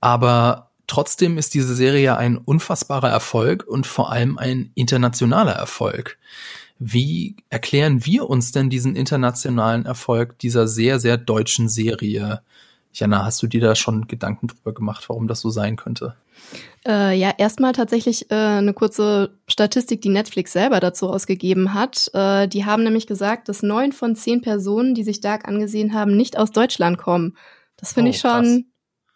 aber 0.00 0.65
trotzdem 0.86 1.38
ist 1.38 1.54
diese 1.54 1.74
Serie 1.74 2.16
ein 2.16 2.38
unfassbarer 2.38 3.10
Erfolg 3.10 3.64
und 3.66 3.86
vor 3.86 4.12
allem 4.12 4.38
ein 4.38 4.70
internationaler 4.74 5.52
Erfolg. 5.52 6.18
Wie 6.78 7.36
erklären 7.48 8.04
wir 8.04 8.28
uns 8.28 8.52
denn 8.52 8.68
diesen 8.68 8.96
internationalen 8.96 9.86
Erfolg 9.86 10.38
dieser 10.38 10.68
sehr, 10.68 11.00
sehr 11.00 11.16
deutschen 11.16 11.68
Serie? 11.68 12.42
Jana, 12.92 13.24
hast 13.24 13.42
du 13.42 13.46
dir 13.46 13.60
da 13.60 13.74
schon 13.74 14.06
Gedanken 14.06 14.48
drüber 14.48 14.72
gemacht, 14.72 15.08
warum 15.08 15.26
das 15.28 15.40
so 15.40 15.50
sein 15.50 15.76
könnte? 15.76 16.16
Äh, 16.86 17.18
ja, 17.18 17.32
erstmal 17.36 17.72
tatsächlich 17.72 18.30
äh, 18.30 18.34
eine 18.34 18.74
kurze 18.74 19.38
Statistik, 19.48 20.02
die 20.02 20.08
Netflix 20.08 20.52
selber 20.52 20.80
dazu 20.80 21.08
ausgegeben 21.10 21.74
hat. 21.74 22.10
Äh, 22.14 22.46
die 22.46 22.64
haben 22.64 22.84
nämlich 22.84 23.06
gesagt, 23.06 23.48
dass 23.48 23.62
neun 23.62 23.92
von 23.92 24.14
zehn 24.14 24.40
Personen, 24.40 24.94
die 24.94 25.02
sich 25.02 25.20
Dark 25.20 25.48
angesehen 25.48 25.94
haben, 25.94 26.16
nicht 26.16 26.38
aus 26.38 26.52
Deutschland 26.52 26.98
kommen. 26.98 27.36
Das 27.76 27.92
finde 27.92 28.10
oh, 28.10 28.14
ich 28.14 28.20
schon 28.20 28.66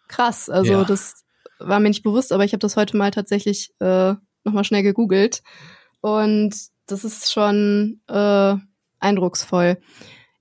krass. 0.07 0.47
krass. 0.47 0.49
Also 0.49 0.73
ja. 0.73 0.83
das 0.83 1.23
war 1.63 1.79
mir 1.79 1.89
nicht 1.89 2.03
bewusst, 2.03 2.31
aber 2.31 2.43
ich 2.43 2.53
habe 2.53 2.59
das 2.59 2.75
heute 2.75 2.97
mal 2.97 3.11
tatsächlich 3.11 3.73
äh, 3.79 4.13
nochmal 4.43 4.63
schnell 4.63 4.83
gegoogelt. 4.83 5.41
Und 6.01 6.55
das 6.87 7.03
ist 7.03 7.31
schon 7.31 8.01
äh, 8.07 8.55
eindrucksvoll. 8.99 9.77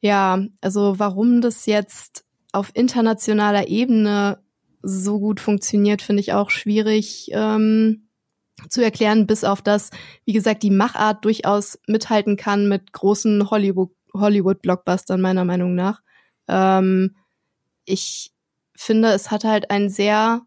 Ja, 0.01 0.43
also 0.61 0.99
warum 0.99 1.41
das 1.41 1.67
jetzt 1.67 2.25
auf 2.53 2.71
internationaler 2.75 3.69
Ebene 3.69 4.43
so 4.83 5.21
gut 5.21 5.41
funktioniert, 5.41 6.03
finde 6.03 6.21
ich 6.21 6.33
auch 6.33 6.51
schwierig 6.51 7.29
ähm, 7.33 8.09
zu 8.69 8.83
erklären, 8.83 9.27
bis 9.27 9.45
auf 9.45 9.63
das, 9.63 9.91
wie 10.25 10.33
gesagt, 10.33 10.63
die 10.63 10.71
Machart 10.71 11.25
durchaus 11.25 11.79
mithalten 11.87 12.37
kann 12.37 12.69
mit 12.69 12.93
großen 12.93 13.51
Hollywood-Blockbustern, 13.51 15.21
meiner 15.21 15.45
Meinung 15.45 15.75
nach. 15.75 16.01
Ähm, 16.49 17.17
ich 17.85 18.33
finde, 18.75 19.09
es 19.09 19.31
hat 19.31 19.45
halt 19.45 19.71
ein 19.71 19.91
sehr 19.91 20.43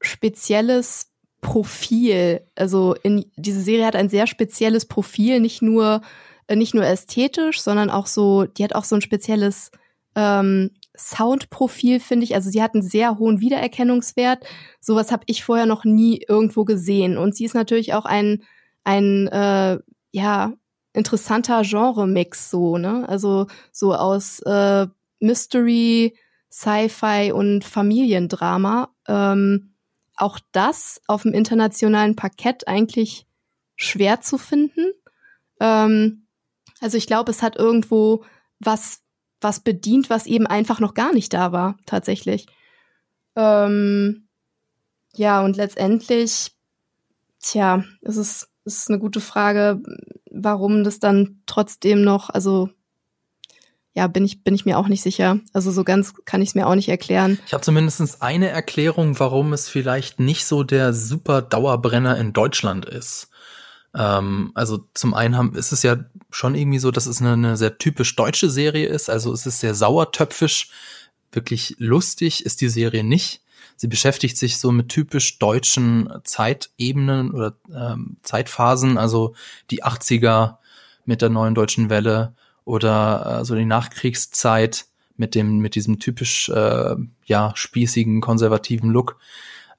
spezielles 0.00 1.12
Profil. 1.40 2.42
Also 2.56 2.94
in, 3.02 3.26
diese 3.36 3.60
Serie 3.60 3.86
hat 3.86 3.96
ein 3.96 4.08
sehr 4.08 4.26
spezielles 4.26 4.86
Profil, 4.86 5.40
nicht 5.40 5.62
nur 5.62 6.02
äh, 6.48 6.56
nicht 6.56 6.74
nur 6.74 6.84
ästhetisch, 6.84 7.60
sondern 7.60 7.90
auch 7.90 8.06
so, 8.06 8.44
die 8.44 8.64
hat 8.64 8.74
auch 8.74 8.84
so 8.84 8.96
ein 8.96 9.02
spezielles 9.02 9.70
ähm, 10.16 10.70
Soundprofil, 10.96 12.00
finde 12.00 12.24
ich. 12.24 12.34
Also 12.34 12.50
sie 12.50 12.62
hat 12.62 12.74
einen 12.74 12.82
sehr 12.82 13.18
hohen 13.18 13.40
Wiedererkennungswert. 13.40 14.44
Sowas 14.80 15.12
habe 15.12 15.22
ich 15.26 15.44
vorher 15.44 15.66
noch 15.66 15.84
nie 15.84 16.24
irgendwo 16.26 16.64
gesehen. 16.64 17.16
Und 17.16 17.36
sie 17.36 17.44
ist 17.44 17.54
natürlich 17.54 17.94
auch 17.94 18.04
ein, 18.04 18.42
ein 18.82 19.28
äh, 19.28 19.78
ja, 20.10 20.52
interessanter 20.94 21.62
Genre-Mix, 21.62 22.50
so, 22.50 22.78
ne? 22.78 23.08
Also 23.08 23.46
so 23.70 23.94
aus 23.94 24.40
äh, 24.40 24.86
Mystery, 25.20 26.16
Sci-Fi 26.50 27.30
und 27.32 27.62
Familiendrama. 27.64 28.88
Ähm, 29.06 29.74
auch 30.20 30.38
das 30.52 31.00
auf 31.06 31.22
dem 31.22 31.32
internationalen 31.32 32.16
Parkett 32.16 32.66
eigentlich 32.68 33.26
schwer 33.76 34.20
zu 34.20 34.38
finden. 34.38 34.92
Ähm, 35.60 36.26
also 36.80 36.96
ich 36.96 37.06
glaube, 37.06 37.30
es 37.30 37.42
hat 37.42 37.56
irgendwo 37.56 38.24
was, 38.60 39.02
was 39.40 39.60
bedient, 39.60 40.10
was 40.10 40.26
eben 40.26 40.46
einfach 40.46 40.80
noch 40.80 40.94
gar 40.94 41.12
nicht 41.12 41.32
da 41.32 41.52
war, 41.52 41.76
tatsächlich. 41.86 42.46
Ähm, 43.36 44.28
ja, 45.14 45.42
und 45.44 45.56
letztendlich, 45.56 46.52
tja, 47.40 47.84
es 48.02 48.16
ist, 48.16 48.50
es 48.64 48.80
ist 48.80 48.90
eine 48.90 48.98
gute 48.98 49.20
Frage, 49.20 49.80
warum 50.30 50.84
das 50.84 50.98
dann 50.98 51.42
trotzdem 51.46 52.02
noch, 52.02 52.30
also 52.30 52.70
ja, 53.98 54.06
bin 54.06 54.24
ich, 54.24 54.44
bin 54.44 54.54
ich 54.54 54.64
mir 54.64 54.78
auch 54.78 54.86
nicht 54.86 55.02
sicher. 55.02 55.40
Also 55.52 55.72
so 55.72 55.82
ganz 55.82 56.14
kann 56.24 56.40
ich 56.40 56.50
es 56.50 56.54
mir 56.54 56.68
auch 56.68 56.76
nicht 56.76 56.88
erklären. 56.88 57.40
Ich 57.46 57.52
habe 57.52 57.64
zumindest 57.64 58.22
eine 58.22 58.48
Erklärung, 58.48 59.18
warum 59.18 59.52
es 59.52 59.68
vielleicht 59.68 60.20
nicht 60.20 60.46
so 60.46 60.62
der 60.62 60.94
super 60.94 61.42
Dauerbrenner 61.42 62.16
in 62.16 62.32
Deutschland 62.32 62.84
ist. 62.84 63.28
Ähm, 63.96 64.52
also 64.54 64.86
zum 64.94 65.14
einen 65.14 65.36
haben, 65.36 65.56
ist 65.56 65.72
es 65.72 65.82
ja 65.82 65.96
schon 66.30 66.54
irgendwie 66.54 66.78
so, 66.78 66.92
dass 66.92 67.06
es 67.06 67.20
eine, 67.20 67.32
eine 67.32 67.56
sehr 67.56 67.76
typisch 67.78 68.14
deutsche 68.14 68.48
Serie 68.48 68.86
ist. 68.86 69.10
Also 69.10 69.32
es 69.32 69.46
ist 69.46 69.58
sehr 69.58 69.74
sauertöpfisch. 69.74 70.70
Wirklich 71.32 71.74
lustig 71.78 72.46
ist 72.46 72.60
die 72.60 72.68
Serie 72.68 73.02
nicht. 73.02 73.42
Sie 73.74 73.88
beschäftigt 73.88 74.36
sich 74.36 74.58
so 74.58 74.70
mit 74.70 74.90
typisch 74.90 75.40
deutschen 75.40 76.08
Zeitebenen 76.22 77.32
oder 77.32 77.56
ähm, 77.74 78.18
Zeitphasen, 78.22 78.96
also 78.96 79.34
die 79.70 79.82
80er 79.82 80.58
mit 81.04 81.20
der 81.20 81.30
neuen 81.30 81.56
deutschen 81.56 81.90
Welle 81.90 82.36
oder 82.68 83.40
äh, 83.40 83.44
so 83.44 83.54
die 83.54 83.64
Nachkriegszeit 83.64 84.86
mit 85.16 85.34
dem 85.34 85.58
mit 85.58 85.74
diesem 85.74 85.98
typisch 85.98 86.48
äh, 86.50 86.96
ja 87.24 87.52
spießigen 87.54 88.20
konservativen 88.20 88.90
Look. 88.90 89.18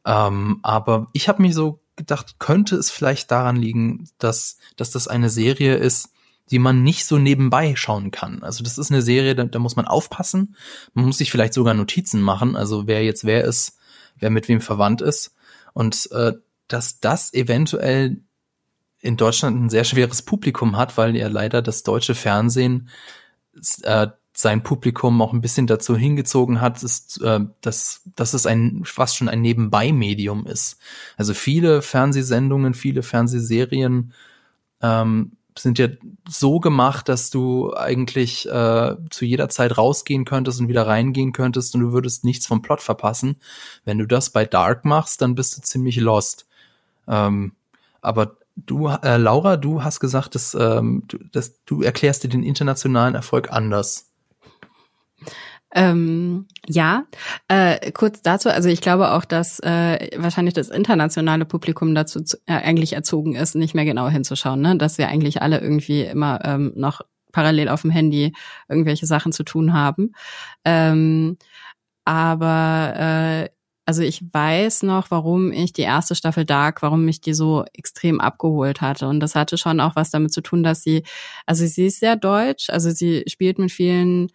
Ähm, 0.06 0.60
aber 0.64 1.08
ich 1.14 1.30
habe 1.30 1.42
mir 1.42 1.54
so 1.54 1.80
gedacht, 1.96 2.40
könnte 2.40 2.76
es 2.76 2.90
vielleicht 2.90 3.30
daran 3.32 3.56
liegen, 3.56 4.10
dass 4.18 4.58
dass 4.76 4.90
das 4.90 5.08
eine 5.08 5.30
Serie 5.30 5.76
ist, 5.76 6.10
die 6.50 6.60
man 6.60 6.84
nicht 6.84 7.06
so 7.06 7.20
nebenbei 7.20 7.76
schauen 7.76 8.10
kann. 8.10 8.42
Also 8.42 8.64
das 8.64 8.80
ist 8.80 8.92
eine 8.92 9.04
Serie, 9.04 9.36
da, 9.36 9.44
da 9.44 9.60
muss 9.60 9.76
man 9.76 9.86
aufpassen. 9.86 10.56
Man 10.94 11.06
muss 11.06 11.20
sich 11.20 11.32
vielleicht 11.32 11.54
sogar 11.54 11.76
Notizen 11.76 12.22
machen, 12.22 12.56
also 12.56 12.88
wer 12.88 13.04
jetzt 13.04 13.24
wer 13.24 13.44
ist, 13.44 13.78
wer 14.18 14.32
mit 14.32 14.48
wem 14.48 14.62
verwandt 14.62 15.02
ist. 15.02 15.36
Und 15.74 16.12
äh, 16.12 16.34
dass 16.68 17.00
das 17.00 17.34
eventuell 17.34 18.24
in 19.02 19.18
Deutschland 19.18 19.62
ein 19.62 19.70
sehr 19.70 19.84
schweres 19.84 20.22
Publikum 20.22 20.78
hat, 20.78 20.97
weil 20.97 21.16
ja 21.16 21.28
leider 21.28 21.62
das 21.62 21.84
deutsche 21.84 22.16
Fernsehen 22.16 22.89
äh, 23.84 24.08
sein 24.34 24.64
Publikum 24.64 25.22
auch 25.22 25.34
ein 25.34 25.41
bisschen 25.41 25.68
dazu 25.68 25.97
hingezogen 25.97 26.62
hat, 26.62 26.82
ist, 26.82 27.22
äh, 27.22 27.41
dass, 27.62 28.02
dass 28.16 28.34
es 28.34 28.45
ein 28.45 28.84
fast 28.86 29.18
schon 29.18 29.28
ein 29.28 29.41
Nebenbei-Medium 29.41 30.45
ist. 30.45 30.78
Also 31.18 31.34
viele 31.34 31.82
Fernsehsendungen, 31.82 32.74
viele 32.74 33.04
Fernsehserien 33.04 34.14
ähm, 34.82 35.34
sind 35.58 35.78
ja 35.78 35.89
so 36.28 36.60
gemacht, 36.60 37.10
dass 37.10 37.32
du 37.32 37.74
eigentlich 37.74 38.47
äh, 38.47 38.95
zu 39.10 39.26
jeder 39.26 39.50
Zeit 39.50 39.78
rausgehen 39.78 40.24
könntest 40.24 40.62
und 40.62 40.70
wieder 40.70 40.88
reingehen 40.88 41.34
könntest 41.34 41.76
und 41.76 41.82
du 41.82 41.91
würdest 41.91 42.24
nichts 42.24 42.47
vom 42.47 42.62
Plot 42.62 42.82
verpassen. 42.82 43.38
Wenn 43.84 43.97
du 43.97 44.06
das 44.06 44.30
bei 44.30 44.45
Dark 44.45 44.86
machst, 44.86 45.22
dann 45.22 45.36
bist 45.36 45.58
du 45.58 45.62
ziemlich 45.62 45.97
lost. 45.97 46.47
Ähm, 47.10 47.54
aber 48.02 48.38
Du, 48.66 48.88
äh, 48.88 49.18
Laura, 49.18 49.57
du 49.57 49.84
hast 49.84 49.99
gesagt, 49.99 50.36
dass, 50.36 50.53
ähm, 50.53 51.03
du, 51.07 51.18
dass 51.32 51.64
du 51.66 51.82
erklärst 51.82 52.24
dir 52.24 52.30
den 52.30 52.43
internationalen 52.43 53.16
Erfolg 53.16 53.51
anders. 53.51 54.12
Ähm, 55.72 56.47
ja, 56.68 57.05
äh, 57.47 57.91
kurz 57.91 58.24
dazu, 58.24 58.49
also 58.49 58.70
ich 58.70 58.82
glaube 58.82 59.12
auch, 59.12 59.24
dass 59.24 59.60
äh, 59.60 60.10
wahrscheinlich 60.18 60.55
das 60.55 60.70
internationale 60.70 61.45
Publikum 61.45 61.93
dazu 61.93 62.24
zu, 62.24 62.38
äh, 62.47 62.53
eigentlich 62.53 62.93
erzogen 62.93 63.36
ist, 63.36 63.53
nicht 63.53 63.76
mehr 63.76 63.86
genau 63.86 64.10
hinzuschauen, 64.10 64.62
ne? 64.62 64.78
dass 64.78 64.97
wir 64.97 65.10
eigentlich 65.10 65.43
alle 65.43 65.60
irgendwie 65.60 66.01
immer 66.01 66.43
ähm, 66.43 66.74
noch 66.76 67.01
parallel 67.32 67.70
auf 67.70 67.84
dem 67.84 67.91
Handy 67.91 68.34
irgendwelche 68.68 69.05
Sachen 69.05 69.32
zu 69.32 69.43
tun 69.43 69.74
haben. 69.74 70.14
Ähm, 70.66 71.38
aber 72.03 72.93
äh, 72.97 73.49
also 73.90 74.04
ich 74.04 74.22
weiß 74.32 74.84
noch, 74.84 75.10
warum 75.10 75.52
ich 75.52 75.74
die 75.74 75.82
erste 75.82 76.14
Staffel 76.14 76.46
Dark, 76.46 76.84
warum 76.84 77.06
mich 77.06 77.22
die 77.22 77.34
so 77.34 77.66
extrem 77.74 78.22
abgeholt 78.22 78.82
hatte. 78.82 79.08
Und 79.08 79.20
das 79.20 79.34
hatte 79.34 79.58
schon 79.58 79.80
auch 79.80 79.96
was 79.96 80.12
damit 80.12 80.32
zu 80.32 80.42
tun, 80.42 80.62
dass 80.62 80.84
sie, 80.84 81.02
also 81.48 81.66
sie 81.66 81.88
ist 81.88 82.00
sehr 82.00 82.16
deutsch, 82.16 82.70
also 82.70 82.92
sie 82.92 83.24
spielt 83.26 83.58
mit 83.58 83.72
vielen 83.72 84.32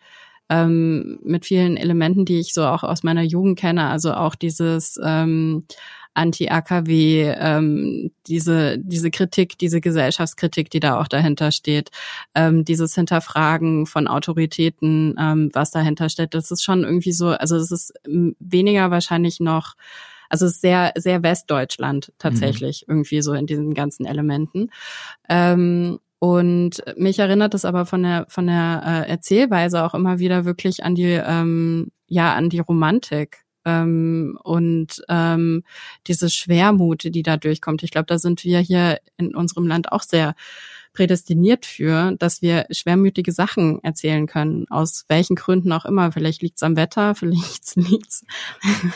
ähm, 0.50 1.20
mit 1.22 1.46
vielen 1.46 1.76
Elementen, 1.76 2.24
die 2.24 2.40
ich 2.40 2.52
so 2.52 2.66
auch 2.66 2.82
aus 2.82 3.05
meiner 3.05 3.22
Jugend 3.22 3.57
kenne. 3.57 3.86
Also 3.90 4.14
auch 4.14 4.34
dieses 4.34 4.98
ähm, 5.05 5.66
Anti-AKW, 6.14 7.34
ähm, 7.38 8.10
diese, 8.26 8.78
diese 8.78 9.10
Kritik, 9.10 9.58
diese 9.58 9.80
Gesellschaftskritik, 9.80 10.70
die 10.70 10.80
da 10.80 11.00
auch 11.00 11.08
dahinter 11.08 11.50
steht, 11.50 11.90
ähm, 12.34 12.64
dieses 12.64 12.94
Hinterfragen 12.94 13.86
von 13.86 14.08
Autoritäten, 14.08 15.14
ähm, 15.18 15.50
was 15.52 15.70
dahinter 15.70 16.08
steht, 16.08 16.34
das 16.34 16.50
ist 16.50 16.62
schon 16.62 16.84
irgendwie 16.84 17.12
so, 17.12 17.28
also 17.28 17.56
es 17.56 17.70
ist 17.70 17.92
weniger 18.04 18.90
wahrscheinlich 18.90 19.40
noch, 19.40 19.74
also 20.28 20.46
es 20.46 20.52
ist 20.52 20.60
sehr, 20.60 20.92
sehr 20.96 21.22
Westdeutschland 21.22 22.12
tatsächlich, 22.18 22.84
mhm. 22.86 22.94
irgendwie 22.94 23.20
so 23.20 23.34
in 23.34 23.46
diesen 23.46 23.74
ganzen 23.74 24.06
Elementen. 24.06 24.70
Ähm, 25.28 25.98
und 26.24 26.82
mich 26.96 27.18
erinnert 27.18 27.52
es 27.52 27.66
aber 27.66 27.84
von 27.84 28.02
der 28.02 28.24
von 28.30 28.46
der 28.46 28.82
äh, 29.06 29.10
Erzählweise 29.10 29.84
auch 29.84 29.92
immer 29.92 30.18
wieder 30.20 30.46
wirklich 30.46 30.82
an 30.82 30.94
die 30.94 31.20
ähm, 31.22 31.88
ja 32.06 32.34
an 32.34 32.48
die 32.48 32.60
Romantik 32.60 33.43
ähm, 33.64 34.38
und 34.42 35.02
ähm, 35.08 35.64
diese 36.06 36.30
Schwermut, 36.30 37.04
die 37.04 37.22
da 37.22 37.36
durchkommt. 37.36 37.82
Ich 37.82 37.90
glaube, 37.90 38.06
da 38.06 38.18
sind 38.18 38.44
wir 38.44 38.60
hier 38.60 38.98
in 39.16 39.34
unserem 39.34 39.66
Land 39.66 39.92
auch 39.92 40.02
sehr 40.02 40.34
prädestiniert 40.94 41.66
für, 41.66 42.14
dass 42.18 42.40
wir 42.40 42.66
schwermütige 42.70 43.32
Sachen 43.32 43.82
erzählen 43.82 44.26
können, 44.26 44.66
aus 44.70 45.04
welchen 45.08 45.34
Gründen 45.34 45.72
auch 45.72 45.84
immer. 45.84 46.12
Vielleicht 46.12 46.40
liegt's 46.40 46.62
am 46.62 46.76
Wetter, 46.76 47.14
vielleicht 47.16 47.74
liegt's 47.76 48.24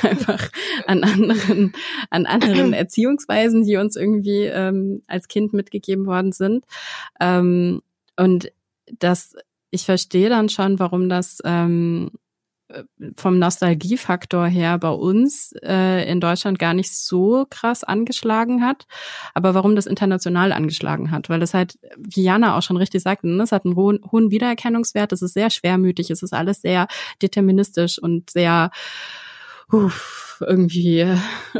einfach 0.02 0.50
an 0.86 1.02
anderen, 1.02 1.72
an 2.08 2.24
anderen 2.24 2.72
Erziehungsweisen, 2.72 3.64
die 3.64 3.76
uns 3.76 3.96
irgendwie 3.96 4.44
ähm, 4.44 5.02
als 5.08 5.28
Kind 5.28 5.52
mitgegeben 5.52 6.06
worden 6.06 6.32
sind. 6.32 6.64
Ähm, 7.20 7.82
und 8.16 8.52
das, 8.98 9.34
ich 9.70 9.84
verstehe 9.84 10.28
dann 10.28 10.48
schon, 10.48 10.78
warum 10.78 11.08
das 11.08 11.40
ähm, 11.44 12.12
vom 13.16 13.38
Nostalgiefaktor 13.38 14.46
her 14.46 14.78
bei 14.78 14.90
uns 14.90 15.52
äh, 15.62 16.10
in 16.10 16.20
Deutschland 16.20 16.58
gar 16.58 16.74
nicht 16.74 16.94
so 16.94 17.46
krass 17.48 17.84
angeschlagen 17.84 18.62
hat, 18.62 18.86
aber 19.34 19.54
warum 19.54 19.74
das 19.74 19.86
international 19.86 20.52
angeschlagen 20.52 21.10
hat, 21.10 21.28
weil 21.28 21.42
es 21.42 21.54
halt, 21.54 21.78
wie 21.96 22.22
Jana 22.22 22.56
auch 22.58 22.62
schon 22.62 22.76
richtig 22.76 23.02
sagte, 23.02 23.28
ne, 23.28 23.42
es 23.42 23.52
hat 23.52 23.64
einen 23.64 23.76
hohen, 23.76 24.00
hohen 24.12 24.30
Wiedererkennungswert, 24.30 25.12
es 25.12 25.22
ist 25.22 25.34
sehr 25.34 25.50
schwermütig, 25.50 26.10
es 26.10 26.22
ist 26.22 26.34
alles 26.34 26.60
sehr 26.60 26.88
deterministisch 27.22 27.98
und 27.98 28.30
sehr 28.30 28.70
uff, 29.72 30.42
irgendwie 30.46 31.06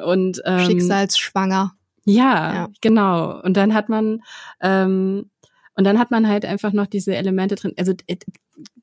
und 0.04 0.42
ähm, 0.44 0.66
Schicksalsschwanger. 0.66 1.72
Ja, 2.04 2.54
ja, 2.54 2.68
genau. 2.80 3.40
Und 3.42 3.56
dann 3.56 3.74
hat 3.74 3.88
man 3.90 4.22
ähm, 4.62 5.30
und 5.74 5.84
dann 5.84 5.98
hat 5.98 6.10
man 6.10 6.26
halt 6.26 6.44
einfach 6.44 6.72
noch 6.72 6.86
diese 6.86 7.14
Elemente 7.14 7.54
drin, 7.54 7.72
also 7.76 7.92
äh, 8.08 8.16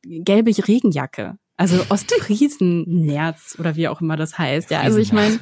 gelbe 0.03 0.51
Regenjacke. 0.51 1.37
Also 1.57 1.81
Ostfriesennerz 1.89 3.55
oder 3.59 3.75
wie 3.75 3.87
auch 3.87 4.01
immer 4.01 4.17
das 4.17 4.37
heißt. 4.37 4.71
Ja, 4.71 4.81
also 4.81 4.97
ich 4.97 5.13
meine, 5.13 5.39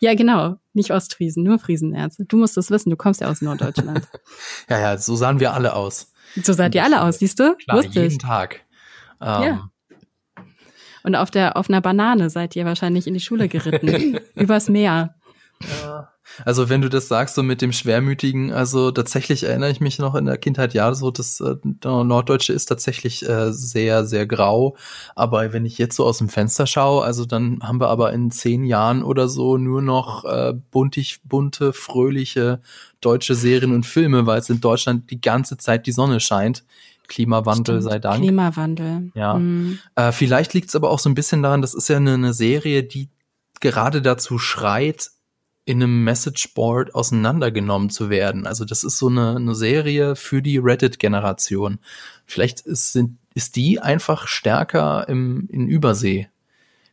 ja 0.00 0.14
genau, 0.14 0.56
nicht 0.72 0.90
Ostfriesen, 0.90 1.44
nur 1.44 1.58
Friesenerz. 1.58 2.16
Du 2.18 2.36
musst 2.36 2.56
das 2.56 2.70
wissen, 2.70 2.90
du 2.90 2.96
kommst 2.96 3.20
ja 3.20 3.28
aus 3.28 3.42
Norddeutschland. 3.42 4.08
ja, 4.68 4.80
ja, 4.80 4.98
so 4.98 5.14
sahen 5.14 5.38
wir 5.38 5.54
alle 5.54 5.74
aus. 5.74 6.12
So 6.42 6.52
seid 6.52 6.74
ihr 6.74 6.82
alle 6.82 7.02
aus, 7.02 7.18
siehst 7.18 7.38
du? 7.38 7.54
Klar, 7.56 7.78
Wusste 7.78 8.00
jeden 8.00 8.12
ich. 8.12 8.18
Tag. 8.18 8.60
Ähm, 9.20 9.42
ja. 9.42 9.70
Und 11.04 11.14
auf 11.14 11.30
der 11.30 11.56
auf 11.56 11.70
einer 11.70 11.80
Banane 11.80 12.30
seid 12.30 12.56
ihr 12.56 12.64
wahrscheinlich 12.64 13.06
in 13.06 13.14
die 13.14 13.20
Schule 13.20 13.48
geritten, 13.48 14.18
übers 14.34 14.68
Meer. 14.68 15.14
Ja. 15.82 16.12
Also 16.44 16.68
wenn 16.68 16.82
du 16.82 16.88
das 16.88 17.08
sagst, 17.08 17.34
so 17.34 17.42
mit 17.42 17.62
dem 17.62 17.72
Schwermütigen, 17.72 18.52
also 18.52 18.90
tatsächlich 18.90 19.44
erinnere 19.44 19.70
ich 19.70 19.80
mich 19.80 19.98
noch 19.98 20.14
in 20.14 20.26
der 20.26 20.38
Kindheit, 20.38 20.74
ja, 20.74 20.92
so 20.94 21.10
das 21.10 21.40
äh, 21.40 21.56
Norddeutsche 21.84 22.52
ist 22.52 22.66
tatsächlich 22.66 23.28
äh, 23.28 23.52
sehr, 23.52 24.04
sehr 24.04 24.26
grau. 24.26 24.76
Aber 25.14 25.52
wenn 25.52 25.64
ich 25.64 25.78
jetzt 25.78 25.96
so 25.96 26.04
aus 26.04 26.18
dem 26.18 26.28
Fenster 26.28 26.66
schaue, 26.66 27.04
also 27.04 27.24
dann 27.24 27.60
haben 27.62 27.80
wir 27.80 27.88
aber 27.88 28.12
in 28.12 28.30
zehn 28.30 28.64
Jahren 28.64 29.02
oder 29.02 29.28
so 29.28 29.56
nur 29.56 29.82
noch 29.82 30.24
äh, 30.24 30.54
buntig, 30.70 31.20
bunte, 31.24 31.72
fröhliche 31.72 32.60
deutsche 33.00 33.34
Serien 33.34 33.72
und 33.72 33.86
Filme, 33.86 34.26
weil 34.26 34.40
es 34.40 34.50
in 34.50 34.60
Deutschland 34.60 35.10
die 35.10 35.20
ganze 35.20 35.56
Zeit 35.56 35.86
die 35.86 35.92
Sonne 35.92 36.20
scheint. 36.20 36.64
Klimawandel 37.08 37.80
Stimmt, 37.80 37.92
sei 37.92 37.98
Dank. 37.98 38.22
Klimawandel. 38.22 39.10
Ja. 39.14 39.34
Mhm. 39.34 39.78
Äh, 39.94 40.12
vielleicht 40.12 40.54
liegt 40.54 40.68
es 40.68 40.76
aber 40.76 40.90
auch 40.90 40.98
so 40.98 41.08
ein 41.08 41.14
bisschen 41.14 41.42
daran, 41.42 41.62
das 41.62 41.74
ist 41.74 41.88
ja 41.88 41.96
eine, 41.96 42.14
eine 42.14 42.32
Serie, 42.32 42.82
die 42.82 43.08
gerade 43.60 44.02
dazu 44.02 44.38
schreit, 44.38 45.10
in 45.66 45.82
einem 45.82 46.04
Messageboard 46.04 46.94
auseinandergenommen 46.94 47.90
zu 47.90 48.08
werden. 48.08 48.46
Also 48.46 48.64
das 48.64 48.84
ist 48.84 48.98
so 48.98 49.08
eine, 49.08 49.34
eine 49.34 49.54
Serie 49.56 50.14
für 50.14 50.40
die 50.40 50.58
Reddit-Generation. 50.58 51.80
Vielleicht 52.24 52.60
ist, 52.60 52.92
sind, 52.92 53.18
ist 53.34 53.56
die 53.56 53.80
einfach 53.80 54.28
stärker 54.28 55.08
im, 55.08 55.48
in 55.50 55.66
Übersee. 55.66 56.28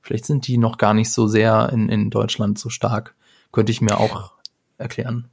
Vielleicht 0.02 0.26
sind 0.26 0.48
die 0.48 0.58
noch 0.58 0.80
gar 0.80 0.96
nicht 0.96 1.12
so 1.12 1.28
sehr 1.28 1.70
in, 1.72 1.88
in 1.88 2.10
Deutschland 2.10 2.58
so 2.58 2.70
stark. 2.70 3.14
Könnte 3.52 3.72
ich 3.72 3.80
mir 3.80 4.00
auch 4.00 4.34
erklären. 4.80 5.30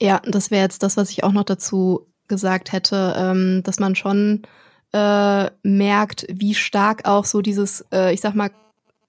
Ja, 0.00 0.22
das 0.24 0.52
wäre 0.52 0.62
jetzt 0.62 0.84
das, 0.84 0.96
was 0.96 1.10
ich 1.10 1.24
auch 1.24 1.32
noch 1.32 1.44
dazu 1.44 2.06
gesagt 2.28 2.70
hätte, 2.70 3.14
ähm, 3.18 3.62
dass 3.64 3.80
man 3.80 3.96
schon 3.96 4.42
äh, 4.92 5.50
merkt, 5.64 6.24
wie 6.30 6.54
stark 6.54 7.04
auch 7.04 7.24
so 7.24 7.42
dieses, 7.42 7.84
äh, 7.92 8.14
ich 8.14 8.20
sag 8.20 8.36
mal, 8.36 8.50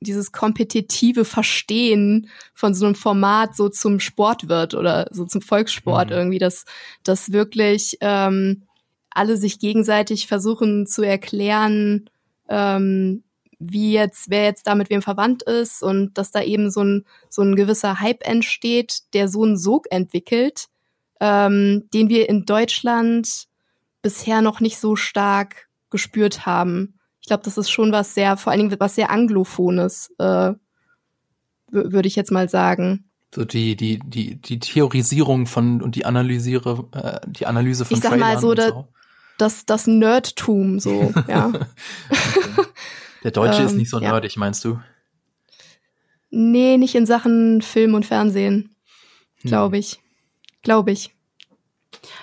dieses 0.05 0.31
kompetitive 0.31 1.25
Verstehen 1.25 2.29
von 2.53 2.73
so 2.73 2.85
einem 2.85 2.95
Format 2.95 3.55
so 3.55 3.69
zum 3.69 3.99
Sport 3.99 4.47
wird 4.47 4.73
oder 4.73 5.07
so 5.11 5.25
zum 5.25 5.41
Volkssport 5.41 6.09
mhm. 6.09 6.15
irgendwie, 6.15 6.39
dass, 6.39 6.65
dass 7.03 7.31
wirklich 7.31 7.97
ähm, 8.01 8.63
alle 9.09 9.37
sich 9.37 9.59
gegenseitig 9.59 10.27
versuchen 10.27 10.87
zu 10.87 11.01
erklären, 11.01 12.09
ähm, 12.49 13.23
wie 13.59 13.93
jetzt, 13.93 14.29
wer 14.29 14.43
jetzt 14.43 14.67
da 14.67 14.75
mit 14.75 14.89
wem 14.89 15.01
verwandt 15.01 15.43
ist 15.43 15.81
und 15.81 16.17
dass 16.17 16.31
da 16.31 16.41
eben 16.41 16.69
so 16.69 16.83
ein, 16.83 17.05
so 17.29 17.41
ein 17.41 17.55
gewisser 17.55 17.99
Hype 17.99 18.27
entsteht, 18.27 19.13
der 19.13 19.27
so 19.27 19.43
einen 19.43 19.57
Sog 19.57 19.87
entwickelt, 19.89 20.67
ähm, 21.19 21.87
den 21.93 22.09
wir 22.09 22.29
in 22.29 22.45
Deutschland 22.45 23.47
bisher 24.01 24.41
noch 24.41 24.59
nicht 24.59 24.77
so 24.77 24.95
stark 24.95 25.67
gespürt 25.89 26.45
haben. 26.45 26.99
Ich 27.25 27.27
glaube, 27.27 27.41
das 27.41 27.57
ist 27.57 27.71
schon 27.71 27.91
was 27.91 28.13
sehr, 28.13 28.37
vor 28.37 28.51
allen 28.51 28.69
Dingen 28.69 28.79
was 28.79 28.93
sehr 28.93 29.09
Anglophones, 29.09 30.13
äh, 30.19 30.53
würde 31.71 32.07
ich 32.07 32.15
jetzt 32.15 32.31
mal 32.31 32.49
sagen. 32.49 33.09
So 33.33 33.45
die, 33.45 33.75
die, 33.75 33.97
die, 33.97 34.35
die 34.35 34.59
Theorisierung 34.59 35.47
von 35.47 35.81
und 35.81 35.95
die 35.95 36.05
Analysiere, 36.05 36.87
äh, 36.91 37.27
die 37.27 37.47
Analyse 37.47 37.83
von 37.83 37.97
Ich 37.97 38.03
sag 38.03 38.19
mal 38.19 38.37
so, 38.37 38.53
da, 38.53 38.69
so. 38.69 38.87
das, 39.39 39.65
das 39.65 39.87
Nerdtum, 39.87 40.79
so, 40.79 41.15
ja. 41.27 41.51
Der 43.23 43.31
Deutsche 43.31 43.61
ähm, 43.61 43.65
ist 43.65 43.73
nicht 43.73 43.89
so 43.89 43.97
nerdig, 43.99 44.35
ja. 44.35 44.39
meinst 44.39 44.63
du? 44.63 44.79
Nee, 46.29 46.77
nicht 46.77 46.93
in 46.93 47.07
Sachen 47.07 47.63
Film 47.63 47.95
und 47.95 48.05
Fernsehen. 48.05 48.75
Glaube 49.41 49.77
hm. 49.77 49.79
ich. 49.79 49.99
Glaube 50.61 50.91
ich. 50.91 51.15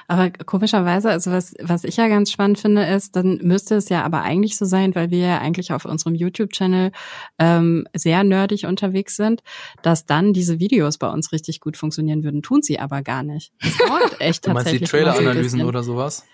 Aber 0.09 0.31
komischerweise, 0.31 1.11
also 1.11 1.31
was, 1.31 1.55
was 1.61 1.85
ich 1.85 1.97
ja 1.97 2.09
ganz 2.09 2.31
spannend 2.31 2.59
finde, 2.59 2.85
ist, 2.85 3.17
dann 3.17 3.39
müsste 3.43 3.77
es 3.77 3.89
ja 3.89 4.03
aber 4.03 4.23
eigentlich 4.23 4.57
so 4.57 4.65
sein, 4.65 4.95
weil 4.95 5.11
wir 5.11 5.19
ja 5.19 5.39
eigentlich 5.39 5.73
auf 5.73 5.85
unserem 5.85 6.15
YouTube-Channel 6.15 6.93
ähm, 7.39 7.87
sehr 7.95 8.25
nerdig 8.25 8.67
unterwegs 8.67 9.17
sind, 9.17 9.43
dass 9.83 10.07
dann 10.07 10.33
diese 10.33 10.59
Videos 10.59 10.99
bei 10.99 11.09
uns 11.09 11.33
richtig 11.33 11.61
gut 11.61 11.77
funktionieren 11.77 12.25
würden. 12.25 12.43
Tun 12.43 12.63
sie 12.63 12.79
aber 12.79 13.03
gar 13.03 13.23
nicht. 13.23 13.53
Das 13.61 13.77
dauert 13.89 14.21
echt 14.21 14.45
tatsächlich. 14.45 14.45
Du 14.45 14.53
meinst 14.53 14.73
die 14.73 14.85
Trailer-Analysen 14.85 15.63
oder 15.63 15.83
sowas? 15.83 16.25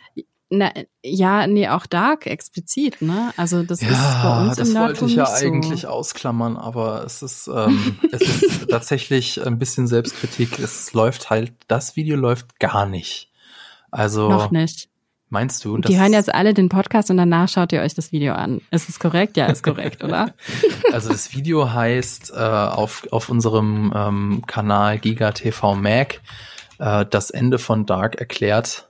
Na, 0.50 0.72
ja, 1.04 1.46
nee, 1.46 1.68
auch 1.68 1.84
Dark 1.84 2.26
explizit, 2.26 3.02
ne? 3.02 3.34
Also 3.36 3.62
das 3.64 3.82
ja, 3.82 3.88
ist 3.88 4.22
bei 4.22 4.40
uns 4.40 4.56
das 4.56 4.68
im 4.70 4.76
wollte 4.76 5.04
ich 5.04 5.14
ja 5.14 5.30
eigentlich 5.30 5.82
so. 5.82 5.88
ausklammern, 5.88 6.56
aber 6.56 7.04
es 7.04 7.20
ist, 7.20 7.48
ähm, 7.48 7.98
es 8.12 8.22
ist 8.22 8.70
tatsächlich 8.70 9.44
ein 9.44 9.58
bisschen 9.58 9.86
Selbstkritik. 9.86 10.58
Es 10.58 10.94
läuft 10.94 11.28
halt, 11.28 11.52
das 11.68 11.96
Video 11.96 12.16
läuft 12.16 12.58
gar 12.58 12.86
nicht. 12.86 13.27
Also 13.90 14.28
noch 14.28 14.50
nicht. 14.50 14.88
Meinst 15.30 15.62
du? 15.64 15.76
Die 15.76 16.00
hören 16.00 16.14
jetzt 16.14 16.34
alle 16.34 16.54
den 16.54 16.70
Podcast 16.70 17.10
und 17.10 17.18
danach 17.18 17.48
schaut 17.50 17.72
ihr 17.72 17.82
euch 17.82 17.94
das 17.94 18.12
Video 18.12 18.32
an. 18.32 18.62
Ist 18.70 18.88
es 18.88 18.98
korrekt? 18.98 19.36
Ja, 19.36 19.46
ist 19.46 19.62
korrekt, 19.62 20.02
oder? 20.02 20.32
Also 20.92 21.10
das 21.10 21.34
Video 21.34 21.70
heißt 21.70 22.32
äh, 22.34 22.38
auf, 22.38 23.06
auf 23.10 23.28
unserem 23.28 23.92
ähm, 23.94 24.42
Kanal 24.46 24.98
Giga 24.98 25.32
TV 25.32 25.74
Mac 25.74 26.22
äh, 26.78 27.04
das 27.04 27.28
Ende 27.28 27.58
von 27.58 27.84
Dark 27.84 28.14
erklärt. 28.14 28.88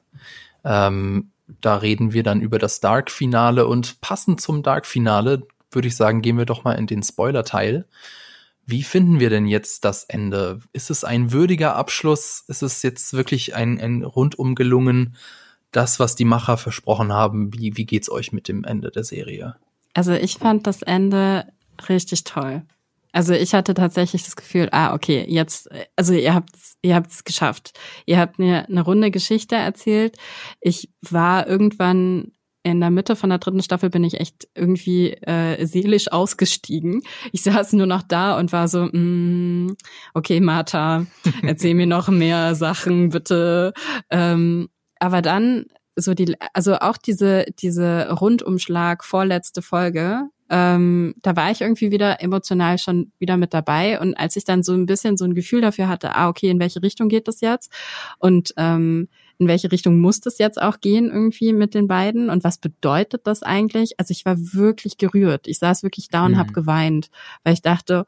Ähm, 0.65 1.33
da 1.61 1.77
reden 1.77 2.13
wir 2.13 2.23
dann 2.23 2.41
über 2.41 2.61
das 2.61 2.79
Dark-Finale 2.79 3.67
und 3.67 4.01
passend 4.01 4.41
zum 4.41 4.63
Dark-Finale 4.63 5.43
würde 5.71 5.89
ich 5.89 5.97
sagen, 5.97 6.23
gehen 6.23 6.39
wir 6.39 6.47
doch 6.47 6.65
mal 6.65 6.75
in 6.75 6.87
den 6.87 7.03
Spoiler-Teil. 7.03 7.87
Wie 8.71 8.83
finden 8.83 9.19
wir 9.19 9.31
denn 9.31 9.47
jetzt 9.47 9.87
das 9.87 10.05
Ende? 10.05 10.61
Ist 10.75 10.91
es 10.91 11.03
ein 11.03 11.33
würdiger 11.33 11.75
Abschluss? 11.75 12.45
Ist 12.49 12.61
es 12.61 12.83
jetzt 12.83 13.15
wirklich 13.15 13.55
ein, 13.55 13.81
ein 13.81 14.05
rundum 14.05 14.55
gelungen, 14.55 15.17
das, 15.73 15.99
was 15.99 16.17
die 16.17 16.27
Macher 16.27 16.59
versprochen 16.59 17.11
haben? 17.11 17.55
Wie, 17.55 17.79
wie 17.79 17.87
geht's 17.87 18.11
euch 18.11 18.31
mit 18.31 18.47
dem 18.47 18.65
Ende 18.65 18.91
der 18.91 19.05
Serie? 19.05 19.57
Also 19.95 20.13
ich 20.13 20.35
fand 20.35 20.67
das 20.67 20.83
Ende 20.83 21.47
richtig 21.89 22.25
toll. 22.25 22.63
Also 23.11 23.33
ich 23.33 23.55
hatte 23.55 23.73
tatsächlich 23.73 24.25
das 24.25 24.37
Gefühl, 24.37 24.69
ah, 24.71 24.93
okay, 24.93 25.25
jetzt, 25.27 25.71
also 25.97 26.13
ihr 26.13 26.35
habt's, 26.35 26.77
ihr 26.83 26.95
habt's 26.95 27.25
geschafft. 27.25 27.73
Ihr 28.05 28.19
habt 28.19 28.39
mir 28.39 28.69
eine 28.69 28.83
runde 28.83 29.11
Geschichte 29.11 29.55
erzählt. 29.55 30.19
Ich 30.61 30.91
war 31.01 31.47
irgendwann 31.47 32.33
in 32.63 32.81
der 32.81 32.91
Mitte 32.91 33.17
von 33.17 33.31
der 33.31 33.39
dritten 33.39 33.63
Staffel 33.63 33.91
bin 33.91 34.05
ich 34.05 34.21
echt 34.21 34.49
irgendwie 34.55 35.13
äh, 35.13 35.65
seelisch 35.65 36.11
ausgestiegen. 36.11 37.03
Ich 37.33 37.43
saß 37.43 37.73
nur 37.75 37.87
noch 37.87 38.03
da 38.03 38.39
und 38.39 38.53
war 38.53 38.69
so, 38.69 38.85
mm, 38.85 39.77
okay, 40.15 40.41
Martha, 40.41 41.07
erzähl 41.43 41.75
mir 41.75 41.87
noch 41.87 42.09
mehr 42.09 42.55
Sachen, 42.55 43.11
bitte. 43.11 43.73
Ähm, 44.11 44.69
aber 44.99 45.23
dann 45.23 45.67
so 45.97 46.15
die, 46.15 46.35
also 46.53 46.77
auch 46.77 46.97
diese, 46.97 47.47
diese 47.59 48.11
Rundumschlag 48.11 49.05
vorletzte 49.05 49.63
Folge, 49.63 50.29
ähm, 50.51 51.15
da 51.23 51.37
war 51.37 51.51
ich 51.51 51.61
irgendwie 51.61 51.91
wieder 51.91 52.23
emotional 52.23 52.79
schon 52.79 53.13
wieder 53.19 53.37
mit 53.37 53.53
dabei. 53.53 54.01
Und 54.01 54.15
als 54.15 54.37
ich 54.37 54.45
dann 54.45 54.63
so 54.63 54.73
ein 54.73 54.87
bisschen 54.87 55.17
so 55.17 55.25
ein 55.25 55.35
Gefühl 55.35 55.61
dafür 55.61 55.89
hatte, 55.89 56.15
ah, 56.15 56.29
okay, 56.29 56.49
in 56.49 56.61
welche 56.61 56.83
Richtung 56.83 57.09
geht 57.09 57.29
das 57.29 57.41
jetzt? 57.41 57.73
Und 58.19 58.55
ähm, 58.57 59.09
in 59.39 59.47
welche 59.47 59.71
Richtung 59.71 60.01
muss 60.01 60.21
das 60.21 60.39
jetzt 60.39 60.61
auch 60.61 60.81
gehen 60.81 61.07
irgendwie 61.07 61.53
mit 61.53 61.75
den 61.75 61.87
beiden 61.87 62.29
und 62.29 62.43
was 62.45 62.59
bedeutet 62.59 63.27
das 63.27 63.43
eigentlich? 63.43 63.99
Also 63.99 64.11
ich 64.11 64.25
war 64.25 64.37
wirklich 64.37 64.99
gerührt. 64.99 65.47
Ich 65.47 65.59
saß 65.59 65.85
wirklich 65.85 66.09
da 66.09 66.27
und 66.27 66.33
mhm. 66.33 66.39
habe 66.39 66.53
geweint, 66.53 67.11
weil 67.45 67.55
ich 67.55 67.63
dachte, 67.63 68.05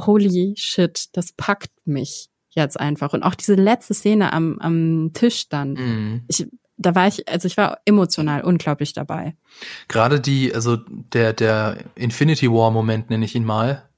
holy 0.00 0.54
shit, 0.56 1.08
das 1.16 1.32
packt 1.32 1.72
mich 1.84 2.30
jetzt 2.50 2.78
einfach. 2.78 3.12
Und 3.12 3.24
auch 3.24 3.34
diese 3.34 3.54
letzte 3.54 3.94
Szene 3.94 4.32
am, 4.32 4.58
am 4.60 5.10
Tisch 5.12 5.48
dann. 5.48 5.72
Mhm. 5.72 6.22
Ich, 6.28 6.46
da 6.76 6.94
war 6.94 7.08
ich, 7.08 7.28
also 7.28 7.46
ich 7.46 7.56
war 7.56 7.78
emotional 7.84 8.42
unglaublich 8.42 8.92
dabei. 8.92 9.36
Gerade 9.88 10.20
die, 10.20 10.54
also 10.54 10.76
der, 10.76 11.32
der 11.32 11.78
Infinity 11.96 12.50
War 12.50 12.70
Moment 12.70 13.10
nenne 13.10 13.24
ich 13.24 13.34
ihn 13.34 13.44
mal. 13.44 13.88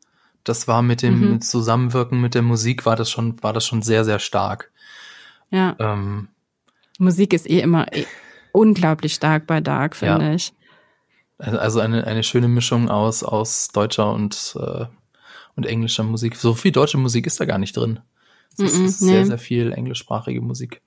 Das 0.45 0.69
war 0.69 0.81
mit 0.81 1.03
dem 1.03 1.33
mhm. 1.33 1.41
Zusammenwirken 1.43 2.21
mit 2.21 2.35
der 2.35 2.43
Musik 2.43 2.87
war 2.87 2.97
das 2.97 3.11
schon, 3.11 3.43
war 3.43 3.53
das 3.53 3.67
schon 3.67 3.83
sehr, 3.83 4.05
sehr 4.05 4.21
stark. 4.21 4.71
Ja. 5.51 5.77
Ähm, 5.79 6.29
Musik 6.99 7.33
ist 7.33 7.49
eh 7.49 7.61
immer 7.61 7.93
eh 7.93 8.07
unglaublich 8.53 9.15
stark 9.15 9.47
bei 9.47 9.61
Dark, 9.61 9.97
finde 9.97 10.27
ja. 10.27 10.35
ich. 10.35 10.53
Also, 11.39 11.59
also 11.59 11.81
eine, 11.81 12.07
eine 12.07 12.23
schöne 12.23 12.49
Mischung 12.49 12.89
aus, 12.89 13.23
aus 13.23 13.69
deutscher 13.69 14.13
und, 14.13 14.57
äh, 14.59 14.87
und 15.55 15.67
englischer 15.67 16.05
Musik. 16.05 16.37
So 16.37 16.55
viel 16.55 16.73
deutsche 16.73 16.99
Musik 16.99 17.27
ist 17.27 17.39
da 17.39 17.45
gar 17.45 17.59
nicht 17.59 17.77
drin. 17.77 18.01
Es 18.55 18.61
ist, 18.61 18.79
mm 18.79 18.83
-mm, 18.83 18.87
ist 18.87 18.99
sehr, 19.01 19.21
nee. 19.21 19.27
sehr 19.27 19.39
viel 19.39 19.73
englischsprachige 19.73 20.41
Musik. 20.41 20.81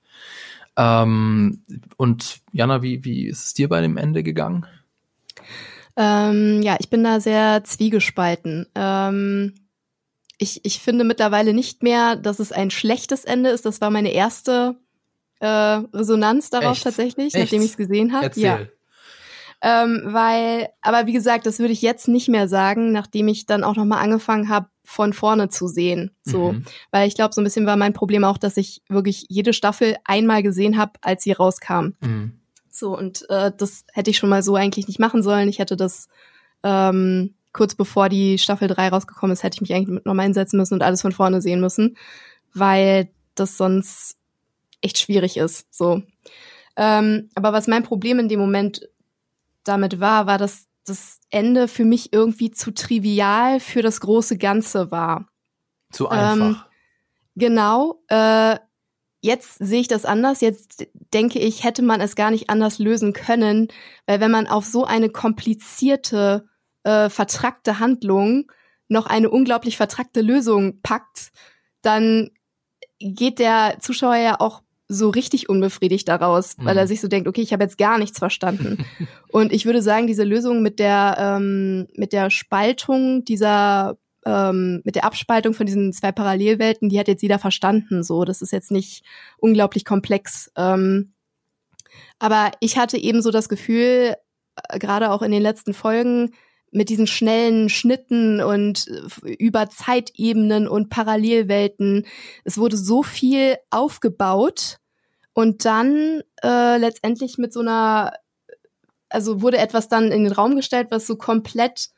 Ähm, 0.76 1.62
und 1.96 2.40
Jana, 2.52 2.82
wie, 2.82 3.04
wie 3.04 3.26
ist 3.26 3.44
es 3.44 3.54
dir 3.54 3.68
bei 3.68 3.80
dem 3.80 3.96
Ende 3.96 4.22
gegangen? 4.22 4.66
Ähm, 5.96 6.62
ja, 6.62 6.76
ich 6.80 6.90
bin 6.90 7.04
da 7.04 7.20
sehr 7.20 7.62
zwiegespalten. 7.64 8.66
Ähm, 8.74 9.54
ich, 10.38 10.64
ich 10.64 10.80
finde 10.80 11.04
mittlerweile 11.04 11.52
nicht 11.52 11.82
mehr, 11.82 12.16
dass 12.16 12.38
es 12.38 12.50
ein 12.50 12.70
schlechtes 12.70 13.24
Ende 13.24 13.50
ist. 13.50 13.66
Das 13.66 13.80
war 13.80 13.90
meine 13.90 14.10
erste 14.10 14.76
äh, 15.40 15.46
Resonanz 15.46 16.50
darauf 16.50 16.72
Echt? 16.72 16.84
tatsächlich, 16.84 17.34
Echt? 17.34 17.44
nachdem 17.44 17.62
ich 17.62 17.70
es 17.70 17.76
gesehen 17.76 18.12
habe. 18.12 18.30
Ja. 18.36 18.60
Ähm, 19.62 20.02
weil, 20.06 20.68
aber 20.80 21.06
wie 21.06 21.12
gesagt, 21.12 21.44
das 21.44 21.58
würde 21.58 21.72
ich 21.72 21.82
jetzt 21.82 22.08
nicht 22.08 22.28
mehr 22.28 22.48
sagen, 22.48 22.92
nachdem 22.92 23.28
ich 23.28 23.44
dann 23.44 23.62
auch 23.62 23.76
nochmal 23.76 24.02
angefangen 24.02 24.48
habe, 24.48 24.68
von 24.84 25.12
vorne 25.12 25.50
zu 25.50 25.68
sehen. 25.68 26.10
So, 26.24 26.52
mhm. 26.52 26.64
weil 26.90 27.06
ich 27.06 27.14
glaube, 27.14 27.34
so 27.34 27.40
ein 27.40 27.44
bisschen 27.44 27.66
war 27.66 27.76
mein 27.76 27.92
Problem 27.92 28.24
auch, 28.24 28.38
dass 28.38 28.56
ich 28.56 28.82
wirklich 28.88 29.26
jede 29.28 29.52
Staffel 29.52 29.96
einmal 30.04 30.42
gesehen 30.42 30.78
habe, 30.78 30.92
als 31.02 31.22
sie 31.22 31.32
rauskam. 31.32 31.92
Mhm. 32.00 32.40
So, 32.70 32.96
und 32.96 33.28
äh, 33.28 33.52
das 33.56 33.84
hätte 33.92 34.10
ich 34.10 34.18
schon 34.18 34.30
mal 34.30 34.42
so 34.42 34.54
eigentlich 34.54 34.88
nicht 34.88 34.98
machen 34.98 35.22
sollen. 35.22 35.48
Ich 35.48 35.58
hätte 35.58 35.76
das 35.76 36.08
ähm, 36.62 37.34
kurz 37.52 37.74
bevor 37.74 38.08
die 38.08 38.38
Staffel 38.38 38.68
3 38.68 38.88
rausgekommen 38.88 39.32
ist, 39.32 39.42
hätte 39.42 39.56
ich 39.56 39.60
mich 39.60 39.74
eigentlich 39.74 40.04
nochmal 40.04 40.24
hinsetzen 40.24 40.58
müssen 40.58 40.74
und 40.74 40.82
alles 40.82 41.02
von 41.02 41.12
vorne 41.12 41.42
sehen 41.42 41.60
müssen, 41.60 41.96
weil 42.54 43.10
das 43.34 43.56
sonst 43.56 44.16
echt 44.80 44.98
schwierig 44.98 45.36
ist. 45.36 45.72
So. 45.74 46.02
Ähm, 46.76 47.28
aber 47.34 47.52
was 47.52 47.66
mein 47.66 47.82
Problem 47.82 48.18
in 48.18 48.28
dem 48.28 48.40
Moment 48.40 48.88
damit 49.64 50.00
war, 50.00 50.26
war, 50.26 50.38
dass 50.38 50.66
das 50.86 51.20
Ende 51.30 51.68
für 51.68 51.84
mich 51.84 52.12
irgendwie 52.12 52.50
zu 52.50 52.72
trivial 52.72 53.60
für 53.60 53.82
das 53.82 54.00
große 54.00 54.38
Ganze 54.38 54.90
war. 54.90 55.26
Zu 55.90 56.08
einfach. 56.08 56.46
Ähm, 56.46 56.56
genau. 57.36 58.02
Äh, 58.08 58.56
jetzt 59.20 59.58
sehe 59.58 59.80
ich 59.80 59.88
das 59.88 60.04
anders. 60.04 60.40
Jetzt 60.40 60.86
denke 61.12 61.38
ich, 61.38 61.64
hätte 61.64 61.82
man 61.82 62.00
es 62.00 62.16
gar 62.16 62.30
nicht 62.30 62.50
anders 62.50 62.78
lösen 62.78 63.12
können, 63.12 63.68
weil 64.06 64.20
wenn 64.20 64.30
man 64.30 64.46
auf 64.46 64.64
so 64.64 64.84
eine 64.84 65.10
komplizierte, 65.10 66.48
äh, 66.84 67.08
vertrackte 67.10 67.78
Handlung 67.78 68.50
noch 68.88 69.06
eine 69.06 69.30
unglaublich 69.30 69.76
vertrackte 69.76 70.22
Lösung 70.22 70.80
packt, 70.82 71.30
dann 71.82 72.30
geht 72.98 73.38
der 73.38 73.76
Zuschauer 73.80 74.16
ja 74.16 74.40
auch 74.40 74.62
so 74.90 75.08
richtig 75.08 75.48
unbefriedigt 75.48 76.08
daraus, 76.08 76.56
weil 76.58 76.76
er 76.76 76.84
mhm. 76.84 76.88
sich 76.88 77.00
so 77.00 77.08
denkt, 77.08 77.28
okay, 77.28 77.40
ich 77.40 77.52
habe 77.52 77.62
jetzt 77.62 77.78
gar 77.78 77.96
nichts 77.96 78.18
verstanden. 78.18 78.84
und 79.28 79.52
ich 79.52 79.64
würde 79.64 79.82
sagen, 79.82 80.08
diese 80.08 80.24
Lösung 80.24 80.62
mit 80.62 80.78
der 80.78 81.16
ähm, 81.18 81.86
mit 81.94 82.12
der 82.12 82.30
Spaltung 82.30 83.24
dieser 83.24 83.96
ähm, 84.26 84.82
mit 84.84 84.96
der 84.96 85.04
Abspaltung 85.04 85.54
von 85.54 85.66
diesen 85.66 85.92
zwei 85.92 86.12
Parallelwelten, 86.12 86.88
die 86.88 86.98
hat 86.98 87.08
jetzt 87.08 87.22
jeder 87.22 87.38
verstanden. 87.38 88.02
So, 88.02 88.24
das 88.24 88.42
ist 88.42 88.52
jetzt 88.52 88.72
nicht 88.72 89.04
unglaublich 89.38 89.84
komplex. 89.84 90.50
Ähm, 90.56 91.12
aber 92.18 92.50
ich 92.60 92.76
hatte 92.76 92.98
eben 92.98 93.22
so 93.22 93.30
das 93.30 93.48
Gefühl, 93.48 94.16
äh, 94.68 94.78
gerade 94.78 95.12
auch 95.12 95.22
in 95.22 95.30
den 95.30 95.42
letzten 95.42 95.72
Folgen, 95.72 96.32
mit 96.72 96.88
diesen 96.88 97.06
schnellen 97.06 97.68
Schnitten 97.68 98.40
und 98.40 98.86
äh, 98.88 99.30
über 99.34 99.70
Zeitebenen 99.70 100.68
und 100.68 100.90
Parallelwelten. 100.90 102.06
Es 102.44 102.58
wurde 102.58 102.76
so 102.76 103.02
viel 103.02 103.56
aufgebaut 103.70 104.79
und 105.40 105.64
dann 105.64 106.22
äh, 106.42 106.76
letztendlich 106.76 107.38
mit 107.38 107.52
so 107.52 107.60
einer, 107.60 108.12
also 109.08 109.40
wurde 109.40 109.56
etwas 109.56 109.88
dann 109.88 110.12
in 110.12 110.24
den 110.24 110.32
Raum 110.32 110.54
gestellt, 110.54 110.88
was 110.90 111.06
so 111.06 111.16
komplett 111.16 111.88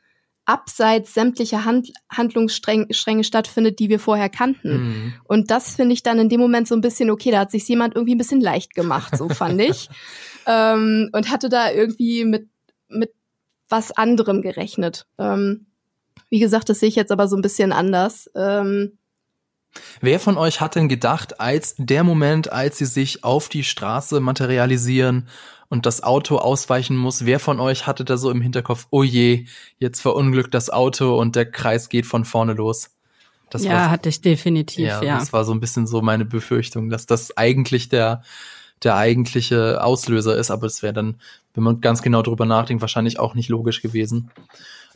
abseits 0.45 1.13
sämtlicher 1.13 1.65
Hand 1.65 1.91
Handlungsstränge 2.09 3.23
stattfindet, 3.23 3.79
die 3.79 3.89
wir 3.89 3.99
vorher 3.99 4.29
kannten. 4.29 4.71
Mhm. 4.71 5.13
Und 5.25 5.51
das 5.51 5.75
finde 5.75 5.93
ich 5.93 6.03
dann 6.03 6.19
in 6.19 6.29
dem 6.29 6.39
Moment 6.39 6.67
so 6.67 6.75
ein 6.75 6.81
bisschen, 6.81 7.09
okay, 7.09 7.31
da 7.31 7.39
hat 7.39 7.51
sich 7.51 7.67
jemand 7.67 7.95
irgendwie 7.95 8.15
ein 8.15 8.17
bisschen 8.17 8.41
leicht 8.41 8.73
gemacht, 8.75 9.17
so 9.17 9.29
fand 9.29 9.59
ich. 9.61 9.89
ähm, 10.45 11.09
und 11.11 11.29
hatte 11.29 11.49
da 11.49 11.71
irgendwie 11.71 12.25
mit, 12.25 12.47
mit 12.87 13.13
was 13.67 13.91
anderem 13.91 14.41
gerechnet. 14.41 15.05
Ähm, 15.17 15.67
wie 16.29 16.39
gesagt, 16.39 16.69
das 16.69 16.79
sehe 16.79 16.89
ich 16.89 16.95
jetzt 16.95 17.11
aber 17.11 17.27
so 17.27 17.35
ein 17.35 17.41
bisschen 17.41 17.71
anders. 17.71 18.29
Ähm, 18.35 18.97
Wer 20.01 20.19
von 20.19 20.37
euch 20.37 20.61
hat 20.61 20.75
denn 20.75 20.89
gedacht, 20.89 21.39
als 21.39 21.75
der 21.77 22.03
Moment, 22.03 22.51
als 22.51 22.77
sie 22.77 22.85
sich 22.85 23.23
auf 23.23 23.49
die 23.49 23.63
Straße 23.63 24.19
materialisieren 24.19 25.27
und 25.69 25.85
das 25.85 26.03
Auto 26.03 26.37
ausweichen 26.37 26.95
muss, 26.95 27.25
wer 27.25 27.39
von 27.39 27.59
euch 27.59 27.87
hatte 27.87 28.05
da 28.05 28.17
so 28.17 28.29
im 28.29 28.41
Hinterkopf, 28.41 28.87
oh 28.91 29.03
je, 29.03 29.45
jetzt 29.79 30.01
verunglückt 30.01 30.53
das 30.53 30.69
Auto 30.69 31.19
und 31.19 31.35
der 31.35 31.49
Kreis 31.49 31.89
geht 31.89 32.05
von 32.05 32.25
vorne 32.25 32.53
los? 32.53 32.91
Das 33.49 33.63
ja, 33.63 33.73
war, 33.73 33.89
hatte 33.91 34.09
ich 34.09 34.21
definitiv, 34.21 34.87
ja, 34.87 35.03
ja. 35.03 35.19
Das 35.19 35.31
war 35.31 35.45
so 35.45 35.53
ein 35.53 35.59
bisschen 35.59 35.87
so 35.87 36.01
meine 36.01 36.25
Befürchtung, 36.25 36.89
dass 36.89 37.05
das 37.05 37.37
eigentlich 37.37 37.89
der, 37.89 38.23
der 38.83 38.95
eigentliche 38.95 39.83
Auslöser 39.83 40.35
ist, 40.35 40.51
aber 40.51 40.67
es 40.67 40.81
wäre 40.81 40.93
dann, 40.93 41.15
wenn 41.53 41.63
man 41.63 41.81
ganz 41.81 42.01
genau 42.01 42.21
drüber 42.21 42.45
nachdenkt, 42.45 42.81
wahrscheinlich 42.81 43.19
auch 43.19 43.35
nicht 43.35 43.49
logisch 43.49 43.81
gewesen. 43.81 44.31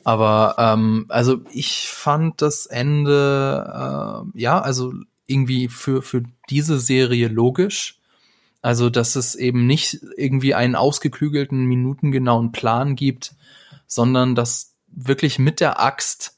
Aber 0.07 0.55
ähm, 0.57 1.05
also 1.09 1.41
ich 1.51 1.89
fand 1.89 2.41
das 2.41 2.65
Ende 2.65 4.23
äh, 4.33 4.39
ja 4.39 4.57
also 4.61 4.93
irgendwie 5.25 5.67
für 5.67 6.01
für 6.01 6.23
diese 6.49 6.79
Serie 6.79 7.27
logisch. 7.27 7.99
Also 8.61 8.89
dass 8.89 9.17
es 9.17 9.35
eben 9.35 9.67
nicht 9.67 9.99
irgendwie 10.15 10.53
einen 10.53 10.75
ausgeklügelten 10.75 11.65
minutengenauen 11.65 12.53
Plan 12.53 12.95
gibt, 12.95 13.35
sondern 13.85 14.33
dass 14.33 14.75
wirklich 14.87 15.39
mit 15.39 15.59
der 15.59 15.81
Axt 15.81 16.37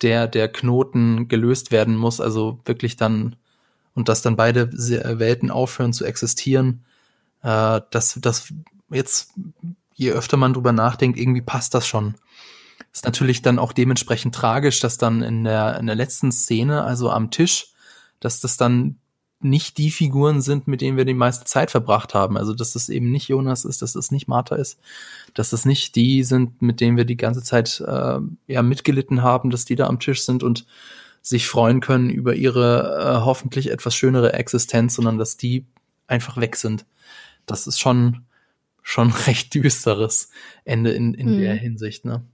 der 0.00 0.28
der 0.28 0.46
Knoten 0.46 1.26
gelöst 1.26 1.72
werden 1.72 1.96
muss. 1.96 2.20
Also 2.20 2.60
wirklich 2.66 2.94
dann 2.94 3.34
und 3.94 4.08
dass 4.08 4.22
dann 4.22 4.36
beide 4.36 4.70
Welten 4.72 5.50
aufhören 5.50 5.92
zu 5.92 6.04
existieren. 6.04 6.84
Äh, 7.42 7.80
dass 7.90 8.16
das 8.22 8.54
jetzt 8.90 9.34
je 9.96 10.12
öfter 10.12 10.36
man 10.36 10.54
drüber 10.54 10.70
nachdenkt, 10.70 11.18
irgendwie 11.18 11.42
passt 11.42 11.74
das 11.74 11.84
schon. 11.84 12.14
Ist 12.98 13.04
natürlich 13.04 13.42
dann 13.42 13.60
auch 13.60 13.72
dementsprechend 13.72 14.34
tragisch, 14.34 14.80
dass 14.80 14.98
dann 14.98 15.22
in 15.22 15.44
der, 15.44 15.78
in 15.78 15.86
der 15.86 15.94
letzten 15.94 16.32
Szene, 16.32 16.82
also 16.82 17.12
am 17.12 17.30
Tisch, 17.30 17.68
dass 18.18 18.40
das 18.40 18.56
dann 18.56 18.96
nicht 19.38 19.78
die 19.78 19.92
Figuren 19.92 20.40
sind, 20.40 20.66
mit 20.66 20.80
denen 20.80 20.96
wir 20.96 21.04
die 21.04 21.14
meiste 21.14 21.44
Zeit 21.44 21.70
verbracht 21.70 22.12
haben. 22.12 22.36
Also, 22.36 22.54
dass 22.54 22.72
das 22.72 22.88
eben 22.88 23.12
nicht 23.12 23.28
Jonas 23.28 23.64
ist, 23.64 23.82
dass 23.82 23.92
das 23.92 24.10
nicht 24.10 24.26
Martha 24.26 24.56
ist, 24.56 24.80
dass 25.32 25.50
das 25.50 25.64
nicht 25.64 25.94
die 25.94 26.24
sind, 26.24 26.60
mit 26.60 26.80
denen 26.80 26.96
wir 26.96 27.04
die 27.04 27.16
ganze 27.16 27.40
Zeit 27.40 27.80
äh, 27.86 28.18
ja 28.48 28.62
mitgelitten 28.62 29.22
haben, 29.22 29.50
dass 29.50 29.64
die 29.64 29.76
da 29.76 29.86
am 29.86 30.00
Tisch 30.00 30.24
sind 30.24 30.42
und 30.42 30.66
sich 31.22 31.46
freuen 31.46 31.78
können 31.78 32.10
über 32.10 32.34
ihre 32.34 32.98
äh, 32.98 33.24
hoffentlich 33.24 33.70
etwas 33.70 33.94
schönere 33.94 34.32
Existenz, 34.32 34.96
sondern 34.96 35.18
dass 35.18 35.36
die 35.36 35.66
einfach 36.08 36.36
weg 36.36 36.56
sind. 36.56 36.84
Das 37.46 37.68
ist 37.68 37.78
schon 37.78 38.26
schon 38.82 39.12
recht 39.28 39.54
düsteres 39.54 40.30
Ende 40.64 40.90
in, 40.90 41.14
in 41.14 41.36
mhm. 41.36 41.40
der 41.42 41.54
Hinsicht, 41.54 42.04
ne? 42.04 42.24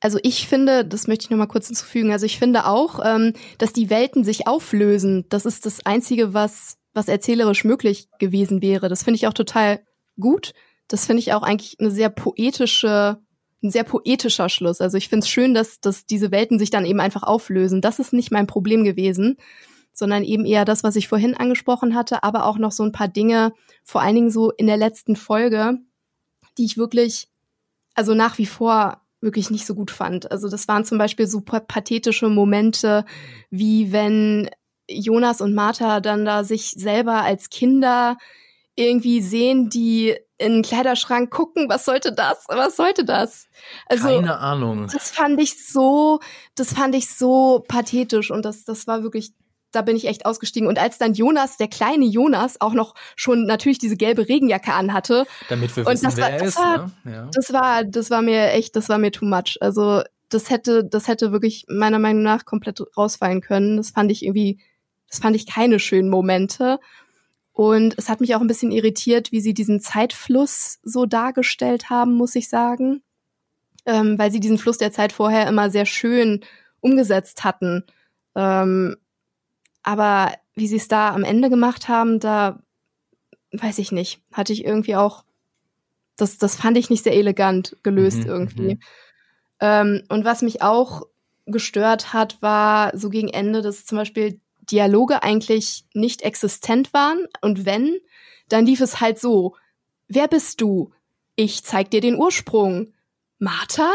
Also 0.00 0.18
ich 0.22 0.46
finde, 0.48 0.84
das 0.84 1.06
möchte 1.06 1.24
ich 1.24 1.30
noch 1.30 1.38
mal 1.38 1.46
kurz 1.46 1.68
hinzufügen, 1.68 2.12
also 2.12 2.26
ich 2.26 2.38
finde 2.38 2.66
auch, 2.66 3.00
ähm, 3.04 3.32
dass 3.58 3.72
die 3.72 3.90
Welten 3.90 4.24
sich 4.24 4.46
auflösen. 4.46 5.24
Das 5.30 5.46
ist 5.46 5.64
das 5.64 5.86
Einzige, 5.86 6.34
was, 6.34 6.76
was 6.92 7.08
erzählerisch 7.08 7.64
möglich 7.64 8.08
gewesen 8.18 8.60
wäre. 8.60 8.88
Das 8.88 9.02
finde 9.02 9.16
ich 9.16 9.26
auch 9.26 9.32
total 9.32 9.80
gut. 10.20 10.52
Das 10.88 11.06
finde 11.06 11.20
ich 11.20 11.32
auch 11.32 11.42
eigentlich 11.42 11.76
eine 11.80 11.90
sehr 11.90 12.10
poetische, 12.10 13.18
ein 13.62 13.70
sehr 13.70 13.84
poetischer 13.84 14.48
Schluss. 14.48 14.80
Also 14.80 14.98
ich 14.98 15.08
finde 15.08 15.24
es 15.24 15.30
schön, 15.30 15.54
dass, 15.54 15.80
dass 15.80 16.06
diese 16.06 16.30
Welten 16.30 16.58
sich 16.58 16.70
dann 16.70 16.84
eben 16.84 17.00
einfach 17.00 17.22
auflösen. 17.22 17.80
Das 17.80 17.98
ist 17.98 18.12
nicht 18.12 18.30
mein 18.30 18.46
Problem 18.46 18.84
gewesen, 18.84 19.38
sondern 19.92 20.24
eben 20.24 20.44
eher 20.44 20.64
das, 20.64 20.84
was 20.84 20.96
ich 20.96 21.08
vorhin 21.08 21.34
angesprochen 21.34 21.94
hatte, 21.94 22.22
aber 22.22 22.44
auch 22.44 22.58
noch 22.58 22.72
so 22.72 22.82
ein 22.82 22.92
paar 22.92 23.08
Dinge, 23.08 23.52
vor 23.84 24.02
allen 24.02 24.16
Dingen 24.16 24.30
so 24.30 24.50
in 24.50 24.66
der 24.66 24.76
letzten 24.76 25.16
Folge, 25.16 25.78
die 26.58 26.64
ich 26.64 26.76
wirklich, 26.76 27.28
also 27.94 28.12
nach 28.12 28.38
wie 28.38 28.46
vor 28.46 29.00
wirklich 29.24 29.50
nicht 29.50 29.66
so 29.66 29.74
gut 29.74 29.90
fand. 29.90 30.30
Also 30.30 30.48
das 30.48 30.68
waren 30.68 30.84
zum 30.84 30.98
Beispiel 30.98 31.26
super 31.26 31.60
pathetische 31.60 32.28
Momente, 32.28 33.04
wie 33.50 33.92
wenn 33.92 34.48
Jonas 34.88 35.40
und 35.40 35.54
Martha 35.54 36.00
dann 36.00 36.24
da 36.24 36.44
sich 36.44 36.70
selber 36.70 37.22
als 37.22 37.50
Kinder 37.50 38.16
irgendwie 38.76 39.20
sehen, 39.20 39.70
die 39.70 40.16
in 40.36 40.54
den 40.54 40.62
Kleiderschrank 40.62 41.30
gucken, 41.30 41.68
was 41.68 41.84
sollte 41.84 42.12
das? 42.12 42.44
Was 42.48 42.76
sollte 42.76 43.04
das? 43.04 43.46
Also, 43.86 44.08
Keine 44.08 44.38
Ahnung. 44.38 44.88
Das 44.92 45.10
fand 45.10 45.40
ich 45.40 45.64
so, 45.64 46.20
das 46.56 46.74
fand 46.74 46.94
ich 46.94 47.08
so 47.08 47.64
pathetisch 47.68 48.30
und 48.30 48.44
das, 48.44 48.64
das 48.64 48.86
war 48.86 49.02
wirklich 49.02 49.32
da 49.74 49.82
bin 49.82 49.96
ich 49.96 50.06
echt 50.06 50.26
ausgestiegen. 50.26 50.68
Und 50.68 50.78
als 50.78 50.98
dann 50.98 51.14
Jonas, 51.14 51.56
der 51.56 51.68
kleine 51.68 52.04
Jonas, 52.04 52.60
auch 52.60 52.72
noch 52.72 52.94
schon 53.16 53.46
natürlich 53.46 53.78
diese 53.78 53.96
gelbe 53.96 54.28
Regenjacke 54.28 54.72
anhatte. 54.72 55.26
Damit 55.48 55.76
wir 55.76 55.86
wissen, 55.86 56.04
das 56.04 56.16
wer 56.16 56.24
war, 56.24 56.30
er 56.30 56.42
ist. 56.44 56.58
War, 56.58 56.92
ne? 57.04 57.12
ja. 57.12 57.30
Das 57.32 57.52
war, 57.52 57.84
das 57.84 58.10
war 58.10 58.22
mir 58.22 58.50
echt, 58.52 58.76
das 58.76 58.88
war 58.88 58.98
mir 58.98 59.10
too 59.10 59.26
much. 59.26 59.58
Also 59.60 60.02
das 60.28 60.50
hätte, 60.50 60.84
das 60.84 61.08
hätte 61.08 61.32
wirklich 61.32 61.64
meiner 61.68 61.98
Meinung 61.98 62.22
nach 62.22 62.44
komplett 62.44 62.82
rausfallen 62.96 63.40
können. 63.40 63.76
Das 63.76 63.90
fand 63.90 64.10
ich 64.10 64.24
irgendwie, 64.24 64.58
das 65.08 65.18
fand 65.18 65.36
ich 65.36 65.46
keine 65.46 65.78
schönen 65.78 66.08
Momente. 66.08 66.78
Und 67.52 67.94
es 67.98 68.08
hat 68.08 68.20
mich 68.20 68.34
auch 68.34 68.40
ein 68.40 68.48
bisschen 68.48 68.72
irritiert, 68.72 69.30
wie 69.30 69.40
sie 69.40 69.54
diesen 69.54 69.80
Zeitfluss 69.80 70.80
so 70.82 71.06
dargestellt 71.06 71.88
haben, 71.88 72.14
muss 72.14 72.34
ich 72.34 72.48
sagen. 72.48 73.02
Ähm, 73.86 74.18
weil 74.18 74.32
sie 74.32 74.40
diesen 74.40 74.58
Fluss 74.58 74.78
der 74.78 74.92
Zeit 74.92 75.12
vorher 75.12 75.46
immer 75.46 75.70
sehr 75.70 75.86
schön 75.86 76.40
umgesetzt 76.80 77.44
hatten. 77.44 77.84
Ähm, 78.34 78.96
aber 79.84 80.32
wie 80.54 80.66
sie 80.66 80.76
es 80.76 80.88
da 80.88 81.14
am 81.14 81.22
Ende 81.22 81.50
gemacht 81.50 81.88
haben, 81.88 82.18
da 82.18 82.60
weiß 83.52 83.78
ich 83.78 83.92
nicht. 83.92 84.20
Hatte 84.32 84.52
ich 84.52 84.64
irgendwie 84.64 84.96
auch, 84.96 85.24
das, 86.16 86.38
das 86.38 86.56
fand 86.56 86.76
ich 86.76 86.90
nicht 86.90 87.04
sehr 87.04 87.14
elegant 87.14 87.76
gelöst 87.82 88.20
mhm, 88.20 88.26
irgendwie. 88.26 88.74
Mhm. 88.74 88.80
Ähm, 89.60 90.02
und 90.08 90.24
was 90.24 90.42
mich 90.42 90.62
auch 90.62 91.02
gestört 91.46 92.12
hat, 92.12 92.40
war 92.42 92.96
so 92.96 93.10
gegen 93.10 93.28
Ende, 93.28 93.62
dass 93.62 93.84
zum 93.84 93.98
Beispiel 93.98 94.40
Dialoge 94.70 95.22
eigentlich 95.22 95.84
nicht 95.92 96.22
existent 96.22 96.92
waren. 96.92 97.26
Und 97.40 97.66
wenn, 97.66 97.98
dann 98.48 98.66
lief 98.66 98.80
es 98.80 99.00
halt 99.00 99.20
so. 99.20 99.54
Wer 100.08 100.28
bist 100.28 100.60
du? 100.60 100.92
Ich 101.36 101.62
zeig 101.64 101.90
dir 101.90 102.00
den 102.00 102.16
Ursprung. 102.16 102.92
Martha? 103.38 103.90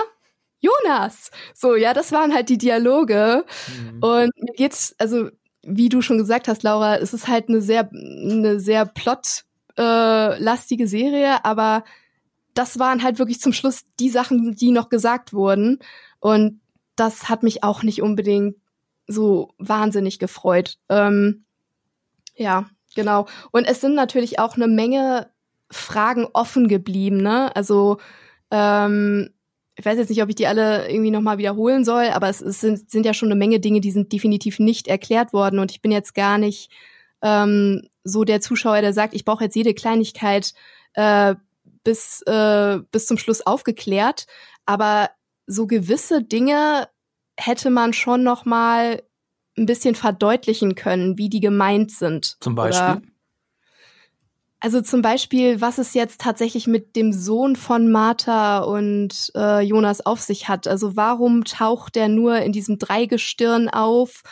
Jonas. 0.59 1.31
So, 1.53 1.75
ja, 1.75 1.93
das 1.93 2.11
waren 2.11 2.33
halt 2.33 2.49
die 2.49 2.57
Dialoge. 2.57 3.45
Mhm. 3.67 4.03
Und 4.03 4.31
mir 4.37 4.53
geht's, 4.55 4.93
also, 4.97 5.29
wie 5.69 5.89
du 5.89 6.01
schon 6.01 6.17
gesagt 6.17 6.47
hast, 6.47 6.63
Laura, 6.63 6.97
es 6.97 7.13
ist 7.13 7.27
halt 7.27 7.49
eine 7.49 7.61
sehr, 7.61 7.89
eine 7.91 8.59
sehr 8.59 8.85
plotlastige 8.85 10.83
äh, 10.83 10.87
Serie, 10.87 11.45
aber 11.45 11.83
das 12.53 12.79
waren 12.79 13.03
halt 13.03 13.19
wirklich 13.19 13.39
zum 13.39 13.53
Schluss 13.53 13.85
die 13.99 14.09
Sachen, 14.09 14.55
die 14.55 14.71
noch 14.71 14.89
gesagt 14.89 15.31
wurden. 15.33 15.79
Und 16.19 16.59
das 16.95 17.29
hat 17.29 17.43
mich 17.43 17.63
auch 17.63 17.83
nicht 17.83 18.01
unbedingt 18.01 18.55
so 19.07 19.53
wahnsinnig 19.57 20.19
gefreut. 20.19 20.77
Ähm, 20.89 21.45
ja, 22.35 22.69
genau. 22.95 23.27
Und 23.51 23.65
es 23.65 23.81
sind 23.81 23.95
natürlich 23.95 24.39
auch 24.39 24.55
eine 24.55 24.67
Menge 24.67 25.29
Fragen 25.71 26.27
offen 26.33 26.67
geblieben, 26.67 27.17
ne? 27.17 27.55
Also, 27.55 27.99
ähm, 28.51 29.29
ich 29.79 29.85
weiß 29.85 29.97
jetzt 29.97 30.09
nicht, 30.09 30.21
ob 30.21 30.27
ich 30.27 30.35
die 30.35 30.45
alle 30.45 30.91
irgendwie 30.91 31.09
nochmal 31.09 31.37
wiederholen 31.37 31.85
soll, 31.85 32.09
aber 32.09 32.27
es, 32.27 32.41
es 32.41 32.59
sind, 32.59 32.91
sind, 32.91 33.05
ja 33.05 33.13
schon 33.13 33.29
eine 33.29 33.39
Menge 33.39 33.61
Dinge, 33.61 33.79
die 33.79 33.91
sind 33.91 34.11
definitiv 34.11 34.59
nicht 34.59 34.89
erklärt 34.89 35.31
worden. 35.31 35.57
Und 35.57 35.71
ich 35.71 35.81
bin 35.81 35.89
jetzt 35.89 36.13
gar 36.13 36.37
nicht 36.37 36.69
ähm, 37.21 37.87
so 38.03 38.25
der 38.25 38.41
Zuschauer, 38.41 38.81
der 38.81 38.91
sagt, 38.91 39.13
ich 39.13 39.23
brauche 39.23 39.45
jetzt 39.45 39.55
jede 39.55 39.73
Kleinigkeit 39.73 40.53
äh, 40.95 41.35
bis, 41.85 42.21
äh, 42.23 42.79
bis 42.91 43.07
zum 43.07 43.17
Schluss 43.17 43.39
aufgeklärt. 43.39 44.27
Aber 44.65 45.11
so 45.47 45.65
gewisse 45.65 46.23
Dinge 46.23 46.89
hätte 47.37 47.69
man 47.69 47.93
schon 47.93 48.21
noch 48.21 48.43
mal 48.43 49.01
ein 49.57 49.65
bisschen 49.65 49.95
verdeutlichen 49.95 50.75
können, 50.75 51.17
wie 51.17 51.29
die 51.29 51.39
gemeint 51.39 51.91
sind. 51.91 52.35
Zum 52.41 52.55
Beispiel? 52.55 52.97
Oder, 52.97 53.01
also 54.59 54.81
zum 54.81 55.01
Beispiel, 55.01 55.61
was 55.61 55.77
es 55.77 55.93
jetzt 55.93 56.19
tatsächlich 56.21 56.67
mit 56.67 56.95
dem 56.95 57.13
Sohn 57.13 57.55
von 57.55 57.89
Martha 57.91 58.59
und 58.59 59.31
äh, 59.35 59.61
Jonas 59.61 60.05
auf 60.05 60.19
sich 60.19 60.49
hat. 60.49 60.67
Also 60.67 60.95
warum 60.95 61.45
taucht 61.45 61.95
der 61.95 62.09
nur 62.09 62.37
in 62.39 62.51
diesem 62.51 62.77
Dreigestirn 62.77 63.69
auf 63.69 64.23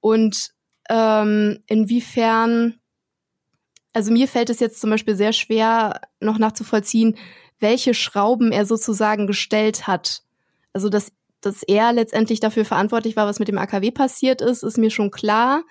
und 0.00 0.50
ähm, 0.90 1.62
inwiefern, 1.66 2.80
also 3.92 4.10
mir 4.10 4.26
fällt 4.26 4.50
es 4.50 4.58
jetzt 4.58 4.80
zum 4.80 4.90
Beispiel 4.90 5.14
sehr 5.14 5.32
schwer, 5.32 6.00
noch 6.20 6.38
nachzuvollziehen, 6.38 7.16
welche 7.60 7.94
Schrauben 7.94 8.52
er 8.52 8.66
sozusagen 8.66 9.26
gestellt 9.26 9.86
hat. 9.86 10.22
Also 10.72 10.88
dass 10.88 11.12
dass 11.40 11.62
er 11.62 11.92
letztendlich 11.92 12.40
dafür 12.40 12.64
verantwortlich 12.64 13.16
war, 13.16 13.26
was 13.26 13.38
mit 13.38 13.48
dem 13.48 13.58
AKW 13.58 13.90
passiert 13.90 14.40
ist, 14.40 14.62
ist 14.62 14.78
mir 14.78 14.90
schon 14.90 15.10
klar. 15.10 15.62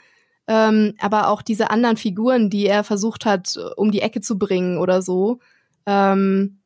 Ähm, 0.48 0.94
aber 1.00 1.28
auch 1.28 1.42
diese 1.42 1.70
anderen 1.70 1.98
Figuren, 1.98 2.50
die 2.50 2.68
er 2.68 2.84
versucht 2.84 3.26
hat, 3.26 3.58
um 3.76 3.92
die 3.92 4.02
Ecke 4.02 4.22
zu 4.22 4.38
bringen 4.38 4.78
oder 4.78 5.02
so, 5.02 5.40
ähm, 5.86 6.60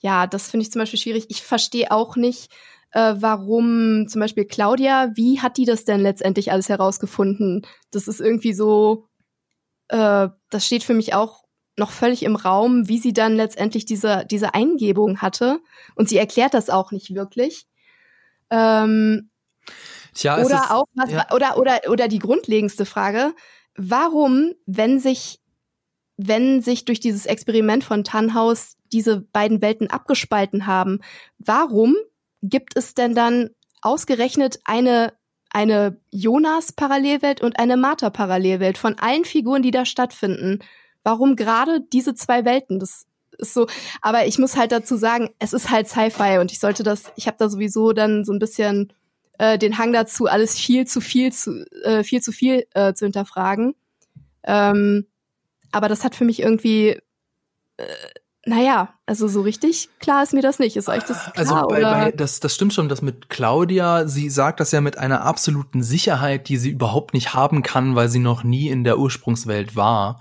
ja, 0.00 0.26
das 0.26 0.50
finde 0.50 0.62
ich 0.62 0.72
zum 0.72 0.80
Beispiel 0.80 0.98
schwierig. 0.98 1.26
Ich 1.28 1.42
verstehe 1.42 1.90
auch 1.90 2.16
nicht, 2.16 2.52
äh, 2.92 3.14
warum 3.18 4.06
zum 4.08 4.20
Beispiel 4.20 4.44
Claudia, 4.44 5.10
wie 5.14 5.40
hat 5.40 5.56
die 5.56 5.64
das 5.64 5.84
denn 5.84 6.00
letztendlich 6.00 6.52
alles 6.52 6.68
herausgefunden? 6.68 7.66
Das 7.90 8.08
ist 8.08 8.20
irgendwie 8.20 8.52
so, 8.52 9.08
äh, 9.88 10.28
das 10.50 10.66
steht 10.66 10.84
für 10.84 10.94
mich 10.94 11.14
auch 11.14 11.44
noch 11.76 11.90
völlig 11.90 12.22
im 12.24 12.36
Raum, 12.36 12.88
wie 12.88 12.98
sie 12.98 13.12
dann 13.12 13.36
letztendlich 13.36 13.84
diese, 13.84 14.24
diese 14.30 14.54
Eingebung 14.54 15.18
hatte. 15.18 15.60
Und 15.94 16.08
sie 16.08 16.18
erklärt 16.18 16.54
das 16.54 16.70
auch 16.70 16.90
nicht 16.90 17.14
wirklich. 17.14 17.66
Ähm, 18.50 19.30
Tja, 20.14 20.44
oder 20.44 20.62
ist, 20.64 20.70
auch 20.70 20.86
was, 20.94 21.10
ja. 21.10 21.26
oder 21.32 21.58
oder 21.58 21.80
oder 21.88 22.08
die 22.08 22.18
grundlegendste 22.18 22.84
Frage: 22.84 23.34
Warum, 23.76 24.52
wenn 24.66 24.98
sich 24.98 25.40
wenn 26.16 26.60
sich 26.60 26.84
durch 26.84 27.00
dieses 27.00 27.26
Experiment 27.26 27.84
von 27.84 28.04
Tannhaus 28.04 28.76
diese 28.92 29.20
beiden 29.20 29.62
Welten 29.62 29.88
abgespalten 29.88 30.66
haben, 30.66 31.00
warum 31.38 31.94
gibt 32.42 32.76
es 32.76 32.94
denn 32.94 33.14
dann 33.14 33.50
ausgerechnet 33.82 34.58
eine 34.64 35.12
eine 35.50 35.98
Jonas-Parallelwelt 36.10 37.40
und 37.40 37.58
eine 37.58 37.76
Martha-Parallelwelt 37.76 38.76
von 38.76 38.98
allen 38.98 39.24
Figuren, 39.24 39.62
die 39.62 39.70
da 39.70 39.86
stattfinden? 39.86 40.58
Warum 41.04 41.36
gerade 41.36 41.80
diese 41.80 42.14
zwei 42.14 42.44
Welten? 42.44 42.78
Das 42.78 43.06
ist 43.38 43.54
so, 43.54 43.66
aber 44.02 44.26
ich 44.26 44.38
muss 44.38 44.56
halt 44.56 44.72
dazu 44.72 44.96
sagen, 44.96 45.30
es 45.38 45.52
ist 45.52 45.70
halt 45.70 45.88
Sci-Fi 45.88 46.38
und 46.38 46.52
ich 46.52 46.60
sollte 46.60 46.82
das, 46.82 47.12
ich 47.16 47.26
habe 47.26 47.36
da 47.38 47.48
sowieso 47.48 47.92
dann 47.92 48.24
so 48.24 48.32
ein 48.32 48.38
bisschen 48.38 48.92
äh, 49.38 49.58
den 49.58 49.78
Hang 49.78 49.92
dazu, 49.92 50.26
alles 50.26 50.58
viel 50.58 50.86
zu 50.86 51.00
viel 51.00 51.32
zu 51.32 51.64
äh, 51.82 52.04
viel 52.04 52.20
zu 52.20 52.32
viel 52.32 52.66
äh, 52.74 52.92
zu 52.94 53.06
hinterfragen. 53.06 53.74
Ähm, 54.44 55.06
aber 55.72 55.88
das 55.88 56.04
hat 56.04 56.14
für 56.14 56.24
mich 56.24 56.40
irgendwie 56.40 57.00
äh, 57.76 57.84
naja, 58.48 58.94
also 59.04 59.28
so 59.28 59.42
richtig 59.42 59.90
klar 60.00 60.22
ist 60.22 60.32
mir 60.32 60.40
das 60.40 60.58
nicht. 60.58 60.76
Ist 60.76 60.88
euch 60.88 61.02
das 61.04 61.32
klar? 61.32 61.36
Also 61.36 61.54
bei, 61.68 61.82
bei, 61.82 62.12
das, 62.12 62.40
das 62.40 62.54
stimmt 62.54 62.72
schon, 62.72 62.88
das 62.88 63.02
mit 63.02 63.28
Claudia, 63.28 64.08
sie 64.08 64.30
sagt 64.30 64.60
das 64.60 64.72
ja 64.72 64.80
mit 64.80 64.96
einer 64.96 65.22
absoluten 65.22 65.82
Sicherheit, 65.82 66.48
die 66.48 66.56
sie 66.56 66.70
überhaupt 66.70 67.12
nicht 67.12 67.34
haben 67.34 67.62
kann, 67.62 67.94
weil 67.94 68.08
sie 68.08 68.20
noch 68.20 68.44
nie 68.44 68.68
in 68.68 68.84
der 68.84 68.98
Ursprungswelt 68.98 69.76
war. 69.76 70.20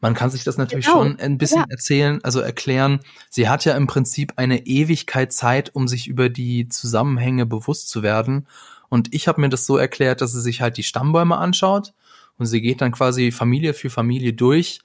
Man 0.00 0.14
kann 0.14 0.30
sich 0.30 0.44
das 0.44 0.58
natürlich 0.58 0.86
genau. 0.86 0.98
schon 0.98 1.18
ein 1.18 1.38
bisschen 1.38 1.60
ja. 1.60 1.66
erzählen, 1.68 2.22
also 2.22 2.40
erklären. 2.40 3.00
Sie 3.30 3.48
hat 3.48 3.64
ja 3.64 3.76
im 3.76 3.88
Prinzip 3.88 4.34
eine 4.36 4.66
Ewigkeit 4.66 5.32
Zeit, 5.32 5.74
um 5.74 5.88
sich 5.88 6.06
über 6.06 6.28
die 6.28 6.68
Zusammenhänge 6.68 7.46
bewusst 7.46 7.88
zu 7.88 8.02
werden. 8.02 8.46
Und 8.88 9.12
ich 9.12 9.26
habe 9.26 9.40
mir 9.40 9.48
das 9.48 9.66
so 9.66 9.76
erklärt, 9.76 10.20
dass 10.20 10.32
sie 10.32 10.40
sich 10.40 10.60
halt 10.60 10.76
die 10.76 10.84
Stammbäume 10.84 11.36
anschaut 11.36 11.94
und 12.38 12.46
sie 12.46 12.62
geht 12.62 12.80
dann 12.80 12.92
quasi 12.92 13.32
Familie 13.32 13.74
für 13.74 13.90
Familie 13.90 14.32
durch. 14.32 14.80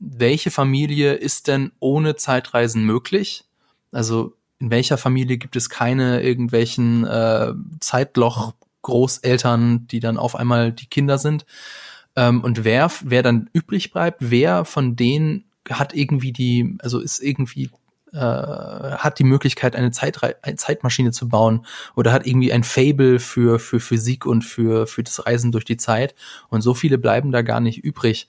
Welche 0.00 0.50
Familie 0.50 1.14
ist 1.14 1.46
denn 1.46 1.72
ohne 1.78 2.16
Zeitreisen 2.16 2.84
möglich? 2.84 3.44
Also 3.92 4.34
in 4.58 4.70
welcher 4.70 4.98
Familie 4.98 5.38
gibt 5.38 5.54
es 5.54 5.70
keine 5.70 6.22
irgendwelchen 6.22 7.06
äh, 7.06 7.52
Zeitloch 7.80 8.54
Großeltern, 8.82 9.86
die 9.86 10.00
dann 10.00 10.18
auf 10.18 10.34
einmal 10.34 10.72
die 10.72 10.86
Kinder 10.86 11.18
sind? 11.18 11.46
Ähm, 12.18 12.42
und 12.42 12.64
wer, 12.64 12.90
wer 13.04 13.22
dann 13.22 13.48
übrig 13.52 13.92
bleibt, 13.92 14.18
wer 14.18 14.64
von 14.64 14.96
denen 14.96 15.44
hat 15.70 15.94
irgendwie 15.94 16.32
die, 16.32 16.76
also 16.80 16.98
ist 16.98 17.22
irgendwie 17.22 17.70
äh, 18.12 18.18
hat 18.18 19.20
die 19.20 19.24
Möglichkeit, 19.24 19.76
eine, 19.76 19.92
Zeitre 19.92 20.34
eine 20.42 20.56
Zeitmaschine 20.56 21.12
zu 21.12 21.28
bauen 21.28 21.64
oder 21.94 22.10
hat 22.10 22.26
irgendwie 22.26 22.52
ein 22.52 22.64
Fable 22.64 23.20
für, 23.20 23.60
für 23.60 23.78
Physik 23.78 24.26
und 24.26 24.42
für, 24.42 24.88
für 24.88 25.04
das 25.04 25.26
Reisen 25.26 25.52
durch 25.52 25.64
die 25.64 25.76
Zeit. 25.76 26.16
Und 26.48 26.62
so 26.62 26.74
viele 26.74 26.98
bleiben 26.98 27.30
da 27.30 27.42
gar 27.42 27.60
nicht 27.60 27.84
übrig. 27.84 28.28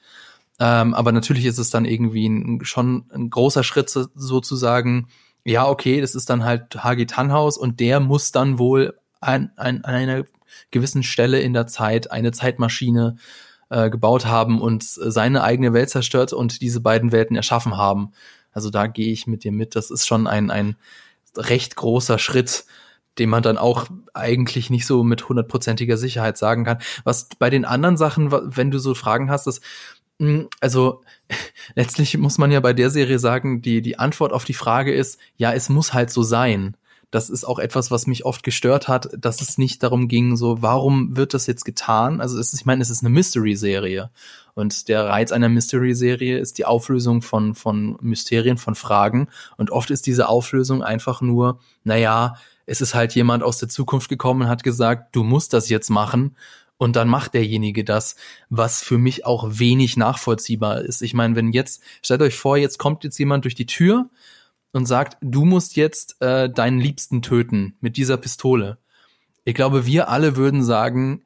Ähm, 0.59 0.93
aber 0.93 1.11
natürlich 1.11 1.45
ist 1.45 1.57
es 1.57 1.71
dann 1.71 1.85
irgendwie 1.85 2.29
ein, 2.29 2.59
schon 2.65 3.05
ein 3.11 3.31
großer 3.31 3.63
Schritt 3.63 3.89
sozusagen, 3.89 5.07
ja, 5.45 5.67
okay, 5.67 5.99
das 5.99 6.13
ist 6.13 6.29
dann 6.29 6.43
halt 6.43 6.83
Hagi 6.83 7.07
Tannhaus 7.07 7.57
und 7.57 7.79
der 7.79 7.99
muss 8.01 8.31
dann 8.31 8.59
wohl 8.59 8.99
an, 9.19 9.51
an, 9.55 9.83
an 9.83 9.95
einer 9.95 10.25
gewissen 10.69 11.01
Stelle 11.01 11.39
in 11.39 11.53
der 11.53 11.65
Zeit 11.65 12.11
eine 12.11 12.31
Zeitmaschine 12.31 13.15
äh, 13.69 13.89
gebaut 13.89 14.25
haben 14.25 14.61
und 14.61 14.83
seine 14.83 15.43
eigene 15.43 15.73
Welt 15.73 15.89
zerstört 15.89 16.33
und 16.33 16.61
diese 16.61 16.81
beiden 16.81 17.11
Welten 17.11 17.35
erschaffen 17.35 17.77
haben. 17.77 18.11
Also 18.51 18.69
da 18.69 18.87
gehe 18.87 19.11
ich 19.11 19.27
mit 19.27 19.43
dir 19.43 19.51
mit. 19.51 19.75
Das 19.75 19.91
ist 19.91 20.07
schon 20.07 20.27
ein, 20.27 20.51
ein 20.51 20.75
recht 21.37 21.75
großer 21.75 22.19
Schritt, 22.19 22.65
den 23.17 23.29
man 23.29 23.43
dann 23.43 23.57
auch 23.57 23.85
eigentlich 24.13 24.69
nicht 24.69 24.85
so 24.85 25.03
mit 25.03 25.29
hundertprozentiger 25.29 25.97
Sicherheit 25.97 26.37
sagen 26.37 26.63
kann. 26.63 26.79
Was 27.03 27.29
bei 27.37 27.49
den 27.49 27.65
anderen 27.65 27.97
Sachen, 27.97 28.31
wenn 28.31 28.71
du 28.71 28.79
so 28.79 28.95
Fragen 28.95 29.29
hast, 29.29 29.47
ist, 29.47 29.61
hm, 30.19 30.49
also 30.59 31.01
letztlich 31.75 32.17
muss 32.17 32.37
man 32.37 32.51
ja 32.51 32.59
bei 32.59 32.73
der 32.73 32.89
Serie 32.89 33.19
sagen, 33.19 33.61
die, 33.61 33.81
die 33.81 33.99
Antwort 33.99 34.33
auf 34.33 34.45
die 34.45 34.53
Frage 34.53 34.93
ist, 34.93 35.19
ja, 35.37 35.53
es 35.53 35.69
muss 35.69 35.93
halt 35.93 36.09
so 36.11 36.23
sein. 36.23 36.75
Das 37.11 37.29
ist 37.29 37.43
auch 37.43 37.57
etwas, 37.57 37.89
was 37.89 38.05
mich 38.05 38.25
oft 38.25 38.43
gestört 38.43 38.87
hat, 38.87 39.09
dass 39.17 39.41
es 39.41 39.57
nicht 39.57 39.81
darum 39.81 40.07
ging, 40.07 40.35
so, 40.35 40.61
warum 40.61 41.15
wird 41.15 41.33
das 41.33 41.47
jetzt 41.47 41.65
getan? 41.65 42.21
Also 42.21 42.37
ist, 42.39 42.53
ich 42.53 42.65
meine, 42.65 42.81
es 42.81 42.89
ist 42.89 43.01
eine 43.01 43.09
Mystery-Serie. 43.09 44.11
Und 44.53 44.87
der 44.89 45.05
Reiz 45.05 45.31
einer 45.31 45.49
Mystery-Serie 45.49 46.37
ist 46.37 46.57
die 46.57 46.65
Auflösung 46.65 47.21
von, 47.21 47.55
von 47.55 47.97
Mysterien, 48.01 48.57
von 48.57 48.75
Fragen. 48.75 49.27
Und 49.57 49.71
oft 49.71 49.89
ist 49.89 50.05
diese 50.05 50.29
Auflösung 50.29 50.83
einfach 50.83 51.21
nur, 51.21 51.59
naja, 51.83 52.35
es 52.65 52.81
ist 52.81 52.93
halt 52.93 53.15
jemand 53.15 53.41
aus 53.41 53.57
der 53.57 53.69
Zukunft 53.69 54.09
gekommen 54.09 54.43
und 54.43 54.47
hat 54.47 54.63
gesagt, 54.63 55.15
du 55.15 55.23
musst 55.23 55.53
das 55.53 55.69
jetzt 55.69 55.89
machen. 55.89 56.35
Und 56.77 56.95
dann 56.95 57.09
macht 57.09 57.33
derjenige 57.33 57.83
das, 57.83 58.15
was 58.49 58.83
für 58.83 58.97
mich 58.97 59.25
auch 59.25 59.47
wenig 59.49 59.97
nachvollziehbar 59.97 60.81
ist. 60.81 61.01
Ich 61.01 61.13
meine, 61.13 61.35
wenn 61.35 61.51
jetzt, 61.51 61.81
stellt 62.03 62.21
euch 62.21 62.35
vor, 62.35 62.55
jetzt 62.55 62.77
kommt 62.77 63.03
jetzt 63.03 63.17
jemand 63.17 63.45
durch 63.45 63.55
die 63.55 63.65
Tür 63.65 64.09
und 64.71 64.85
sagt, 64.85 65.17
du 65.21 65.45
musst 65.45 65.75
jetzt 65.75 66.21
äh, 66.21 66.49
deinen 66.49 66.79
Liebsten 66.79 67.21
töten 67.21 67.75
mit 67.81 67.97
dieser 67.97 68.17
Pistole. 68.17 68.77
Ich 69.45 69.55
glaube, 69.55 69.85
wir 69.85 70.09
alle 70.09 70.35
würden 70.35 70.63
sagen, 70.63 71.23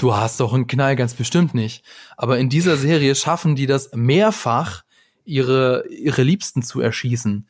du 0.00 0.14
hast 0.14 0.40
doch 0.40 0.52
einen 0.52 0.66
Knall, 0.66 0.96
ganz 0.96 1.14
bestimmt 1.14 1.54
nicht. 1.54 1.84
Aber 2.16 2.38
in 2.38 2.48
dieser 2.48 2.76
Serie 2.76 3.14
schaffen 3.14 3.56
die 3.56 3.66
das 3.66 3.90
mehrfach, 3.94 4.84
ihre, 5.24 5.86
ihre 5.88 6.22
Liebsten 6.22 6.62
zu 6.62 6.80
erschießen. 6.80 7.46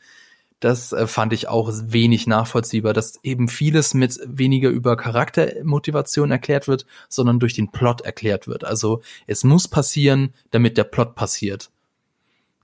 Das 0.61 0.93
äh, 0.93 1.09
fand 1.09 1.33
ich 1.33 1.49
auch 1.49 1.73
wenig 1.87 2.29
nachvollziehbar, 2.29 2.93
dass 2.93 3.19
eben 3.25 3.49
vieles 3.49 3.95
mit 3.95 4.21
weniger 4.25 4.69
über 4.69 4.97
Charaktermotivation 4.97 6.31
erklärt 6.31 6.69
wird, 6.69 6.87
sondern 7.09 7.41
durch 7.41 7.55
den 7.55 7.73
Plot 7.73 8.03
erklärt 8.03 8.47
wird. 8.47 8.63
Also 8.63 9.03
es 9.27 9.43
muss 9.43 9.67
passieren, 9.67 10.35
damit 10.53 10.77
der 10.77 10.85
Plot 10.85 11.17
passiert. 11.17 11.71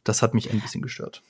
Das 0.04 0.22
hat 0.22 0.32
mich 0.32 0.50
ein 0.50 0.60
bisschen 0.60 0.80
gestört. 0.80 1.22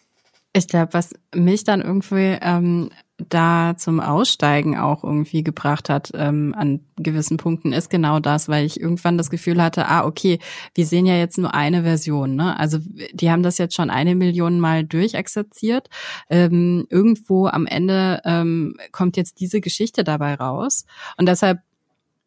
Ich 0.52 0.66
glaube, 0.66 0.92
was 0.92 1.14
mich 1.34 1.64
dann 1.64 1.80
irgendwie 1.80 2.38
ähm, 2.40 2.90
da 3.28 3.74
zum 3.76 4.00
Aussteigen 4.00 4.78
auch 4.78 5.02
irgendwie 5.02 5.42
gebracht 5.42 5.88
hat 5.88 6.12
ähm, 6.14 6.54
an 6.56 6.80
gewissen 6.96 7.36
Punkten, 7.36 7.72
ist 7.72 7.90
genau 7.90 8.20
das, 8.20 8.48
weil 8.48 8.64
ich 8.64 8.80
irgendwann 8.80 9.18
das 9.18 9.28
Gefühl 9.28 9.60
hatte, 9.60 9.88
ah, 9.88 10.04
okay, 10.04 10.38
wir 10.74 10.86
sehen 10.86 11.04
ja 11.04 11.16
jetzt 11.16 11.36
nur 11.36 11.52
eine 11.52 11.82
Version. 11.82 12.36
Ne? 12.36 12.58
Also 12.58 12.78
die 13.12 13.30
haben 13.30 13.42
das 13.42 13.58
jetzt 13.58 13.74
schon 13.74 13.90
eine 13.90 14.14
Million 14.14 14.60
Mal 14.60 14.84
durchexerziert. 14.84 15.88
Ähm, 16.30 16.86
irgendwo 16.90 17.46
am 17.46 17.66
Ende 17.66 18.20
ähm, 18.24 18.76
kommt 18.92 19.16
jetzt 19.16 19.40
diese 19.40 19.60
Geschichte 19.60 20.04
dabei 20.04 20.34
raus. 20.34 20.84
Und 21.16 21.26
deshalb 21.26 21.58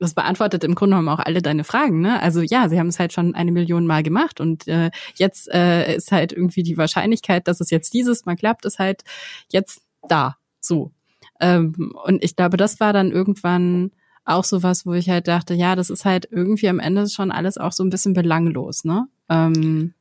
das 0.02 0.16
beantwortet 0.16 0.64
im 0.64 0.74
Grunde 0.74 0.96
genommen 0.96 1.10
auch 1.10 1.24
alle 1.24 1.44
deine 1.44 1.64
Fragen. 1.64 2.02
Ne? 2.02 2.20
Also 2.22 2.42
ja, 2.42 2.68
sie 2.70 2.80
haben 2.80 2.88
es 2.88 2.98
halt 2.98 3.14
schon 3.14 3.36
eine 3.36 3.52
Million 3.52 3.86
Mal 3.86 4.02
gemacht 4.02 4.42
und 4.42 4.68
äh, 4.68 4.90
jetzt 5.16 5.48
äh, 5.54 5.96
ist 5.96 6.12
halt 6.12 6.34
irgendwie 6.34 6.64
die 6.64 6.76
Wahrscheinlichkeit, 6.76 7.48
dass 7.48 7.62
es 7.62 7.70
jetzt 7.70 7.94
dieses 7.94 8.26
Mal 8.26 8.36
klappt, 8.36 8.66
ist 8.66 8.80
halt 8.80 9.04
jetzt 9.50 9.84
da. 10.10 10.38
So. 10.60 10.92
Ähm, 11.40 11.94
und 12.04 12.24
ich 12.24 12.36
glaube, 12.36 12.58
das 12.58 12.80
war 12.80 12.94
dann 12.94 13.12
irgendwann 13.12 13.92
auch 14.26 14.44
so 14.44 14.64
was, 14.64 14.88
wo 14.88 14.94
ich 14.94 15.08
halt 15.08 15.28
dachte, 15.28 15.54
ja, 15.54 15.76
das 15.76 15.92
ist 15.92 16.04
halt 16.04 16.28
irgendwie 16.32 16.68
am 16.68 16.80
Ende 16.80 17.08
schon 17.08 17.32
alles 17.32 17.60
auch 17.60 17.72
so 17.72 17.84
ein 17.84 17.92
bisschen 17.92 18.14
belanglos, 18.14 18.84
ne? 18.84 19.08
Ähm, 19.30 19.94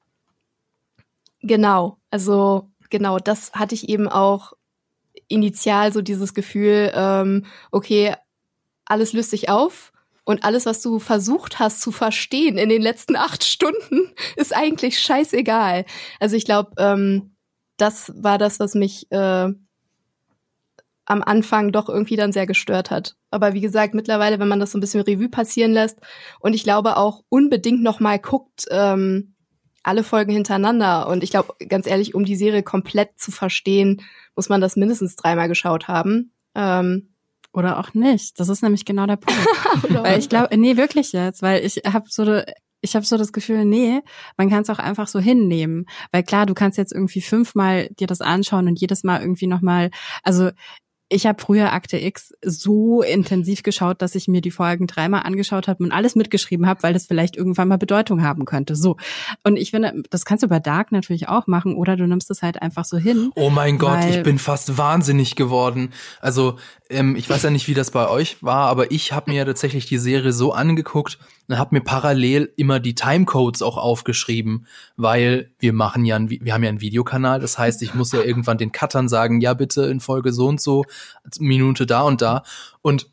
genau, 1.42 1.98
also 2.10 2.70
genau, 2.88 3.18
das 3.18 3.52
hatte 3.52 3.74
ich 3.74 3.90
eben 3.90 4.08
auch 4.08 4.54
initial 5.28 5.92
so 5.92 6.00
dieses 6.00 6.32
Gefühl, 6.32 6.90
ähm, 6.94 7.44
okay, 7.70 8.14
alles 8.90 9.12
löst 9.12 9.30
sich 9.30 9.48
auf 9.48 9.92
und 10.24 10.44
alles, 10.44 10.66
was 10.66 10.82
du 10.82 10.98
versucht 10.98 11.58
hast 11.58 11.80
zu 11.80 11.92
verstehen 11.92 12.58
in 12.58 12.68
den 12.68 12.82
letzten 12.82 13.16
acht 13.16 13.44
Stunden, 13.44 14.12
ist 14.36 14.54
eigentlich 14.54 15.00
scheißegal. 15.00 15.84
Also 16.18 16.36
ich 16.36 16.44
glaube, 16.44 16.72
ähm, 16.78 17.34
das 17.76 18.12
war 18.14 18.38
das, 18.38 18.60
was 18.60 18.74
mich 18.74 19.10
äh, 19.10 19.48
am 21.06 21.22
Anfang 21.22 21.72
doch 21.72 21.88
irgendwie 21.88 22.16
dann 22.16 22.32
sehr 22.32 22.46
gestört 22.46 22.90
hat. 22.90 23.16
Aber 23.30 23.54
wie 23.54 23.60
gesagt, 23.60 23.94
mittlerweile, 23.94 24.38
wenn 24.38 24.48
man 24.48 24.60
das 24.60 24.72
so 24.72 24.78
ein 24.78 24.80
bisschen 24.80 25.00
Revue 25.00 25.28
passieren 25.28 25.72
lässt 25.72 25.98
und 26.40 26.54
ich 26.54 26.62
glaube 26.62 26.96
auch 26.96 27.22
unbedingt 27.28 27.82
noch 27.82 28.00
mal 28.00 28.18
guckt, 28.18 28.66
ähm, 28.70 29.34
alle 29.82 30.04
Folgen 30.04 30.32
hintereinander. 30.32 31.08
Und 31.08 31.24
ich 31.24 31.30
glaube, 31.30 31.54
ganz 31.68 31.86
ehrlich, 31.86 32.14
um 32.14 32.24
die 32.24 32.36
Serie 32.36 32.62
komplett 32.62 33.18
zu 33.18 33.32
verstehen, 33.32 34.02
muss 34.36 34.48
man 34.48 34.60
das 34.60 34.76
mindestens 34.76 35.16
dreimal 35.16 35.48
geschaut 35.48 35.88
haben. 35.88 36.32
Ähm, 36.54 37.14
oder 37.52 37.78
auch 37.78 37.94
nicht. 37.94 38.38
Das 38.38 38.48
ist 38.48 38.62
nämlich 38.62 38.84
genau 38.84 39.06
der 39.06 39.16
Punkt. 39.16 39.40
weil 40.04 40.18
ich 40.18 40.28
glaube, 40.28 40.56
nee, 40.56 40.76
wirklich 40.76 41.12
jetzt, 41.12 41.42
weil 41.42 41.64
ich 41.64 41.82
habe 41.86 42.06
so 42.08 42.42
ich 42.82 42.96
habe 42.96 43.04
so 43.04 43.18
das 43.18 43.32
Gefühl, 43.32 43.64
nee, 43.64 44.00
man 44.36 44.48
kann 44.48 44.62
es 44.62 44.70
auch 44.70 44.78
einfach 44.78 45.06
so 45.06 45.18
hinnehmen, 45.18 45.86
weil 46.12 46.22
klar, 46.22 46.46
du 46.46 46.54
kannst 46.54 46.78
jetzt 46.78 46.92
irgendwie 46.92 47.20
fünfmal 47.20 47.88
dir 47.90 48.06
das 48.06 48.22
anschauen 48.22 48.68
und 48.68 48.80
jedes 48.80 49.04
Mal 49.04 49.20
irgendwie 49.20 49.46
noch 49.46 49.60
mal, 49.60 49.90
also 50.22 50.50
ich 51.12 51.26
habe 51.26 51.42
früher 51.42 51.72
Akte 51.72 51.98
X 51.98 52.32
so 52.40 53.02
intensiv 53.02 53.64
geschaut, 53.64 54.00
dass 54.00 54.14
ich 54.14 54.28
mir 54.28 54.40
die 54.40 54.52
Folgen 54.52 54.86
dreimal 54.86 55.24
angeschaut 55.24 55.66
habe 55.66 55.82
und 55.82 55.90
alles 55.90 56.14
mitgeschrieben 56.14 56.66
habe, 56.66 56.84
weil 56.84 56.92
das 56.92 57.06
vielleicht 57.06 57.36
irgendwann 57.36 57.66
mal 57.66 57.78
Bedeutung 57.78 58.22
haben 58.22 58.44
könnte. 58.44 58.76
So. 58.76 58.96
Und 59.42 59.56
ich 59.56 59.72
finde, 59.72 60.04
das 60.10 60.24
kannst 60.24 60.44
du 60.44 60.48
bei 60.48 60.60
Dark 60.60 60.92
natürlich 60.92 61.28
auch 61.28 61.48
machen 61.48 61.74
oder 61.74 61.96
du 61.96 62.06
nimmst 62.06 62.30
es 62.30 62.42
halt 62.42 62.62
einfach 62.62 62.84
so 62.84 62.96
hin. 62.96 63.32
Oh 63.34 63.50
mein 63.50 63.76
Gott, 63.76 64.04
ich 64.08 64.22
bin 64.22 64.38
fast 64.38 64.78
wahnsinnig 64.78 65.34
geworden. 65.34 65.92
Also, 66.20 66.56
ähm, 66.90 67.16
ich 67.16 67.30
weiß 67.30 67.42
ja 67.44 67.50
nicht, 67.50 67.68
wie 67.68 67.74
das 67.74 67.90
bei 67.90 68.08
euch 68.08 68.42
war, 68.42 68.68
aber 68.68 68.90
ich 68.90 69.12
habe 69.12 69.30
mir 69.30 69.38
ja 69.38 69.44
tatsächlich 69.44 69.86
die 69.86 69.98
Serie 69.98 70.32
so 70.32 70.52
angeguckt, 70.52 71.18
und 71.50 71.58
habe 71.58 71.74
mir 71.74 71.80
parallel 71.80 72.52
immer 72.56 72.78
die 72.78 72.94
Timecodes 72.94 73.60
auch 73.60 73.76
aufgeschrieben, 73.76 74.66
weil 74.96 75.50
wir 75.58 75.72
machen 75.72 76.04
ja, 76.04 76.14
ein, 76.14 76.30
wir 76.30 76.54
haben 76.54 76.62
ja 76.62 76.68
einen 76.68 76.80
Videokanal, 76.80 77.40
das 77.40 77.58
heißt, 77.58 77.82
ich 77.82 77.92
muss 77.94 78.12
ja 78.12 78.22
irgendwann 78.22 78.56
den 78.56 78.70
Cuttern 78.70 79.08
sagen, 79.08 79.40
ja 79.40 79.54
bitte 79.54 79.82
in 79.86 79.98
Folge 79.98 80.32
so 80.32 80.46
und 80.46 80.60
so, 80.60 80.84
Minute 81.40 81.86
da 81.86 82.02
und 82.02 82.22
da. 82.22 82.44
Und 82.82 83.10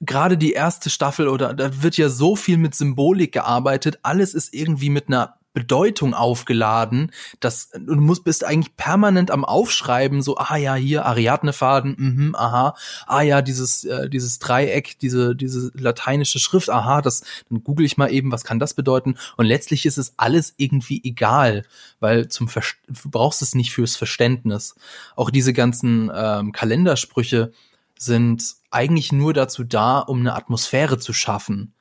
gerade 0.00 0.36
die 0.36 0.52
erste 0.52 0.90
Staffel 0.90 1.28
oder 1.28 1.54
da 1.54 1.82
wird 1.82 1.96
ja 1.96 2.10
so 2.10 2.36
viel 2.36 2.58
mit 2.58 2.74
Symbolik 2.74 3.32
gearbeitet, 3.32 3.98
alles 4.02 4.34
ist 4.34 4.52
irgendwie 4.52 4.90
mit 4.90 5.08
einer 5.08 5.39
Bedeutung 5.52 6.14
aufgeladen, 6.14 7.10
dass 7.40 7.70
du 7.70 7.96
musst 7.96 8.22
bist 8.22 8.44
eigentlich 8.44 8.76
permanent 8.76 9.30
am 9.32 9.44
Aufschreiben, 9.44 10.22
so 10.22 10.36
ah 10.36 10.56
ja 10.56 10.76
hier 10.76 11.04
Ariadne-Faden, 11.06 11.96
mhm, 11.98 12.34
aha, 12.36 12.76
ah 13.06 13.22
ja 13.22 13.42
dieses 13.42 13.84
äh, 13.84 14.08
dieses 14.08 14.38
Dreieck, 14.38 14.98
diese 15.00 15.34
diese 15.34 15.72
lateinische 15.74 16.38
Schrift, 16.38 16.70
aha, 16.70 17.02
das 17.02 17.22
dann 17.48 17.64
google 17.64 17.84
ich 17.84 17.96
mal 17.96 18.12
eben, 18.12 18.30
was 18.30 18.44
kann 18.44 18.60
das 18.60 18.74
bedeuten? 18.74 19.16
Und 19.36 19.46
letztlich 19.46 19.86
ist 19.86 19.98
es 19.98 20.14
alles 20.16 20.54
irgendwie 20.56 21.00
egal, 21.02 21.64
weil 21.98 22.28
zum 22.28 22.48
Ver 22.48 22.62
du 22.86 23.10
brauchst 23.10 23.42
es 23.42 23.54
nicht 23.54 23.72
fürs 23.72 23.96
Verständnis. 23.96 24.76
Auch 25.16 25.30
diese 25.30 25.52
ganzen 25.52 26.12
ähm, 26.14 26.52
Kalendersprüche 26.52 27.52
sind 27.98 28.54
eigentlich 28.70 29.10
nur 29.10 29.34
dazu 29.34 29.64
da, 29.64 29.98
um 29.98 30.20
eine 30.20 30.34
Atmosphäre 30.34 30.98
zu 30.98 31.12
schaffen 31.12 31.74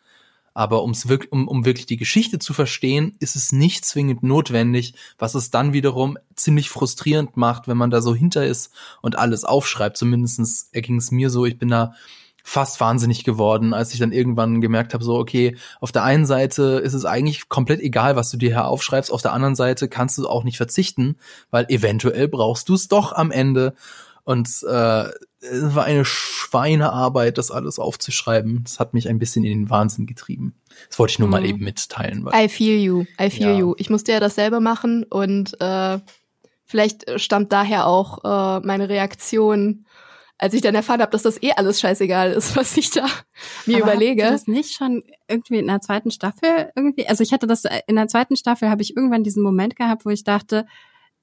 aber 0.59 0.83
um's 0.83 1.07
wirklich, 1.07 1.31
um, 1.31 1.47
um 1.47 1.63
wirklich 1.63 1.85
die 1.85 1.95
Geschichte 1.95 2.37
zu 2.37 2.53
verstehen, 2.53 3.15
ist 3.21 3.37
es 3.37 3.53
nicht 3.53 3.85
zwingend 3.85 4.23
notwendig, 4.23 4.93
was 5.17 5.33
es 5.33 5.51
dann 5.51 5.71
wiederum 5.71 6.17
ziemlich 6.35 6.69
frustrierend 6.69 7.37
macht, 7.37 7.69
wenn 7.69 7.77
man 7.77 7.91
da 7.91 8.01
so 8.01 8.13
hinter 8.13 8.45
ist 8.45 8.73
und 9.01 9.17
alles 9.17 9.45
aufschreibt. 9.45 9.95
Zumindestens 9.95 10.67
erging 10.73 10.97
es 10.97 11.11
mir 11.11 11.29
so, 11.29 11.45
ich 11.45 11.57
bin 11.57 11.69
da 11.69 11.93
fast 12.43 12.81
wahnsinnig 12.81 13.23
geworden, 13.23 13.73
als 13.73 13.93
ich 13.93 14.01
dann 14.01 14.11
irgendwann 14.11 14.59
gemerkt 14.59 14.93
habe, 14.93 15.01
so, 15.01 15.17
okay, 15.17 15.55
auf 15.79 15.93
der 15.93 16.03
einen 16.03 16.25
Seite 16.25 16.81
ist 16.83 16.93
es 16.93 17.05
eigentlich 17.05 17.47
komplett 17.47 17.79
egal, 17.79 18.17
was 18.17 18.29
du 18.29 18.35
dir 18.35 18.49
hier 18.49 18.65
aufschreibst, 18.65 19.13
auf 19.13 19.21
der 19.21 19.31
anderen 19.31 19.55
Seite 19.55 19.87
kannst 19.87 20.17
du 20.17 20.27
auch 20.27 20.43
nicht 20.43 20.57
verzichten, 20.57 21.15
weil 21.51 21.67
eventuell 21.69 22.27
brauchst 22.27 22.67
du 22.67 22.73
es 22.73 22.89
doch 22.89 23.13
am 23.13 23.31
Ende. 23.31 23.75
Und 24.25 24.49
äh, 24.67 25.05
es 25.41 25.75
war 25.75 25.85
eine 25.85 26.05
Schweinearbeit, 26.05 27.37
das 27.37 27.51
alles 27.51 27.79
aufzuschreiben. 27.79 28.63
Das 28.63 28.79
hat 28.79 28.93
mich 28.93 29.07
ein 29.07 29.19
bisschen 29.19 29.43
in 29.43 29.59
den 29.59 29.69
Wahnsinn 29.69 30.05
getrieben. 30.05 30.55
Das 30.89 30.99
wollte 30.99 31.11
ich 31.11 31.19
nur 31.19 31.29
mal 31.29 31.41
mhm. 31.41 31.47
eben 31.47 31.63
mitteilen. 31.63 32.25
Weil, 32.25 32.45
I 32.45 32.49
feel 32.49 32.77
you, 32.77 33.05
I 33.21 33.29
feel 33.29 33.49
ja. 33.49 33.57
you. 33.57 33.75
Ich 33.77 33.89
musste 33.89 34.11
ja 34.11 34.19
dasselbe 34.19 34.59
machen 34.59 35.03
und 35.03 35.59
äh, 35.61 35.99
vielleicht 36.65 37.19
stammt 37.19 37.51
daher 37.51 37.87
auch 37.87 38.23
äh, 38.23 38.65
meine 38.65 38.89
Reaktion, 38.89 39.85
als 40.37 40.53
ich 40.53 40.61
dann 40.61 40.75
erfahren 40.75 41.01
habe, 41.01 41.11
dass 41.11 41.23
das 41.23 41.41
eh 41.41 41.51
alles 41.53 41.79
scheißegal 41.79 42.31
ist, 42.31 42.55
was 42.55 42.75
ich 42.75 42.91
da 42.91 43.05
mir 43.65 43.77
Aber 43.77 43.93
überlege. 43.93 44.23
Hast 44.23 44.47
du 44.47 44.51
das 44.51 44.57
nicht 44.57 44.75
schon 44.75 45.03
irgendwie 45.27 45.59
in 45.59 45.67
der 45.67 45.81
zweiten 45.81 46.11
Staffel 46.11 46.71
irgendwie? 46.75 47.07
Also 47.07 47.23
ich 47.23 47.31
hatte 47.31 47.47
das 47.47 47.63
in 47.87 47.95
der 47.95 48.07
zweiten 48.07 48.35
Staffel 48.35 48.69
habe 48.69 48.81
ich 48.81 48.95
irgendwann 48.95 49.23
diesen 49.23 49.43
Moment 49.43 49.75
gehabt, 49.77 50.05
wo 50.05 50.09
ich 50.09 50.23
dachte, 50.23 50.65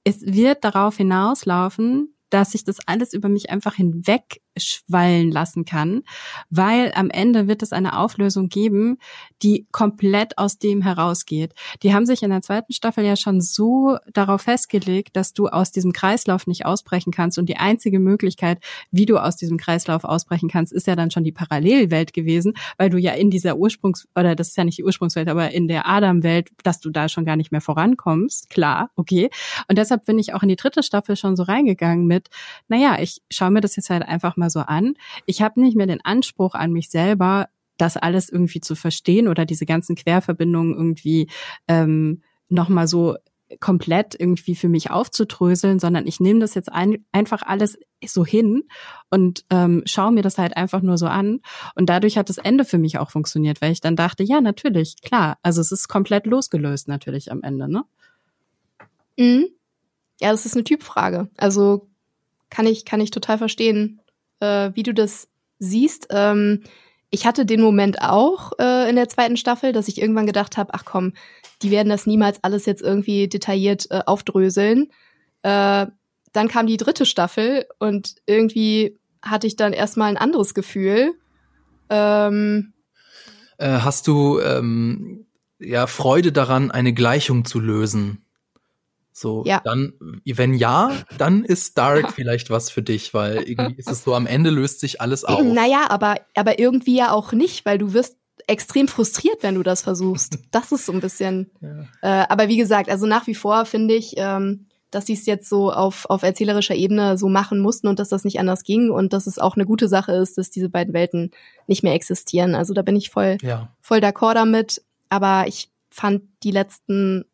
es 0.05 0.23
wird 0.23 0.65
darauf 0.65 0.97
hinauslaufen, 0.97 2.16
dass 2.31 2.55
ich 2.55 2.65
das 2.65 2.79
alles 2.87 3.13
über 3.13 3.29
mich 3.29 3.51
einfach 3.51 3.75
hinweg 3.75 4.41
schwallen 4.57 5.31
lassen 5.31 5.65
kann, 5.65 6.03
weil 6.51 6.93
am 6.95 7.11
Ende 7.11 7.49
wird 7.49 7.63
es 7.63 7.73
eine 7.73 7.99
Auflösung 7.99 8.49
geben, 8.49 8.99
die 9.43 9.67
komplett 9.73 10.39
aus 10.39 10.59
dem 10.59 10.83
herausgeht. 10.83 11.55
Die 11.83 11.95
haben 11.95 12.07
sich 12.07 12.23
in 12.23 12.31
der 12.31 12.43
zweiten 12.43 12.73
Staffel 12.73 13.05
ja 13.05 13.17
schon 13.17 13.41
so 13.41 13.99
darauf 14.13 14.43
festgelegt, 14.43 15.17
dass 15.17 15.33
du 15.33 15.49
aus 15.49 15.73
diesem 15.73 15.93
Kreislauf 15.93 16.47
nicht 16.47 16.67
ausbrechen 16.67 17.13
kannst 17.13 17.39
und 17.39 17.49
die 17.49 17.57
einzige 17.57 17.99
Möglichkeit, 17.99 18.59
wie 18.91 19.07
du 19.07 19.19
aus 19.19 19.37
diesem 19.37 19.59
Kreislauf 19.59 20.05
ausbrechen 20.05 20.49
kannst, 20.49 20.73
ist 20.73 20.87
ja 20.87 20.97
dann 20.97 21.11
schon 21.11 21.25
die 21.25 21.33
Parallelwelt 21.33 22.13
gewesen, 22.13 22.55
weil 22.79 22.91
du 22.91 22.99
ja 22.99 23.13
in 23.13 23.31
dieser 23.31 23.55
Ursprungs- 23.55 24.07
oder 24.15 24.35
das 24.35 24.49
ist 24.49 24.57
ja 24.57 24.65
nicht 24.65 24.79
die 24.79 24.85
Ursprungswelt, 24.85 25.29
aber 25.29 25.51
in 25.53 25.69
der 25.69 25.87
Adam-Welt, 25.87 26.51
dass 26.63 26.81
du 26.81 26.91
da 26.91 27.09
schon 27.09 27.25
gar 27.25 27.37
nicht 27.37 27.53
mehr 27.53 27.61
vorankommst. 27.61 28.51
Klar, 28.51 28.91
okay. 28.97 29.31
Und 29.69 29.79
deshalb 29.79 30.07
bin 30.07 30.19
ich 30.19 30.35
auch 30.35 30.43
in 30.43 30.49
die 30.49 30.57
dritte 30.57 30.83
Staffel 30.83 31.17
schon 31.17 31.37
so 31.37 31.43
reingegangen 31.43 32.07
mit, 32.07 32.29
naja, 32.69 32.97
ich 33.01 33.23
schaue 33.31 33.51
mir 33.51 33.61
das 33.61 33.77
jetzt 33.77 33.91
halt 33.91 34.03
einfach 34.03 34.37
mal 34.37 34.46
so 34.51 34.61
an. 34.61 34.95
Ich 35.27 35.43
habe 35.43 35.61
nicht 35.61 35.77
mehr 35.77 35.87
den 35.87 36.05
Anspruch 36.05 36.55
an 36.55 36.73
mich 36.73 36.91
selber, 36.91 37.49
das 37.79 37.97
alles 37.97 38.29
irgendwie 38.29 38.61
zu 38.61 38.75
verstehen 38.75 39.29
oder 39.29 39.45
diese 39.45 39.67
ganzen 39.67 39.97
Querverbindungen 39.97 40.75
irgendwie 40.75 41.29
ähm, 41.69 42.23
nochmal 42.49 42.89
so 42.89 43.17
komplett 43.61 44.19
irgendwie 44.19 44.57
für 44.57 44.69
mich 44.69 44.91
aufzudröseln, 44.91 45.79
sondern 45.79 46.07
ich 46.07 46.19
nehme 46.19 46.41
das 46.41 46.55
jetzt 46.55 46.73
ein, 46.73 47.05
einfach 47.13 47.43
alles 47.43 47.79
so 48.05 48.27
hin 48.27 48.65
und 49.11 49.45
ähm, 49.51 49.83
schaue 49.87 50.13
mir 50.13 50.23
das 50.23 50.39
halt 50.39 50.57
einfach 50.57 50.83
nur 50.83 50.99
so 50.99 51.07
an. 51.07 51.41
Und 51.75 51.89
dadurch 51.89 52.19
hat 52.19 52.29
das 52.29 52.39
Ende 52.39 52.65
für 52.65 52.79
mich 52.79 52.99
auch 52.99 53.11
funktioniert, 53.11 53.61
weil 53.61 53.73
ich 53.73 53.81
dann 53.81 53.95
dachte, 53.95 54.25
ja, 54.25 54.41
natürlich, 54.41 54.97
klar. 55.01 55.39
Also 55.43 55.61
es 55.61 55.71
ist 55.71 55.89
komplett 55.89 56.27
losgelöst 56.27 56.89
natürlich 56.89 57.31
am 57.31 57.43
Ende, 57.43 57.69
ne? 57.69 57.85
Mhm. 59.17 59.47
Ja, 60.21 60.33
das 60.33 60.47
ist 60.47 60.55
eine 60.55 60.65
Typfrage. 60.65 61.29
Also 61.37 61.89
kann 62.51 62.67
ich, 62.67 62.85
kann 62.85 63.01
ich 63.01 63.11
total 63.11 63.39
verstehen, 63.39 64.01
äh, 64.41 64.71
wie 64.75 64.83
du 64.83 64.95
das 64.95 65.29
siehst. 65.59 66.09
Ähm, 66.11 66.63
ich 67.11 67.27
hatte 67.27 67.47
den 67.47 67.61
Moment 67.61 68.03
auch 68.03 68.53
äh, 68.59 68.89
in 68.91 68.97
der 68.97 69.09
zweiten 69.09 69.37
Staffel, 69.37 69.73
dass 69.73 69.89
ich 69.89 70.01
irgendwann 70.01 70.27
gedacht 70.27 70.57
habe, 70.57 70.75
ach 70.75 70.85
komm, 70.85 71.13
die 71.63 71.71
werden 71.71 71.89
das 71.89 72.07
niemals 72.07 72.43
alles 72.43 72.67
jetzt 72.67 72.83
irgendwie 72.83 73.29
detailliert 73.29 73.91
äh, 73.91 74.03
aufdröseln. 74.05 74.91
Äh, 75.43 75.87
dann 76.33 76.49
kam 76.49 76.67
die 76.67 76.77
dritte 76.77 77.07
Staffel 77.07 77.67
und 77.79 78.17
irgendwie 78.27 78.99
hatte 79.23 79.47
ich 79.47 79.57
dann 79.57 79.73
erstmal 79.73 80.11
ein 80.11 80.19
anderes 80.19 80.53
Gefühl. 80.53 81.15
Ähm, 81.89 82.75
äh, 83.59 83.79
hast 83.79 84.07
du 84.07 84.41
ähm, 84.41 85.27
ja 85.59 85.87
Freude 85.87 86.33
daran, 86.33 86.71
eine 86.71 86.93
Gleichung 86.93 87.45
zu 87.45 87.61
lösen? 87.61 88.26
So, 89.19 89.45
ja. 89.47 89.63
dann, 89.65 89.95
wenn 90.27 90.53
ja, 90.53 90.93
dann 91.17 91.43
ist 91.43 91.79
Dark 91.79 92.13
vielleicht 92.13 92.51
was 92.51 92.69
für 92.69 92.83
dich, 92.83 93.15
weil 93.15 93.39
irgendwie 93.49 93.77
ist 93.77 93.91
es 93.91 94.05
so, 94.05 94.15
am 94.15 94.27
Ende 94.27 94.51
löst 94.51 94.81
sich 94.81 95.01
alles 95.01 95.25
auf. 95.25 95.43
Naja, 95.43 95.87
aber, 95.89 96.17
aber 96.35 96.59
irgendwie 96.59 96.99
ja 96.99 97.13
auch 97.13 97.33
nicht, 97.33 97.65
weil 97.65 97.79
du 97.79 97.95
wirst 97.95 98.19
extrem 98.47 98.89
frustriert, 98.89 99.39
wenn 99.41 99.55
du 99.55 99.63
das 99.63 99.81
versuchst. 99.81 100.39
Das 100.51 100.71
ist 100.71 100.85
so 100.85 100.93
ein 100.93 101.01
bisschen. 101.01 101.51
Ja. 101.63 101.87
Äh, 102.03 102.27
aber 102.29 102.49
wie 102.49 102.59
gesagt, 102.59 102.91
also 102.91 103.07
nach 103.07 103.27
wie 103.27 103.35
vor 103.35 103.65
finde 103.65 103.95
ich, 103.95 104.17
ähm, 104.19 104.67
dass 104.91 105.07
sie 105.07 105.15
es 105.15 105.25
jetzt 105.25 105.49
so 105.49 105.73
auf, 105.73 106.05
auf 106.11 106.23
erzählerischer 106.23 106.75
Ebene 106.75 107.17
so 107.17 107.31
machen 107.31 107.59
mussten 107.59 107.89
und 107.89 107.99
dass 107.99 108.11
das 108.11 108.23
nicht 108.23 108.39
anders 108.39 108.65
ging 108.65 108.91
und 108.91 109.15
dass 109.15 109.27
es 109.27 109.39
auch 109.39 109.57
eine 109.57 109.65
gute 109.65 109.89
Sache 109.89 110.13
ist, 110.13 110.37
dass 110.37 110.51
diese 110.51 110.69
beiden 110.69 110.93
Welten 110.93 111.31
nicht 111.67 111.83
mehr 111.83 111.95
existieren. 111.95 112.55
Also 112.55 112.75
da 112.75 112.83
bin 112.83 112.97
ich 112.97 113.09
voll, 113.09 113.39
ja. 113.41 113.73
voll 113.81 114.01
d'accord 114.01 114.35
damit. 114.35 114.83
Aber 115.09 115.47
ich 115.47 115.71
fand 115.89 116.23
die 116.43 116.51
letzten 116.51 117.25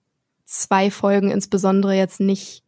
zwei 0.53 0.91
Folgen 0.91 1.31
insbesondere 1.31 1.95
jetzt 1.95 2.21
nicht 2.21 2.63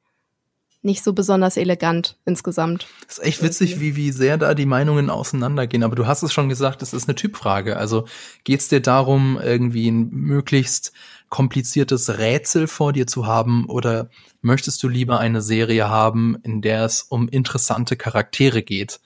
nicht 0.84 1.02
so 1.02 1.14
besonders 1.14 1.56
elegant 1.56 2.18
insgesamt. 2.26 2.86
Das 3.06 3.16
ist 3.16 3.24
echt 3.24 3.42
witzig, 3.42 3.80
wie, 3.80 3.96
wie 3.96 4.12
sehr 4.12 4.36
da 4.36 4.52
die 4.52 4.66
Meinungen 4.66 5.08
auseinandergehen. 5.08 5.82
Aber 5.82 5.96
du 5.96 6.06
hast 6.06 6.22
es 6.22 6.30
schon 6.30 6.50
gesagt, 6.50 6.82
es 6.82 6.92
ist 6.92 7.08
eine 7.08 7.14
Typfrage. 7.14 7.78
Also 7.78 8.04
geht 8.44 8.60
es 8.60 8.68
dir 8.68 8.80
darum, 8.80 9.40
irgendwie 9.42 9.90
ein 9.90 10.10
möglichst 10.10 10.92
kompliziertes 11.30 12.18
Rätsel 12.18 12.66
vor 12.66 12.92
dir 12.92 13.06
zu 13.06 13.26
haben 13.26 13.64
oder 13.64 14.10
möchtest 14.42 14.82
du 14.82 14.88
lieber 14.88 15.18
eine 15.18 15.40
Serie 15.40 15.88
haben, 15.88 16.36
in 16.42 16.60
der 16.60 16.84
es 16.84 17.00
um 17.00 17.28
interessante 17.28 17.96
Charaktere 17.96 18.62
geht? 18.62 19.00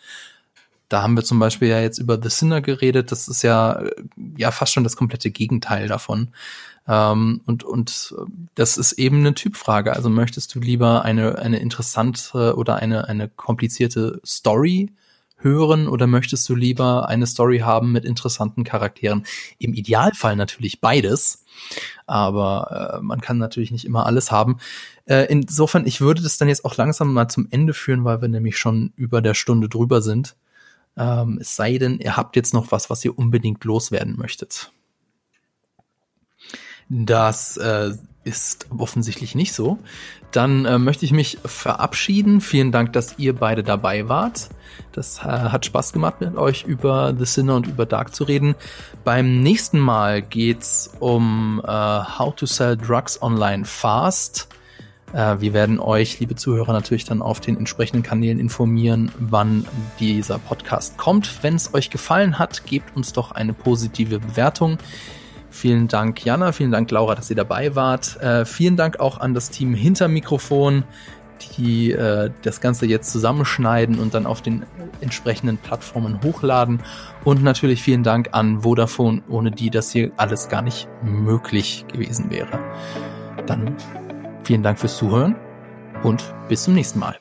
Da 0.89 1.03
haben 1.03 1.15
wir 1.15 1.23
zum 1.23 1.39
Beispiel 1.39 1.69
ja 1.69 1.81
jetzt 1.81 1.99
über 1.99 2.19
The 2.21 2.31
Sinner 2.31 2.61
geredet. 2.61 3.13
Das 3.13 3.29
ist 3.29 3.43
ja, 3.43 3.85
ja 4.37 4.51
fast 4.51 4.73
schon 4.73 4.85
das 4.85 4.97
komplette 4.97 5.31
Gegenteil 5.31 5.87
davon. 5.87 6.33
Ähm, 6.89 7.43
und, 7.45 7.65
und 7.65 8.15
das 8.55 8.79
ist 8.79 8.93
eben 8.93 9.19
eine 9.19 9.35
Typfrage. 9.35 9.93
Also 9.95 10.09
möchtest 10.09 10.55
du 10.55 10.61
lieber 10.61 11.05
eine, 11.05 11.39
eine 11.39 11.59
interessante 11.59 12.57
oder 12.57 12.77
eine, 12.77 13.09
eine 13.09 13.29
komplizierte 13.29 14.21
Story 14.25 14.91
hören 15.41 15.87
oder 15.87 16.07
möchtest 16.07 16.49
du 16.49 16.55
lieber 16.55 17.09
eine 17.09 17.27
Story 17.27 17.59
haben 17.61 17.93
mit 17.93 18.05
interessanten 18.05 18.65
Charakteren? 18.65 19.25
Im 19.59 19.75
Idealfall 19.75 20.35
natürlich 20.35 20.81
beides, 20.81 21.45
aber 22.07 22.99
äh, 22.99 23.03
man 23.03 23.21
kann 23.21 23.39
natürlich 23.39 23.71
nicht 23.71 23.85
immer 23.85 24.07
alles 24.07 24.33
haben. 24.33 24.59
Äh, 25.05 25.27
insofern, 25.29 25.87
ich 25.87 26.01
würde 26.01 26.23
das 26.23 26.39
dann 26.39 26.49
jetzt 26.49 26.65
auch 26.65 26.77
langsam 26.77 27.13
mal 27.13 27.29
zum 27.29 27.47
Ende 27.51 27.75
führen, 27.75 28.05
weil 28.05 28.21
wir 28.21 28.29
nämlich 28.29 28.57
schon 28.57 28.93
über 28.97 29.21
der 29.23 29.35
Stunde 29.35 29.69
drüber 29.69 30.01
sind. 30.03 30.37
Ähm, 30.97 31.39
es 31.41 31.55
sei 31.55 31.79
denn, 31.79 32.01
ihr 32.01 32.17
habt 32.17 32.35
jetzt 32.35 32.55
noch 32.55 32.73
was, 32.73 32.91
was 32.91 33.05
ihr 33.05 33.17
unbedingt 33.17 33.63
loswerden 33.65 34.17
möchtet. 34.17 34.73
Das 36.89 37.57
äh, 37.57 37.93
ist 38.25 38.67
offensichtlich 38.77 39.35
nicht 39.35 39.53
so. 39.53 39.79
Dann 40.31 40.65
äh, 40.67 40.79
möchte 40.79 41.05
ich 41.05 41.13
mich 41.13 41.39
verabschieden. 41.45 42.41
Vielen 42.41 42.73
Dank, 42.73 42.93
dass 42.93 43.19
ihr 43.19 43.35
beide 43.35 43.63
dabei 43.63 44.09
wart. 44.09 44.51
Das 44.93 45.19
äh, 45.19 45.23
hat 45.23 45.65
Spaß 45.65 45.93
gemacht, 45.93 46.21
mit 46.21 46.37
euch 46.37 46.65
über 46.65 47.15
The 47.19 47.25
Sinner 47.25 47.57
und 47.57 47.67
über 47.67 47.87
Dark 47.87 48.15
zu 48.15 48.25
reden. 48.25 48.55
Beim 49.05 49.41
nächsten 49.41 49.79
Mal 49.79 50.23
geht's 50.23 50.91
um 51.01 51.63
äh, 51.65 51.71
How 51.71 52.35
to 52.35 52.47
Sell 52.47 52.77
Drugs 52.77 53.21
Online 53.23 53.65
Fast. 53.65 54.49
Äh, 55.13 55.37
wir 55.41 55.53
werden 55.55 55.81
euch, 55.81 56.21
liebe 56.21 56.35
Zuhörer, 56.35 56.73
natürlich 56.73 57.05
dann 57.05 57.23
auf 57.23 57.41
den 57.41 57.57
entsprechenden 57.57 58.03
Kanälen 58.03 58.39
informieren, 58.39 59.11
wann 59.19 59.67
dieser 59.99 60.39
Podcast 60.39 60.99
kommt. 60.99 61.43
Wenn 61.43 61.55
es 61.55 61.73
euch 61.75 61.91
gefallen 61.91 62.39
hat, 62.39 62.67
gebt 62.67 62.95
uns 62.97 63.13
doch 63.13 63.33
eine 63.33 63.55
positive 63.55 64.21
Bewertung. 64.21 64.79
Vielen 65.59 65.89
Dank, 65.89 66.25
Jana. 66.25 66.53
Vielen 66.53 66.71
Dank, 66.71 66.89
Laura, 66.93 67.17
dass 67.17 67.31
ihr 67.31 67.37
dabei 67.37 67.75
wart. 67.75 68.17
Äh, 68.23 68.45
vielen 68.45 68.77
Dank 68.77 69.01
auch 69.01 69.19
an 69.19 69.35
das 69.35 69.51
Team 69.51 69.75
hinter 69.75 70.07
Mikrofon, 70.07 70.85
die 71.57 71.91
äh, 71.91 72.31
das 72.43 72.61
Ganze 72.61 72.87
jetzt 72.87 73.11
zusammenschneiden 73.11 73.99
und 73.99 74.15
dann 74.15 74.25
auf 74.25 74.41
den 74.41 74.65
entsprechenden 75.01 75.59
Plattformen 75.59 76.21
hochladen. 76.23 76.81
Und 77.25 77.43
natürlich 77.43 77.83
vielen 77.83 78.05
Dank 78.05 78.29
an 78.31 78.63
Vodafone, 78.63 79.23
ohne 79.29 79.51
die 79.51 79.69
das 79.69 79.91
hier 79.91 80.13
alles 80.17 80.49
gar 80.49 80.63
nicht 80.63 80.89
möglich 81.03 81.85
gewesen 81.93 82.31
wäre. 82.31 82.61
Dann 83.47 83.75
vielen 84.45 84.63
Dank 84.63 84.79
fürs 84.79 84.97
Zuhören 84.97 85.35
und 86.05 86.23
bis 86.49 86.63
zum 86.63 86.75
nächsten 86.75 87.01
Mal. 87.01 87.19